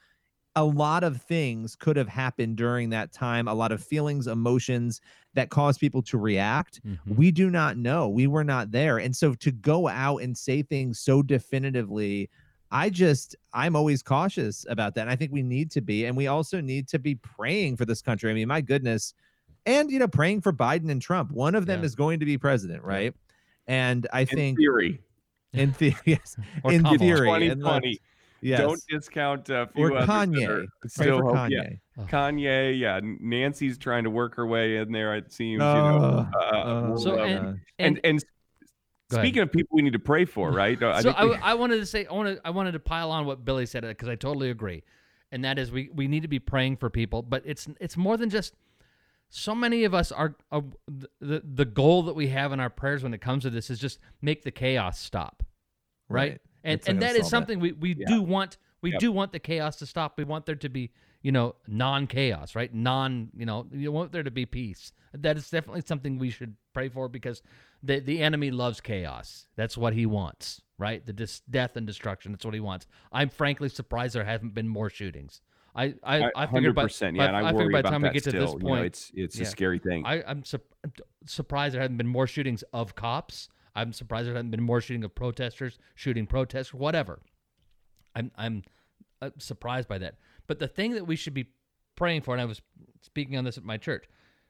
[0.56, 5.02] a lot of things could have happened during that time, a lot of feelings, emotions
[5.34, 6.80] that caused people to react.
[6.82, 7.14] Mm-hmm.
[7.14, 8.08] We do not know.
[8.08, 8.96] We were not there.
[8.96, 12.30] And so to go out and say things so definitively,
[12.76, 15.02] I just, I'm always cautious about that.
[15.02, 16.04] And I think we need to be.
[16.04, 18.30] And we also need to be praying for this country.
[18.30, 19.14] I mean, my goodness.
[19.64, 21.30] And, you know, praying for Biden and Trump.
[21.32, 21.86] One of them Yeah.
[21.86, 23.14] is going to be president, right?
[23.66, 25.00] And I In think, theory,
[25.54, 26.98] in theory, yes, Or in Kamala.
[26.98, 28.00] theory, and look, 2020.
[28.42, 28.60] yes.
[28.60, 30.66] Don't discount a few or others Kanye.
[30.86, 31.70] Still for hope- yeah.
[31.98, 32.08] Kanye.
[32.10, 33.00] Kanye, yeah.
[33.02, 35.16] Nancy's trying to work her way in there.
[35.16, 35.60] It seems.
[35.60, 36.62] you Oh, know, uh,
[36.92, 38.24] oh, So, uh, and- and and- and,
[39.10, 39.24] Go ahead.
[39.26, 40.80] speaking of people we need to pray for, right?
[40.82, 43.26] I so I, we- I wanted to say I wanted I wanted to pile on
[43.26, 44.82] what Billy said because I totally agree,
[45.32, 48.16] and that is we we need to be praying for people, but it's it's more
[48.16, 48.54] than just.
[49.28, 50.62] So many of us are, are
[51.20, 53.80] the the goal that we have in our prayers when it comes to this is
[53.80, 55.42] just make the chaos stop,
[56.08, 56.30] right?
[56.30, 56.40] Right.
[56.62, 57.30] And It's and that is solve it.
[57.30, 58.06] something we we Yeah.
[58.06, 59.00] do want we Yep.
[59.00, 60.16] do want the chaos to stop.
[60.16, 60.92] We want there to be
[61.22, 62.72] you know non chaos, right?
[62.72, 64.92] Non you know you want there to be peace.
[65.12, 67.42] That is definitely something we should pray for because
[67.86, 69.46] the the enemy loves chaos.
[69.56, 71.04] That's what he wants, right?
[71.04, 72.32] The dis- death and destruction.
[72.32, 72.86] That's what he wants.
[73.12, 75.40] I'm frankly surprised there haven't been more shootings.
[75.74, 78.24] I I, I figured by, 100%, by- I I figured by the time we get
[78.24, 78.42] to still.
[78.42, 79.42] this you know, point, it's it's yeah.
[79.42, 80.04] a scary thing.
[80.04, 80.74] I, I'm sup-
[81.26, 83.48] surprised there haven't been more shootings of cops.
[83.74, 87.20] I'm surprised there haven't been more shooting of protesters, shooting protesters, whatever.
[88.14, 88.62] I'm I'm
[89.22, 90.16] uh, surprised by that.
[90.46, 91.50] But the thing that we should be
[91.94, 92.62] praying for, and I was
[93.02, 94.06] speaking on this at my church,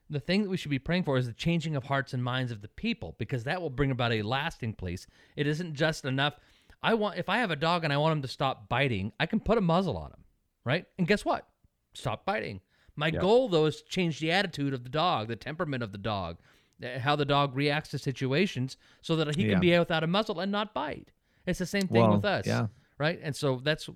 [0.09, 2.53] the thing that we should be praying for is the changing of hearts and minds
[2.53, 5.07] of the people, because that will bring about a lasting place.
[5.37, 6.35] It isn't just enough.
[6.83, 9.27] I want if I have a dog and I want him to stop biting, I
[9.27, 10.24] can put a muzzle on him,
[10.65, 10.85] right?
[10.99, 11.49] And guess what?
[11.95, 12.61] Stop biting.
[12.95, 15.99] My goal though is to change the attitude of the dog, the temperament of the
[15.99, 16.39] dog,
[16.85, 19.53] uh, how the dog reacts to situations, so that he Yeah.
[19.53, 21.11] can be without a muzzle and not bite.
[21.47, 22.69] It's the same thing Well, with us, yeah.
[22.99, 23.19] right?
[23.23, 23.89] And so that's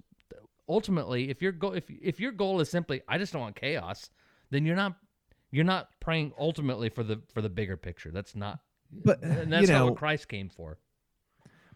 [0.69, 4.11] ultimately if your goal if if your goal is simply I just don't want chaos,
[4.51, 4.97] then you're not
[5.51, 8.11] you're not praying ultimately for the for the bigger picture.
[8.11, 8.61] That's not.
[8.93, 10.79] But, and you that's not what Christ came for.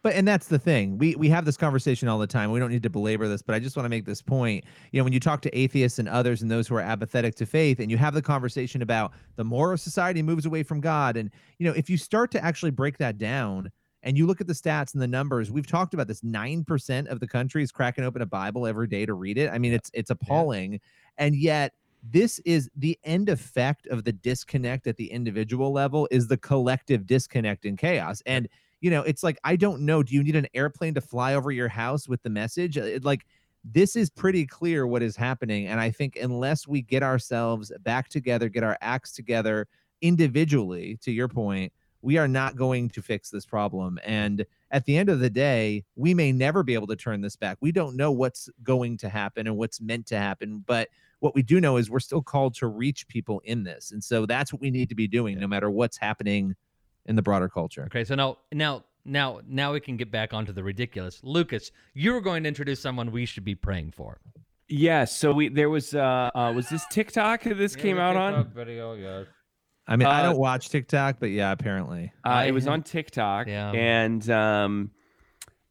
[0.03, 0.99] But and that's the thing.
[0.99, 2.51] We we have this conversation all the time.
[2.51, 4.65] We don't need to belabor this, but I just want to make this point.
[4.93, 7.47] You know, when you talk to atheists and others and those who are apathetic to
[7.47, 11.31] faith, and you have the conversation about the more society moves away from God, and
[11.59, 13.73] you know, if you start to actually break that down
[14.03, 16.23] and you look at the stats and the numbers, we've talked about this.
[16.23, 19.49] Nine percent of the country is cracking open a Bible every day to read it.
[19.51, 20.81] I mean, it's it's appalling,
[21.17, 21.73] and yet
[22.11, 27.07] this is the end effect of the disconnect at the individual level is the collective
[27.07, 28.23] disconnect and chaos.
[28.27, 28.49] And
[28.81, 31.51] you know it's like i don't know do you need an airplane to fly over
[31.51, 32.77] your house with the message?
[32.77, 33.25] Uh, it, like
[33.65, 35.67] this is pretty clear what is happening.
[35.67, 39.67] And i think unless we get ourselves back together get our acts together
[40.03, 41.73] individually to your point
[42.03, 43.99] we are not going to fix this problem.
[44.05, 47.37] And at the end of the day we may never be able to turn this
[47.37, 47.57] back.
[47.63, 50.91] We don't know what's going to happen and what's meant to happen but
[51.25, 54.27] what we do know is we're still called to reach people in this and so
[54.27, 56.55] that's what we need to be doing no matter what's happening
[57.07, 60.53] in the broader culture Okay, so now now now now we can get back onto
[60.53, 61.21] the ridiculous.
[61.23, 64.19] Lucas, you were going to introduce someone we should be praying for.
[64.69, 65.05] yeah.
[65.05, 68.51] So we there was uh, uh was this TikTok that this came out on?
[68.55, 69.27] video, yes.
[69.87, 72.13] I mean, I Uh, don't watch TikTok, but yeah, apparently.
[72.25, 73.71] Uh, it was on TikTok, Yeah.
[73.73, 74.91] and um,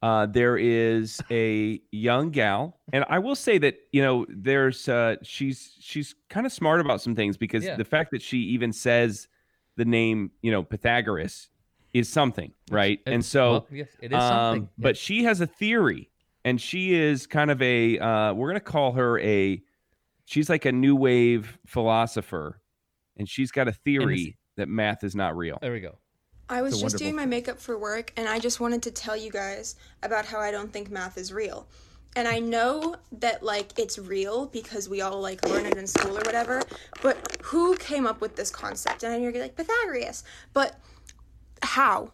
[0.03, 5.15] uh, there is a young gal, and I will say that you know there's uh,
[5.23, 7.77] she's she's kind of smart about some things because Yeah.
[7.77, 9.29] the fact that she even says
[9.77, 11.49] the name you know Pythagoras
[11.93, 12.99] is something, right?
[13.05, 14.63] and so, well, yes, it is something.
[14.63, 16.09] um, but she has a theory,
[16.43, 19.61] and she is kind of a uh, we're gonna call her a
[20.25, 22.59] she's like a new wave philosopher,
[23.15, 25.57] and she's got a theory that math is not real.
[25.61, 25.97] There we go.
[26.49, 29.31] I was just doing my makeup for work, and I just wanted to tell you
[29.31, 31.67] guys about how I don't think math is real.
[32.15, 36.11] And I know that like it's real because we all like learn it in school
[36.17, 36.61] or whatever.
[37.01, 39.03] But who came up with this concept?
[39.03, 40.23] And you're like Pythagoras.
[40.53, 40.79] But
[41.63, 42.11] how?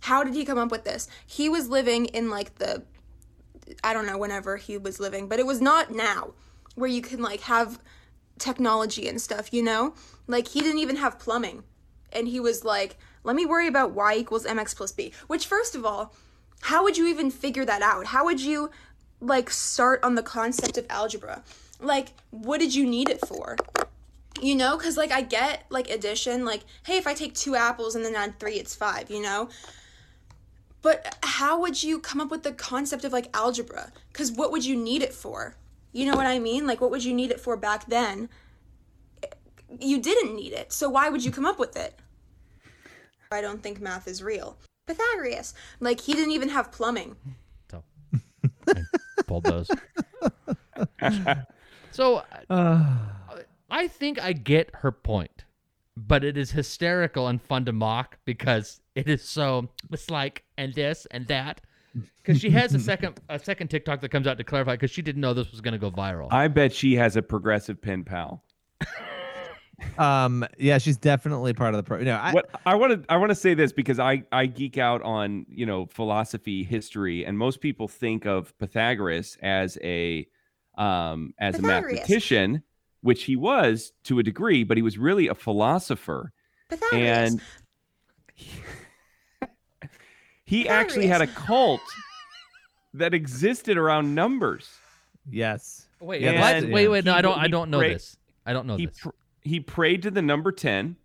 [0.00, 1.08] How did he come up with this?
[1.26, 2.84] He was living in like the
[3.82, 6.34] I don't know whenever he was living, but it was not now
[6.74, 7.80] where you can like have
[8.38, 9.94] technology and stuff, you know?
[10.26, 11.64] Like he didn't even have plumbing.
[12.12, 15.12] And he was like, let me worry about y equals mx plus b.
[15.26, 16.14] Which first of all,
[16.62, 18.06] how would you even figure that out?
[18.06, 18.70] How would you
[19.20, 21.42] like start on the concept of algebra?
[21.80, 23.56] Like what did you need it for?
[24.40, 27.94] You know, cuz like I get like addition, like hey, if I take two apples
[27.94, 29.48] and then add 3, it's 5, you know?
[30.80, 33.92] But how would you come up with the concept of like algebra?
[34.12, 35.56] Cuz what would you need it for?
[35.92, 36.66] You know what I mean?
[36.66, 38.28] Like what would you need it for back then?
[39.78, 40.72] You didn't need it.
[40.72, 41.98] So why would you come up with it?
[43.32, 44.58] I don't think math is real.
[44.86, 45.54] Pythagoras.
[45.80, 47.16] Like he didn't even have plumbing.
[47.70, 47.82] So
[49.26, 49.70] pulled those.
[51.90, 52.96] So Uh,
[53.70, 55.44] I think I get her point,
[55.96, 59.68] but it is hysterical and fun to mock because it is so.
[59.90, 61.60] It's like and this and that.
[62.22, 65.02] Because she has a second a second TikTok that comes out to clarify because she
[65.02, 66.28] didn't know this was going to go viral.
[66.30, 68.42] I bet she has a progressive pen pal.
[69.98, 71.98] um, yeah, she's definitely part of the pro.
[71.98, 74.78] No, I, what I want to I want to say this because I I geek
[74.78, 80.26] out on you know philosophy history and most people think of Pythagoras as a
[80.76, 82.62] um as a mathematician
[83.02, 86.32] which he was to a degree but he was really a philosopher
[86.70, 87.32] Pythagoras.
[87.32, 87.42] and
[90.44, 91.80] he actually had a cult
[92.94, 94.70] that existed around numbers
[95.30, 95.86] yes.
[96.00, 96.70] Wait, Yeah, what?
[96.70, 97.38] Wait, wait, no, I don't.
[97.38, 98.16] I don't know prayed- this.
[98.44, 98.98] I don't know he this.
[98.98, 99.10] pr-
[99.44, 100.96] he prayed to the number 10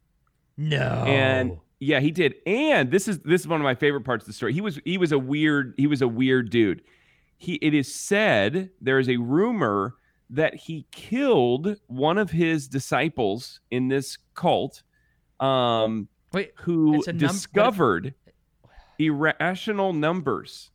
[0.57, 1.03] no.
[1.05, 2.35] and yeah he did.
[2.45, 4.53] And this is this is one of my favorite parts of the story.
[4.53, 6.81] He was he was a weird he was a weird dude.
[7.37, 9.95] He it is said there is a rumor
[10.29, 14.83] that he killed one of his disciples in this cult
[15.39, 18.15] um wait, who num- discovered
[18.99, 20.71] irrational numbers.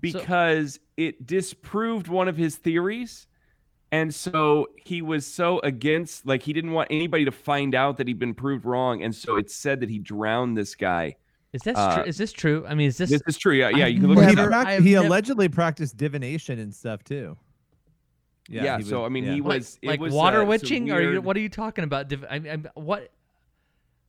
[0.00, 3.28] Because it disproved one of his theories
[3.92, 8.08] and so he was so against like he didn't want anybody to find out that
[8.08, 11.14] he'd been proved wrong and so it's said that he drowned this guy
[11.52, 12.04] Is this uh, true?
[12.04, 12.64] Is this true?
[12.66, 13.10] I mean, is this?
[13.10, 15.48] this is true yeah yeah you can look Well, it he, up he nev- allegedly
[15.48, 17.36] practiced divination and stuff too.
[18.48, 19.34] Yeah, he so, I mean, yeah.
[19.34, 21.48] he like, was- it like was, water uh, some witching, or you, what are you
[21.48, 22.08] talking about?
[22.08, 23.10] Div- I, I, what?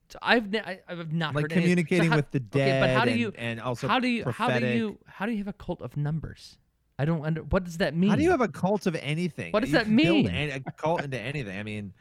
[0.10, 2.66] So I've ne- I, I've not like heard any- so communicating how- with the Okay,
[2.66, 3.32] dead but how do you?
[3.38, 4.24] and also how do you?
[4.26, 4.98] How do you?
[5.06, 6.58] How do you have a cult of numbers?
[7.04, 7.44] I don't under.
[7.44, 8.10] What does that mean?
[8.10, 9.52] How do you have a cult of anything?
[9.52, 10.30] What does You that mean?
[10.30, 11.60] any- a cult into anything.
[11.60, 11.92] I mean,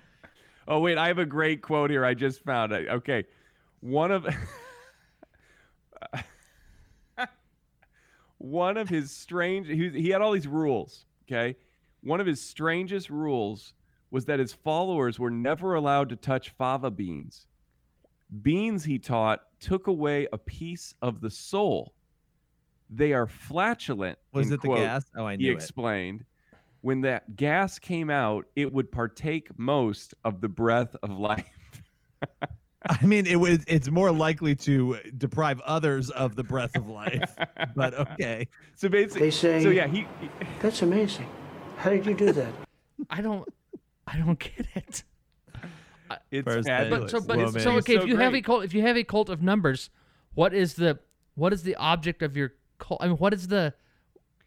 [0.68, 3.24] oh wait i have a great quote here i just found it okay
[3.80, 4.24] one of
[8.38, 11.56] one of his strange he, he had all these rules okay
[12.04, 13.74] one of his strangest rules
[14.12, 17.48] was that his followers were never allowed to touch fava beans
[18.42, 21.92] beans he taught took away a piece of the soul
[22.94, 25.04] they are flatulent Was in it the gas?
[25.16, 25.54] Oh, I he knew it.
[25.54, 26.24] explained
[26.80, 31.46] when that gas came out it would partake most of the breath of life
[32.84, 33.60] I mean, it was.
[33.68, 37.36] It's more likely to deprive others of the breath of life.
[37.76, 38.48] but okay.
[38.74, 40.06] So basically, They say- so yeah, he,
[40.60, 41.28] That's amazing.
[41.76, 42.52] How did you do that?
[43.10, 43.48] I don't.
[44.06, 45.04] I don't get it.
[46.30, 46.68] it's First.
[46.68, 47.60] But so, but Woman.
[47.60, 47.94] so okay.
[47.94, 49.90] So if you have a cult, if you have a cult of numbers,
[50.34, 50.98] what is the
[51.34, 52.52] what is the object of your
[52.82, 53.02] cult?
[53.02, 53.72] I mean, what is the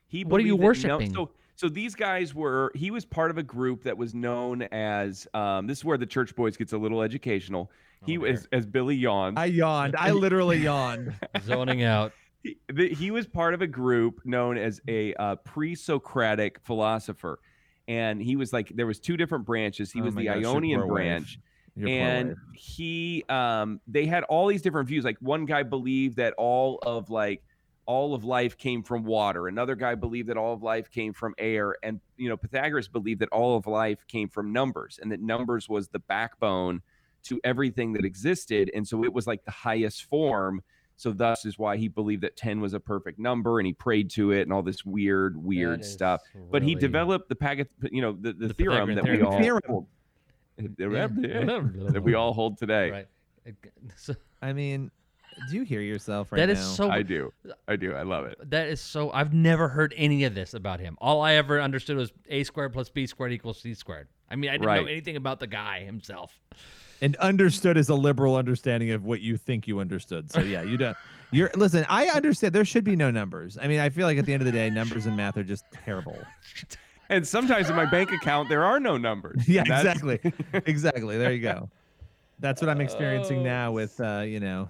[0.08, 1.14] he what are you believed that no- worshiping?
[1.14, 5.28] so so these guys were he was part of a group that was known as
[5.34, 7.72] um, this is where the church boys gets a little educational
[8.06, 9.40] he was as billy yawned.
[9.40, 9.96] I yawned.
[9.98, 11.16] I literally yawned.
[11.42, 12.12] zoning out?
[12.44, 17.40] he, the, he was part of a group known as a uh, pre-socratic philosopher
[17.88, 20.80] and he was like there was two different branches he Oh was the gosh, ionian
[20.82, 20.96] poor wife.
[20.96, 21.40] branch
[21.76, 26.34] Your and he um they had all these different views like one guy believed that
[26.38, 27.44] all of like
[27.86, 29.48] all of life came from water.
[29.48, 33.20] Another guy believed that all of life came from air and you know pythagoras believed
[33.22, 36.82] that all of life came from numbers and that numbers was the backbone
[37.24, 40.62] to everything that existed and so it was like the highest form.
[40.98, 44.10] So thus is why he believed that 10 was a perfect number and he prayed
[44.12, 46.22] to it and all this weird weird is stuff.
[46.52, 49.42] but he developed the packet you know the, the, The theorem Pythagorean that we all
[49.42, 49.62] Theorem.
[49.68, 49.88] hold.
[51.94, 52.90] That we all hold today.
[52.92, 53.08] Right.
[53.98, 54.90] So- I mean,
[55.50, 56.60] do you hear yourself right that now?
[56.60, 56.90] is so.
[56.90, 57.32] I do.
[57.68, 57.94] I do.
[57.94, 58.38] I love it.
[58.50, 59.12] That is so.
[59.12, 60.98] I've never heard any of this about him.
[61.02, 64.08] All I ever understood was a squared plus b squared equals c squared.
[64.30, 66.40] I mean, I didn't know anything about the guy himself.
[67.02, 70.32] and understood is a liberal understanding of what you think you understood.
[70.32, 70.98] So yeah, you don't.
[71.32, 71.86] You're listen.
[71.90, 73.58] I understand there should be no numbers.
[73.62, 75.44] I mean, I feel like at the end of the day, numbers and math are
[75.44, 76.18] just terrible.
[77.10, 79.48] And sometimes in my bank account there are no numbers.
[79.48, 80.34] Yeah, That's- exactly,
[80.66, 81.18] exactly.
[81.20, 81.70] There you go.
[82.40, 84.70] That's what I'm experiencing now with uh, you know,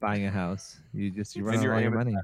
[0.00, 0.76] buying a house.
[0.94, 2.14] You just you run And out your all your money.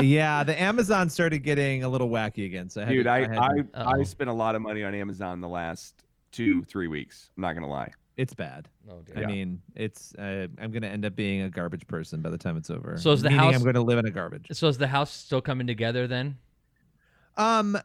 [0.00, 2.68] Yeah, the Amazon started getting a little wacky again.
[2.68, 4.04] So I had Dude, to, I had to- I, I Uh-oh.
[4.04, 5.94] spent a lot of money on Amazon the last
[6.32, 7.30] two three weeks.
[7.36, 7.90] I'm not gonna lie.
[8.18, 8.68] it's bad.
[8.90, 9.26] Oh, I Yeah.
[9.26, 12.68] mean, it's uh, I'm gonna end up being a garbage person by the time it's
[12.70, 12.98] over.
[12.98, 14.48] So is the Meaning house- I'm going to live in a garbage.
[14.52, 16.36] So is the house still coming together then?
[17.38, 17.78] Um,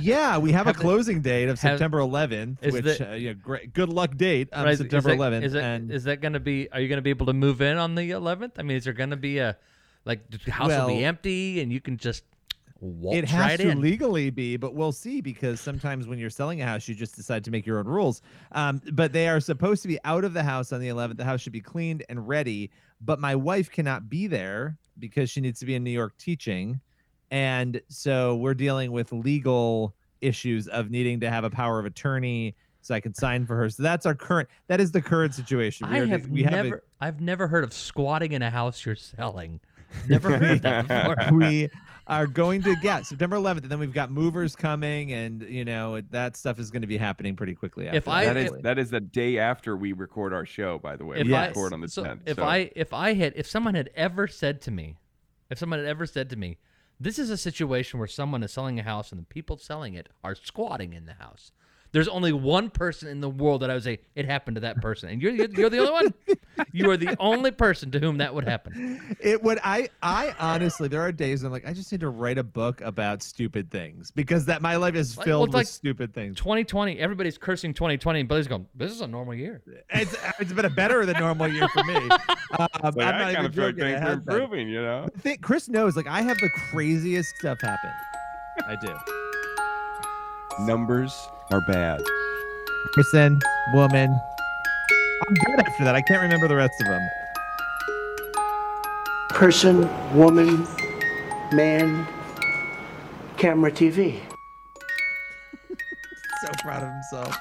[0.00, 3.14] yeah, we have, Have a the- closing date of have- September 11th, which the- uh,
[3.14, 5.42] yeah, great, good luck date on Right, is September that- 11th.
[5.44, 6.70] Is that, and is that going to be?
[6.70, 8.52] Are you going to be able to move in on the 11th?
[8.58, 9.56] I mean, is there going to be a
[10.04, 12.24] like the house will be empty and you can just
[12.80, 13.80] waltz it has right to in?
[13.80, 17.44] legally be, but we'll see because sometimes when you're selling a house, you just decide
[17.44, 18.20] to make your own rules.
[18.52, 21.16] Um, but they are supposed to be out of the house on the 11th.
[21.18, 22.70] The house should be cleaned and ready.
[23.00, 26.80] But my wife cannot be there because she needs to be in New York teaching.
[27.32, 32.54] And so we're dealing with legal issues of needing to have a power of attorney
[32.82, 33.70] so I can sign for her.
[33.70, 34.48] So that's our current.
[34.68, 35.88] That is the current situation.
[35.90, 38.50] We I are- have we have a- never, I've never heard of squatting in a
[38.50, 39.60] house you're selling.
[40.08, 41.16] Never heard that before.
[41.38, 41.68] we
[42.06, 46.00] are going to get September 11th, and then we've got movers coming, and you know
[46.12, 47.88] that stuff is going to be happening pretty quickly.
[47.88, 48.32] If after I- that.
[48.34, 50.78] That is if- that is the day after we record our show.
[50.78, 52.20] By the way, If we I- record on the so 10th.
[52.24, 54.96] if so- I if I had if someone had ever said to me,
[55.50, 56.56] if someone had ever said to me,
[57.02, 60.08] this is a situation where someone is selling a house and the people selling it
[60.22, 61.50] are squatting in the house.
[61.92, 64.80] There's only one person in the world that I would say it happened to that
[64.80, 66.14] person, and you're you're, you're the only one.
[66.72, 69.16] You are the only person to whom that would happen.
[69.20, 72.38] it would I I honestly there are days I'm like I just need to write
[72.38, 76.14] a book about stupid things because that my life is filled well, with like stupid
[76.14, 76.36] things.
[76.36, 80.64] 2020, everybody's cursing 2020, and Billy's going, "This is a normal year." It's it's been
[80.64, 81.94] a better than normal year for me.
[81.96, 83.84] Um, Like, I'm not kind even of feel joking.
[83.84, 84.68] things are improving.
[84.68, 85.10] You know.
[85.14, 85.96] I think Chris knows.
[85.96, 87.90] Like I have the craziest stuff happen.
[88.68, 88.94] I do.
[90.66, 92.02] Numbers are bad.
[92.94, 93.40] Person,
[93.74, 94.18] woman.
[95.28, 95.94] I'm good after that.
[95.94, 97.08] I can't remember the rest of them.
[99.28, 100.66] Person, woman,
[101.52, 102.06] man,
[103.36, 104.18] camera, TV.
[106.42, 107.38] So proud of himself.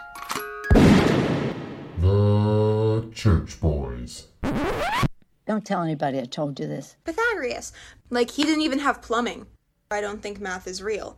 [2.01, 4.27] The Church Boys.
[5.47, 6.97] Don't tell anybody I told you this.
[7.03, 7.73] Pythagoras.
[8.11, 9.47] Like, he didn't even have plumbing.
[9.89, 11.17] I don't think math is real.